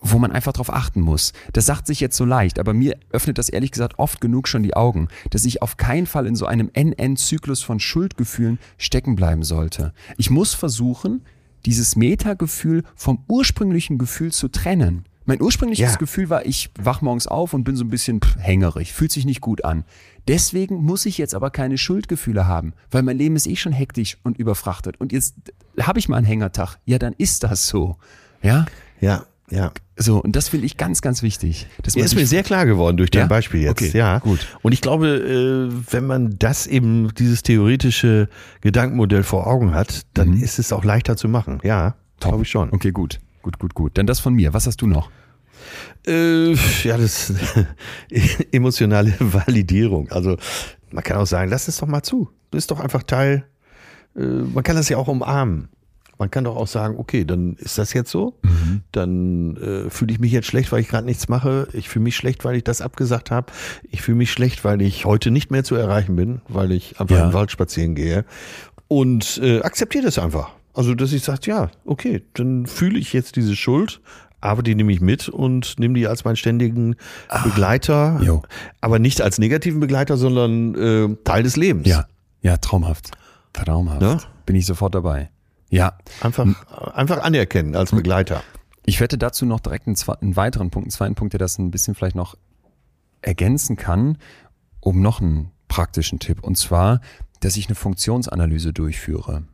[0.00, 1.32] wo man einfach drauf achten muss.
[1.52, 4.62] Das sagt sich jetzt so leicht, aber mir öffnet das ehrlich gesagt oft genug schon
[4.62, 9.42] die Augen, dass ich auf keinen Fall in so einem NN-Zyklus von Schuldgefühlen stecken bleiben
[9.42, 9.92] sollte.
[10.16, 11.22] Ich muss versuchen,
[11.66, 15.04] dieses Metagefühl vom ursprünglichen Gefühl zu trennen.
[15.26, 15.98] Mein ursprüngliches Ja.
[15.98, 19.26] Gefühl war, ich wach morgens auf und bin so ein bisschen pff, hängerig, fühlt sich
[19.26, 19.84] nicht gut an.
[20.26, 24.16] Deswegen muss ich jetzt aber keine Schuldgefühle haben, weil mein Leben ist eh schon hektisch
[24.22, 24.98] und überfrachtet.
[25.00, 25.34] Und jetzt
[25.80, 26.76] habe ich mal einen Hängertag.
[26.86, 27.96] Ja, dann ist das so.
[28.42, 28.66] Ja,
[29.00, 29.72] Ja, ja.
[29.96, 31.66] so, und das finde ich ganz, ganz wichtig.
[31.94, 33.26] Ja, ist mir sehr klar geworden durch dein Ja?
[33.26, 33.82] Beispiel jetzt.
[33.82, 34.46] Okay, ja, gut.
[34.62, 38.28] Und ich glaube, äh, wenn man das eben, dieses theoretische
[38.60, 40.42] Gedankenmodell vor Augen hat, dann Mhm.
[40.42, 41.60] ist es auch leichter zu machen.
[41.62, 42.72] Ja, glaube ich schon.
[42.72, 43.20] Okay, gut.
[43.42, 43.96] Gut, gut, gut.
[43.96, 44.52] Dann das von mir.
[44.52, 45.10] Was hast du noch?
[46.06, 46.52] Äh,
[46.84, 47.32] ja, das
[48.52, 50.10] emotionale Validierung.
[50.10, 50.36] Also
[50.90, 52.30] man kann auch sagen, lass es doch mal zu.
[52.50, 53.44] Das ist doch einfach Teil.
[54.16, 55.68] Äh, man kann das ja auch umarmen.
[56.18, 58.34] Man kann doch auch sagen, okay, dann ist das jetzt so.
[58.92, 61.68] Dann äh, fühle ich mich jetzt schlecht, weil ich gerade nichts mache.
[61.72, 63.52] Ich fühle mich schlecht, weil ich das abgesagt habe.
[63.90, 67.16] Ich fühle mich schlecht, weil ich heute nicht mehr zu erreichen bin, weil ich einfach
[67.16, 67.26] Ja.
[67.26, 68.24] im Wald spazieren gehe.
[68.88, 70.50] Und äh, akzeptiere das einfach.
[70.74, 74.00] Also, dass ich sage, ja, okay, dann fühle ich jetzt diese Schuld,
[74.40, 76.94] aber die nehme ich mit und nehme die als meinen ständigen
[77.44, 78.42] Begleiter, jo.
[78.80, 81.86] aber nicht als negativen Begleiter, sondern äh, Teil des Lebens.
[81.88, 82.06] Ja,
[82.42, 83.10] ja, traumhaft.
[83.52, 84.02] Traumhaft.
[84.02, 84.18] Ja?
[84.46, 85.30] Bin ich sofort dabei.
[85.70, 86.46] Ja, Einfach,
[86.94, 88.42] einfach anerkennen als Begleiter.
[88.86, 91.58] ich wette dazu noch direkt einen, zwe- einen weiteren Punkt, einen zweiten Punkt, der das
[91.58, 92.36] ein bisschen vielleicht noch
[93.20, 94.18] ergänzen kann,
[94.80, 96.42] um noch einen praktischen Tipp.
[96.42, 97.00] Und zwar,
[97.40, 99.44] dass ich eine Funktionsanalyse durchführe.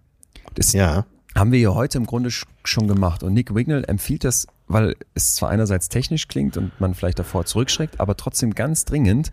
[0.55, 1.07] Das Ja.
[1.35, 3.23] haben wir ja heute im Grunde sch- schon gemacht.
[3.23, 7.45] Und Nick Wignall empfiehlt das, weil es zwar einerseits technisch klingt und man vielleicht davor
[7.45, 9.33] zurückschreckt, aber trotzdem ganz dringend,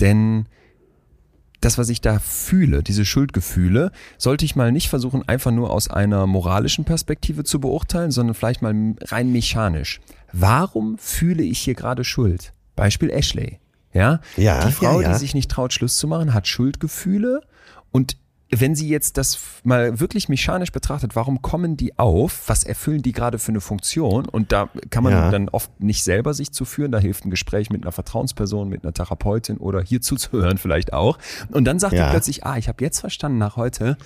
[0.00, 0.46] denn
[1.60, 5.88] das, was ich da fühle, diese Schuldgefühle, sollte ich mal nicht versuchen, einfach nur aus
[5.88, 10.00] einer moralischen Perspektive zu beurteilen, sondern vielleicht mal rein mechanisch.
[10.32, 12.52] Warum fühle ich hier gerade Schuld?
[12.74, 13.58] Beispiel Ashley.
[13.92, 15.12] Ja, Ja, die Frau, ja, ja.
[15.12, 17.40] die sich nicht traut, Schluss zu machen, hat Schuldgefühle
[17.90, 18.18] und
[18.50, 22.44] wenn sie jetzt das mal wirklich mechanisch betrachtet, warum kommen die auf?
[22.48, 24.26] Was erfüllen die gerade für eine Funktion?
[24.28, 25.30] Und da kann man Ja.
[25.30, 26.92] dann oft nicht selber sich zu führen.
[26.92, 31.18] Da hilft ein Gespräch mit einer Vertrauensperson, mit einer Therapeutin oder hier zuzuhören vielleicht auch.
[31.50, 32.10] Und dann sagt Ja.
[32.10, 33.96] plötzlich, ah, ich habe jetzt verstanden nach heute,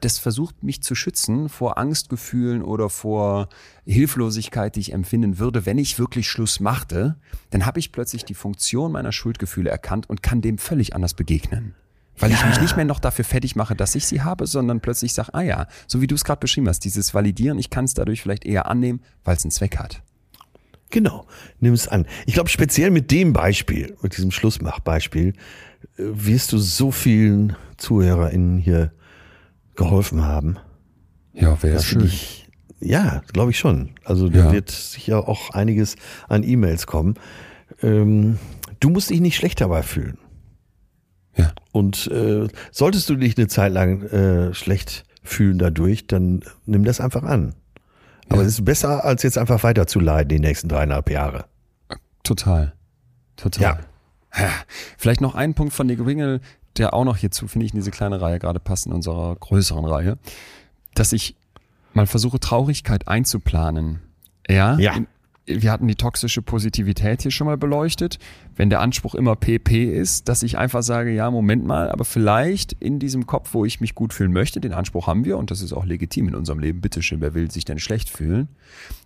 [0.00, 3.48] das versucht mich zu schützen vor Angstgefühlen oder vor
[3.84, 7.16] Hilflosigkeit, die ich empfinden würde, wenn ich wirklich Schluss machte,
[7.50, 11.74] dann habe ich plötzlich die Funktion meiner Schuldgefühle erkannt und kann dem völlig anders begegnen.
[12.18, 15.12] Weil ich mich nicht mehr noch dafür fertig mache, dass ich sie habe, sondern plötzlich
[15.12, 17.94] sage, ah ja, so wie du es gerade beschrieben hast, dieses Validieren, ich kann es
[17.94, 20.02] dadurch vielleicht eher annehmen, weil es einen Zweck hat.
[20.90, 21.26] Genau,
[21.60, 22.06] nimm es an.
[22.26, 25.34] Ich glaube, speziell mit dem Beispiel, mit diesem Schlussmachbeispiel, äh,
[25.98, 28.92] wirst du so vielen ZuhörerInnen hier
[29.76, 30.56] geholfen haben.
[31.34, 32.48] Ja, wäre Das finde Ich,
[32.80, 33.90] ja, glaube ich schon.
[34.04, 34.52] Also da Ja.
[34.52, 35.96] wird sicher auch einiges
[36.28, 37.14] an E-Mails kommen.
[37.82, 38.38] Ähm,
[38.80, 40.18] du musst dich nicht schlecht dabei fühlen.
[41.38, 41.52] Ja.
[41.72, 47.00] Und äh, solltest du dich eine Zeit lang äh, schlecht fühlen dadurch, dann nimm das
[47.00, 47.54] einfach an.
[48.28, 48.46] Aber Ja.
[48.46, 51.46] es ist besser, als jetzt einfach weiter zu leiden die nächsten dreieinhalb Jahre.
[52.24, 52.74] Total.
[53.36, 53.62] Total.
[53.62, 53.78] Ja.
[54.44, 54.50] Ja.
[54.98, 56.40] Vielleicht noch ein Punkt von Nick Wingle,
[56.76, 59.84] der auch noch hierzu, finde ich, in diese kleine Reihe gerade passt, in unserer größeren
[59.84, 60.18] Reihe,
[60.94, 61.34] dass ich
[61.94, 64.00] mal versuche, Traurigkeit einzuplanen.
[64.48, 64.76] Ja.
[64.78, 64.94] Ja.
[64.94, 65.06] In-
[65.48, 68.18] Wir hatten die toxische Positivität hier schon mal beleuchtet.
[68.54, 72.74] Wenn der Anspruch immer PP ist, dass ich einfach sage, ja, Moment mal, aber vielleicht
[72.74, 75.62] in diesem Kopf, wo ich mich gut fühlen möchte, den Anspruch haben wir und das
[75.62, 76.80] ist auch legitim in unserem Leben.
[76.80, 78.48] Bitteschön, wer will sich denn schlecht fühlen?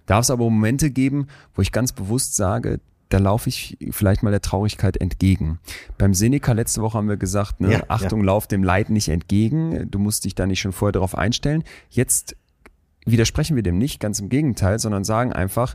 [0.07, 4.31] Darf es aber Momente geben, wo ich ganz bewusst sage, da laufe ich vielleicht mal
[4.31, 5.59] der Traurigkeit entgegen.
[5.99, 9.91] Beim Seneca letzte Woche haben wir gesagt, ne, Ja, Achtung, lauf dem Leid nicht entgegen.
[9.91, 11.63] Du musst dich da nicht schon vorher darauf einstellen.
[11.91, 12.37] Jetzt
[13.05, 15.75] widersprechen wir dem nicht, ganz im Gegenteil, sondern sagen einfach,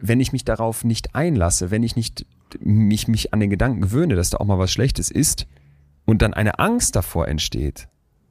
[0.00, 2.26] wenn ich mich darauf nicht einlasse, wenn ich nicht
[2.58, 5.46] mich, mich an den Gedanken gewöhne, dass da auch mal was Schlechtes ist
[6.04, 7.88] und dann eine Angst davor entsteht,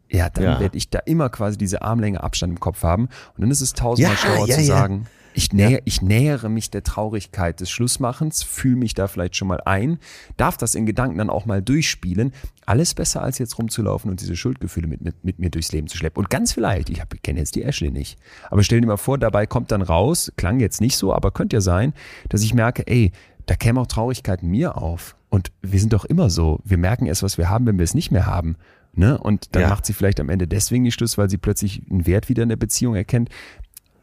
[0.10, 0.60] ja, dann Ja.
[0.60, 3.04] werde ich da immer quasi diese Armlänge Abstand im Kopf haben
[3.36, 5.06] und dann ist es tausendmal Ja, schlauer ja, zu sagen,
[5.36, 9.62] ich, nähe, ich nähere mich der Traurigkeit des Schlussmachens, fühle mich da vielleicht schon mal
[9.64, 10.00] ein,
[10.38, 12.34] darf das in Gedanken dann auch mal durchspielen.
[12.66, 15.96] Alles besser, als jetzt rumzulaufen und diese Schuldgefühle mit, mit, mit mir durchs Leben zu
[15.98, 16.18] schleppen.
[16.20, 18.18] Und ganz vielleicht, ich, hab- ich kenne jetzt die Ashley nicht,
[18.50, 21.56] aber stell dir mal vor, dabei kommt dann raus, klang jetzt nicht so, aber könnte
[21.58, 21.94] ja sein,
[22.30, 23.12] dass ich merke, ey,
[23.46, 25.16] da käme auch Traurigkeit in mir auf.
[25.30, 26.60] Und wir sind doch immer so.
[26.66, 28.56] Wir merken erst, was wir haben, wenn wir es nicht mehr haben.
[29.00, 29.18] Und Ne?
[29.18, 29.70] Und dann Ja.
[29.70, 32.50] macht sie vielleicht am Ende deswegen die Schluss, weil sie plötzlich einen Wert wieder in
[32.50, 33.30] der Beziehung erkennt,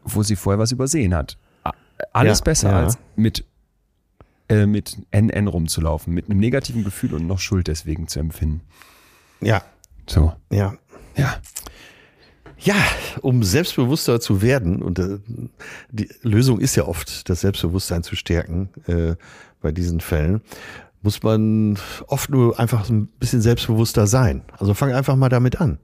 [0.03, 1.37] wo sie vorher was übersehen hat.
[2.13, 2.79] Alles Ja, besser ja.
[2.83, 3.43] als mit,
[4.49, 8.61] äh, mit NN rumzulaufen, mit einem negativen Gefühl und noch Schuld deswegen zu empfinden.
[9.41, 9.63] Ja,
[10.07, 10.33] So.
[10.51, 10.73] ja.
[11.15, 11.37] Ja.
[12.59, 12.75] Ja,
[13.21, 15.19] um selbstbewusster zu werden, und äh,
[15.91, 19.15] die Lösung ist ja oft, das Selbstbewusstsein zu stärken äh,
[19.61, 20.41] bei diesen Fällen,
[21.07, 21.77] muss man
[22.07, 24.41] oft nur einfach ein bisschen selbstbewusster sein.
[24.57, 25.77] Also fang einfach mal damit an.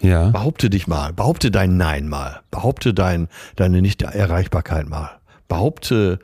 [0.00, 0.30] Ja.
[0.30, 5.10] Behaupte dich mal, behaupte dein Nein mal, behaupte dein, deine Nicht-Erreichbarkeit mal,
[5.46, 6.20] behaupte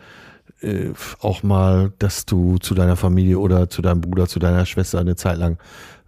[0.63, 4.99] äh, auch mal, dass du zu deiner Familie oder zu deinem Bruder, zu deiner Schwester
[4.99, 5.59] eine Zeit lang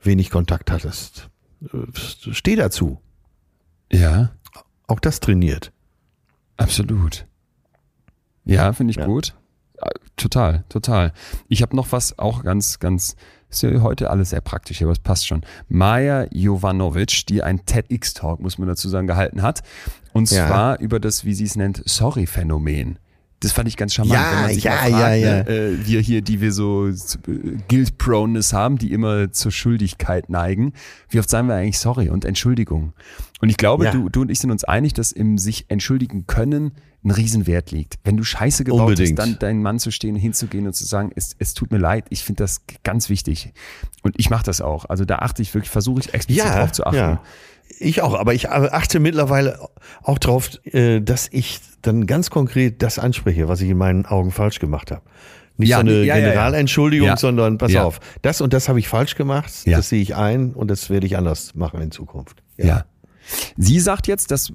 [0.02, 1.28] wenig Kontakt hattest.
[1.62, 1.76] Äh,
[2.32, 3.02] Steh dazu.
[3.92, 4.30] Ja.
[4.86, 5.72] Auch das trainiert.
[6.56, 7.26] Absolut.
[8.46, 9.04] Ja, finde ich Ja.
[9.04, 9.34] gut.
[10.16, 11.12] Total, total.
[11.48, 13.16] Ich habe noch was auch ganz, ganz,
[13.50, 15.44] ist ja heute alles sehr praktisch, aber es passt schon.
[15.68, 19.62] Maja Jovanovic, die ein TEDx-Talk, muss man dazu sagen, gehalten hat.
[20.12, 20.46] Und Ja.
[20.46, 22.98] zwar über das, wie sie es nennt, Sorry-Phänomen.
[23.40, 25.42] Das fand ich ganz charmant, Ja, wenn man sich ja, fragt, ja, ja.
[25.42, 26.94] Ne, äh, wir hier, die wir so äh,
[27.68, 30.72] Guilt-Proneness haben, die immer zur Schuldigkeit neigen.
[31.10, 32.94] Wie oft sagen wir eigentlich Sorry und Entschuldigung?
[33.40, 33.90] Und ich glaube, Ja.
[33.92, 36.72] du, du und ich sind uns einig, dass im sich entschuldigen können
[37.04, 37.96] ein Riesenwert liegt.
[38.04, 39.18] Wenn du Scheiße gebaut Unbedingt.
[39.18, 42.06] hast, dann deinen Mann zu stehen, hinzugehen und zu sagen, es, es tut mir leid,
[42.08, 43.52] ich finde das ganz wichtig.
[44.02, 44.86] Und ich mache das auch.
[44.86, 46.96] Also da achte ich wirklich, versuche ich explizit drauf zu achten.
[46.96, 47.22] ja.
[47.78, 49.58] Ich auch, aber ich achte mittlerweile
[50.02, 54.30] auch darauf, äh, dass ich dann ganz konkret das anspreche, was ich in meinen Augen
[54.30, 55.02] falsch gemacht habe.
[55.56, 56.16] Nicht Ja, so eine ja.
[56.16, 57.16] Generalentschuldigung, Ja.
[57.16, 60.68] sondern pass auf, das und das habe ich falsch gemacht, das sehe ich ein und
[60.68, 62.42] das werde ich anders machen in Zukunft.
[62.56, 62.84] Ja.
[63.56, 64.52] Sie sagt jetzt, das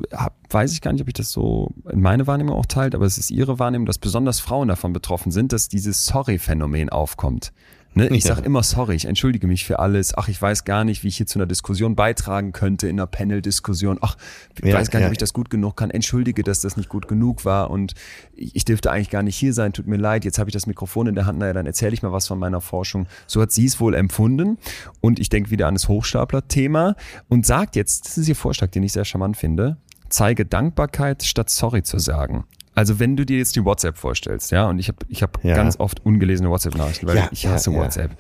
[0.50, 3.18] weiß ich gar nicht, ob ich das so in meine Wahrnehmung auch teilt, aber es
[3.18, 7.52] ist ihre Wahrnehmung, dass besonders Frauen davon betroffen sind, dass dieses Sorry-Phänomen aufkommt.
[7.96, 8.08] Ne?
[8.10, 8.36] Ich Ja.
[8.36, 10.16] sage immer sorry, ich entschuldige mich für alles.
[10.16, 13.08] Ach, ich weiß gar nicht, wie ich hier zu einer Diskussion beitragen könnte, in einer
[13.08, 13.98] Panel-Diskussion.
[14.02, 14.16] Ach,
[14.62, 15.08] ich Ja, weiß gar nicht, ja.
[15.10, 15.90] ob ich das gut genug kann.
[15.90, 17.94] Entschuldige, dass das nicht gut genug war und
[18.36, 19.74] ich ich dürfte eigentlich gar nicht hier sein.
[19.74, 21.40] Tut mir leid, jetzt habe ich das Mikrofon in der Hand.
[21.40, 23.08] Naja, dann erzähle ich mal was von meiner Forschung.
[23.26, 24.58] So hat sie es wohl empfunden
[25.02, 26.96] und ich denke wieder an das Hochstapler-Thema
[27.30, 29.78] und sagt jetzt, das ist ihr Vorschlag, den ich sehr charmant finde,
[30.10, 32.46] zeige Dankbarkeit statt sorry zu sagen.
[32.80, 35.54] Also wenn du dir jetzt die WhatsApp vorstellst, ja, und ich habe ich hab Ja.
[35.54, 37.78] ganz oft ungelesene WhatsApp-Nachrichten, weil Ja, ich hasse ja.
[37.78, 38.12] WhatsApp.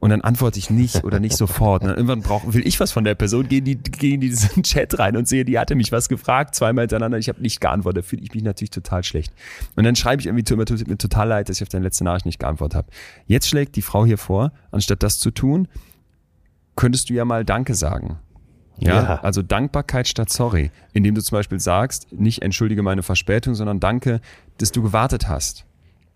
[0.00, 1.82] Und dann antworte ich nicht oder nicht sofort.
[1.82, 4.20] Und dann irgendwann brauch, will ich was von der Person, gehe in, die, geh in
[4.20, 7.60] diesen Chat rein und sehe, die hatte mich was gefragt, zweimal hintereinander, ich habe nicht
[7.60, 9.32] geantwortet, da fühle ich mich natürlich total schlecht.
[9.76, 11.84] Und dann schreibe ich irgendwie, tut mir, tut mir total leid, dass ich auf deine
[11.84, 12.88] letzte Nachricht nicht geantwortet habe.
[13.26, 15.68] Jetzt schlägt die Frau hier vor, anstatt das zu tun,
[16.74, 18.18] könntest du ja mal Danke sagen.
[18.80, 19.20] Ja, Ja.
[19.22, 24.20] also Dankbarkeit statt sorry, indem du zum Beispiel sagst, nicht entschuldige meine Verspätung, sondern danke,
[24.58, 25.64] dass du gewartet hast.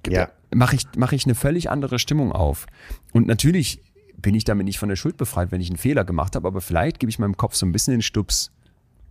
[0.08, 0.28] Ja.
[0.54, 2.66] Mache ich, mache ich eine völlig andere Stimmung auf.
[3.12, 3.80] Und natürlich
[4.16, 6.60] bin ich damit nicht von der Schuld befreit, wenn ich einen Fehler gemacht habe, aber
[6.60, 8.52] vielleicht gebe ich meinem Kopf so ein bisschen den Stups,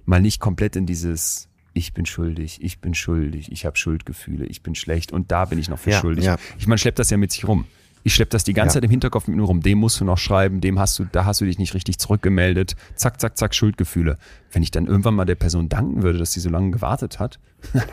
[0.06, 4.62] mal nicht komplett in dieses ich bin schuldig, ich bin schuldig, ich habe Schuldgefühle, ich
[4.62, 6.26] bin schlecht und da bin ich noch für Ja, schuldig.
[6.26, 6.36] ja.
[6.58, 7.66] Ich meine, schleppt das ja mit sich rum.
[8.04, 8.82] Ich schlepp das die ganze Ja.
[8.82, 9.62] Zeit im Hinterkopf mit mir rum.
[9.62, 12.76] Dem musst du noch schreiben, dem hast du, da hast du dich nicht richtig zurückgemeldet.
[12.96, 14.18] Zack, zack, zack, Schuldgefühle.
[14.52, 17.40] Wenn ich dann irgendwann mal der Person danken würde, dass sie so lange gewartet hat.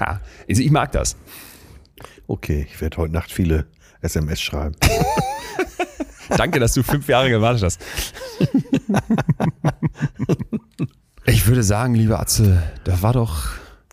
[0.48, 1.16] also ich mag das.
[2.26, 3.66] Okay, ich werde heute Nacht viele
[4.00, 4.76] SMS schreiben.
[6.36, 7.80] Danke, dass du fünf Jahre gewartet hast.
[11.26, 13.48] Ich würde sagen, liebe Atze, das war doch,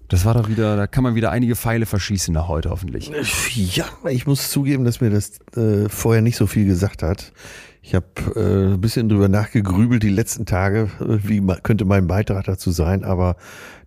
[0.07, 3.11] das war doch wieder, da kann man wieder einige Pfeile verschießen nach heute hoffentlich.
[3.55, 7.33] Ja, ich muss zugeben, dass mir das äh, vorher nicht so viel gesagt hat.
[7.81, 12.45] Ich habe äh, ein bisschen drüber nachgegrübelt die letzten Tage, äh, wie könnte mein Beitrag
[12.45, 13.35] dazu sein, aber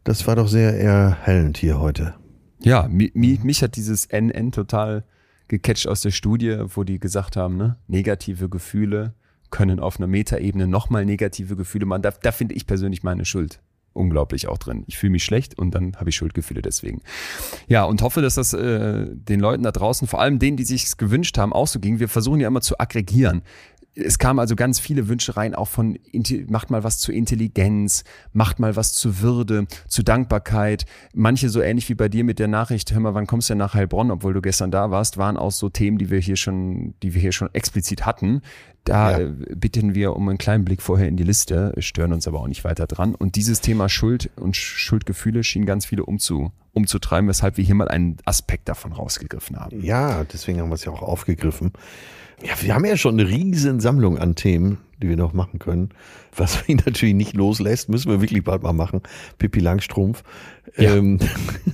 [0.05, 2.15] das war doch sehr erhellend hier heute.
[2.61, 5.05] Ja, mi, mi, mich hat dieses NN total
[5.49, 9.15] gecatcht aus der Studie, wo die gesagt haben, ne, negative Gefühle
[9.51, 12.03] können auf einer Metaebene nochmal negative Gefühle machen.
[12.03, 13.61] Da, da finde ich persönlich meine Schuld
[13.99, 14.85] unglaublich auch drin.
[14.87, 17.03] Ich fühle mich schlecht und dann habe ich Schuldgefühle deswegen.
[17.67, 20.97] Ja, und hoffe, dass das äh, den Leuten da draußen, vor allem denen, die sich
[20.97, 21.99] gewünscht haben, auch so ging.
[21.99, 23.43] Wir versuchen ja immer zu aggregieren.
[24.01, 25.99] Es kamen also ganz viele Wünsche rein, auch von
[26.49, 30.87] macht mal was zur Intelligenz, macht mal was zur Würde, zu Dankbarkeit.
[31.15, 33.59] Manche so ähnlich wie bei dir mit der Nachricht, hör mal, wann kommst du denn
[33.59, 36.95] nach Heilbronn, obwohl du gestern da warst, waren auch so Themen, die wir hier schon,
[37.03, 38.43] die wir hier schon explizit hatten.
[38.85, 39.19] Da Ja.
[39.19, 42.49] äh, bitten wir um einen kleinen Blick vorher in die Liste, stören uns aber auch
[42.49, 43.15] nicht weiter dran.
[43.15, 47.89] Und dieses Thema Schuld und Schuldgefühle schien ganz viele umzu, umzutreiben, weshalb wir hier mal
[47.89, 49.83] einen Aspekt davon rausgegriffen haben.
[49.83, 51.73] Ja, deswegen haben wir es ja auch aufgegriffen.
[52.43, 55.91] Ja, wir haben ja schon eine riesen Sammlung an Themen, die wir noch machen können.
[56.37, 59.03] Was mich natürlich nicht loslässt, müssen wir wirklich bald mal machen.
[59.39, 60.23] Pippi Langstrumpf.
[60.77, 60.95] Ja.
[60.95, 61.19] Ähm,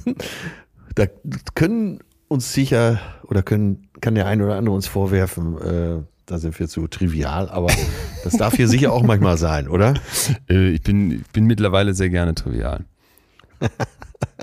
[0.95, 1.07] da
[1.55, 6.59] können uns sicher oder können, kann der eine oder andere uns vorwerfen, äh, da sind
[6.59, 7.70] wir zu trivial, aber
[8.24, 9.95] Das darf hier sicher auch manchmal sein, oder?
[10.49, 12.86] Äh, ich bin, bin mittlerweile sehr gerne trivial.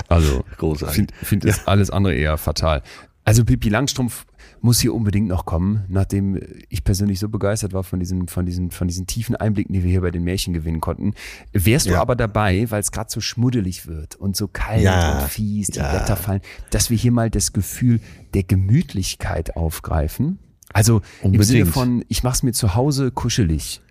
[0.07, 0.95] Also, Großartig.
[0.95, 2.83] finde find es alles andere eher fatal.
[3.23, 4.25] Also Pippi Langstrumpf
[4.61, 6.39] muss hier unbedingt noch kommen, nachdem
[6.69, 9.89] ich persönlich so begeistert war von diesen, von diesen, von diesen tiefen Einblicken, die wir
[9.89, 11.13] hier bei den Märchen gewinnen konnten.
[11.53, 12.01] Wärst du Ja.
[12.01, 15.19] aber dabei, weil es gerade so schmuddelig wird und so kalt Ja.
[15.21, 15.89] und fies, die Ja.
[15.91, 17.99] Blätter fallen, dass wir hier mal das Gefühl
[18.33, 20.39] der Gemütlichkeit aufgreifen?
[20.73, 21.45] Also im Unbedingt.
[21.47, 23.81] Sinne von, ich mach's mir zu Hause kuschelig.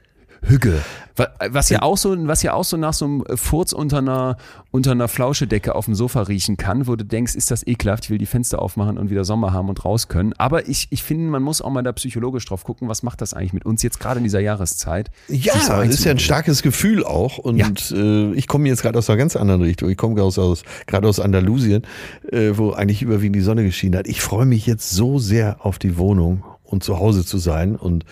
[0.43, 0.81] Hügge.
[1.17, 4.37] Wa- Was ja auch so, was ja auch so nach so einem Furz unter einer,
[4.71, 8.11] unter einer Flauschedecke auf dem Sofa riechen kann, wo du denkst, ist das ekelhaft, ich
[8.11, 10.33] will die Fenster aufmachen und wieder Sommer haben und raus können.
[10.39, 13.35] Aber ich, ich finde, man muss auch mal da psychologisch drauf gucken, was macht das
[13.35, 15.11] eigentlich mit uns jetzt gerade in dieser Jahreszeit?
[15.29, 17.39] Ja, das ist ja ein starkes Gefühl auch.
[17.39, 19.91] Und äh, ich komme jetzt gerade aus einer ganz anderen Richtung.
[19.91, 21.83] Ich komme aus, aus, gerade aus Andalusien,
[22.33, 24.07] äh, wo eigentlich überwiegend die Sonne geschienen hat.
[24.09, 27.77] Ich freue mich jetzt so sehr auf die Wohnung und zu Hause zu sein.
[27.77, 28.05] Und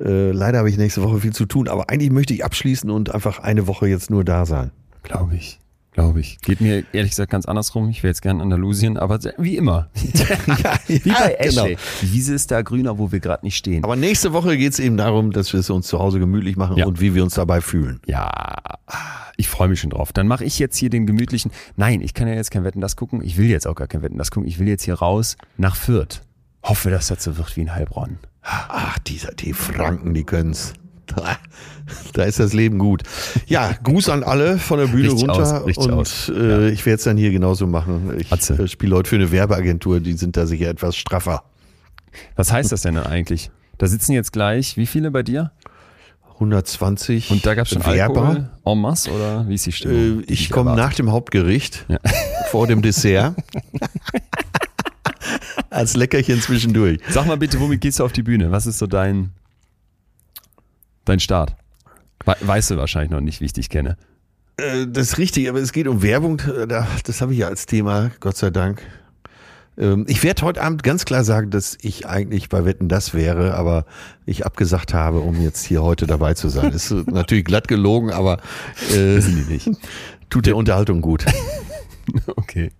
[0.00, 1.68] äh, leider habe ich nächste Woche viel zu tun.
[1.68, 4.70] Aber eigentlich möchte ich abschließen und einfach eine Woche jetzt nur da sein.
[5.02, 5.58] Glaube ich.
[5.92, 6.38] Glaube ich.
[6.42, 7.88] Geht mir ehrlich gesagt ganz andersrum.
[7.88, 9.88] Ich wäre jetzt gern in Andalusien, aber wie immer.
[10.86, 11.64] wie bei genau.
[11.64, 11.78] Ashley.
[12.02, 13.82] Die Wiese ist da grüner, wo wir gerade nicht stehen.
[13.82, 16.76] Aber nächste Woche geht es eben darum, dass wir es uns zu Hause gemütlich machen
[16.76, 16.84] Ja.
[16.84, 18.00] und wie wir uns dabei fühlen.
[18.04, 18.36] Ja,
[19.38, 20.12] ich freue mich schon drauf.
[20.12, 21.50] Dann mache ich jetzt hier den gemütlichen.
[21.76, 23.22] Nein, ich kann ja jetzt kein Wetten das gucken.
[23.22, 24.46] Ich will jetzt auch gar kein Wetten das gucken.
[24.46, 26.20] Ich will jetzt hier raus nach Fürth.
[26.68, 28.18] Hoffe, dass das so wird wie in Heilbronn.
[28.42, 30.72] Ach, dieser, die Franken, die können's.
[31.06, 31.36] Da,
[32.14, 33.02] da ist das Leben gut.
[33.46, 35.60] Ja, Gruß an alle von der Bühne Richtig runter.
[35.60, 36.28] aus, richtig und aus.
[36.28, 38.16] Äh, ich werde es dann hier genauso machen.
[38.18, 41.44] Ich äh, spiele heute für eine Werbeagentur, die sind da sicher etwas straffer.
[42.34, 43.50] Was heißt das denn dann eigentlich?
[43.78, 45.52] Da sitzen jetzt gleich, wie viele bei dir?
[46.34, 48.22] 120 Und da gab es schon Werber.
[48.22, 50.20] Alkohol en masse oder wie ist die Stimmung?
[50.20, 51.86] Äh, ich komme nach dem Hauptgericht,
[52.50, 53.34] vor dem Dessert.
[55.76, 57.00] Als Leckerchen zwischendurch.
[57.10, 58.50] Sag mal bitte, womit gehst du auf die Bühne?
[58.50, 59.30] Was ist so dein,
[61.04, 61.54] dein Start?
[62.24, 63.96] We weißt du wahrscheinlich noch nicht, wie ich dich kenne.
[64.56, 66.40] Äh, Das ist richtig, aber es geht um Werbung.
[66.68, 68.82] Da- Das habe ich ja als Thema, Gott sei Dank.
[69.78, 73.54] Ähm, Ich werde heute Abend ganz klar sagen, dass ich eigentlich bei Wetten das wäre,
[73.54, 73.84] aber
[74.24, 76.72] ich abgesagt habe, um jetzt hier heute dabei zu sein.
[76.72, 78.38] Ist natürlich glatt gelogen, aber
[78.90, 79.68] äh, Wissen die nicht.
[80.30, 81.26] tut der Unterhaltung gut.
[82.36, 82.70] Okay.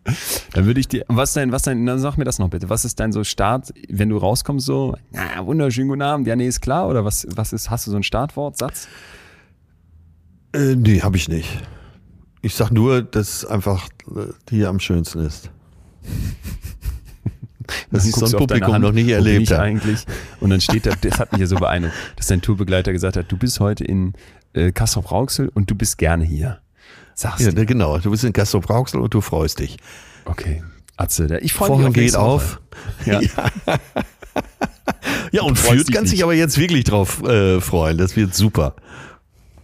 [0.53, 2.69] Dann würde ich dir, was dein, was dein, dann sag mir das noch bitte.
[2.69, 6.47] Was ist dein so Start, wenn du rauskommst so, na, wunderschönen guten Abend, ja, nee,
[6.47, 8.89] ist klar, oder was, was ist, hast du so ein Startwort, Satz?
[10.53, 11.48] Äh, nee, habe ich nicht.
[12.43, 15.51] Ich sag nur, dass einfach äh, hier am schönsten ist.
[17.90, 19.59] Das ist so ein Publikum Hand, noch nicht erlebt ich hat.
[19.59, 20.05] eigentlich.
[20.39, 23.32] Und dann steht da, das hat mich ja so beeindruckt, dass dein Tourbegleiter gesagt hat,
[23.32, 24.12] du bist heute in
[24.53, 26.61] äh, Kassel-Rauxel und du bist gerne hier.
[27.18, 27.66] Sagst Ja, du.
[27.66, 27.98] genau.
[27.98, 29.78] Du bist in Castro Brauxel und du freust dich.
[30.26, 30.62] Okay.
[30.98, 32.60] Atze, der- ich freue mich auf geht auf.
[33.05, 33.20] Ja.
[35.32, 37.98] Ja, und freust Fürth kann sich aber jetzt wirklich drauf äh, freuen.
[37.98, 38.76] Das wird super.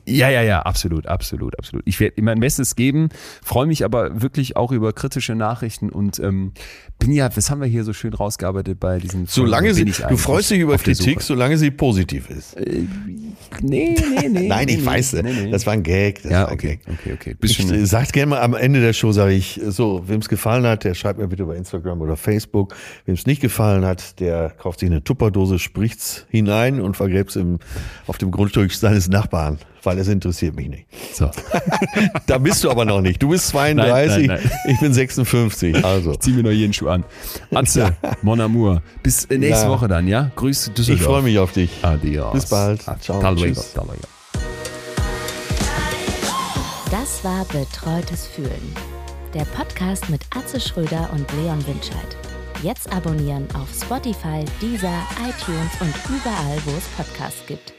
[0.06, 1.86] Ja, ja, ja, absolut, absolut, absolut.
[1.86, 3.08] Ich werde mein Bestes geben,
[3.42, 6.52] freue mich aber wirklich auch über kritische Nachrichten und ähm,
[6.98, 10.16] bin ja, was haben wir hier so schön rausgearbeitet bei diesem Solange sie, ich du
[10.16, 12.56] freust dich über Kritik, solange sie positiv ist.
[12.56, 12.78] Nee,
[13.60, 14.28] nee, nee.
[14.48, 15.50] Nein, ich nee, weiß, nee, nee.
[15.50, 16.22] das war ein Gag.
[16.22, 16.94] Das ja, war ein okay, Gag.
[16.94, 17.30] okay, okay.
[17.30, 20.28] Ich Bisschen, äh, sagt gerne mal am Ende der Show, sage ich, so, wem es
[20.28, 22.74] gefallen hat, der schreibt mir bitte über Instagram oder Facebook.
[23.04, 27.58] Wem es nicht gefallen hat, der kauft sich eine Tupperdose, spricht's hinein und vergräbt's im,
[28.06, 30.86] auf dem Grundstück seines Nachbarn, weil es interessiert mich nicht.
[31.14, 31.30] so.
[32.26, 33.22] Da bist du aber noch nicht.
[33.22, 35.84] Du bist 32, Nein, nein, ich bin 56.
[35.84, 37.04] Also, Zieh mir noch jeden Schuh an.
[37.54, 38.82] Atze, Mon Amour.
[39.02, 39.70] Bis äh, nächste Ja.
[39.70, 40.30] Woche dann, ja?
[40.36, 41.00] Grüß Düsseldorf.
[41.00, 41.70] ich freue mich auf dich.
[41.82, 42.32] Adios.
[42.32, 42.82] Bis bald.
[43.00, 43.20] Ciao.
[43.20, 43.72] Tal Tschüss.
[43.74, 43.86] tal.
[46.90, 48.74] Das war Betreutes Fühlen.
[49.34, 52.16] Der Podcast mit Atze Schröder und Leon Winscheid.
[52.62, 57.72] Jetzt abonnieren auf Spotify, Deezer, iTunes und überall, wo es Podcasts gibt.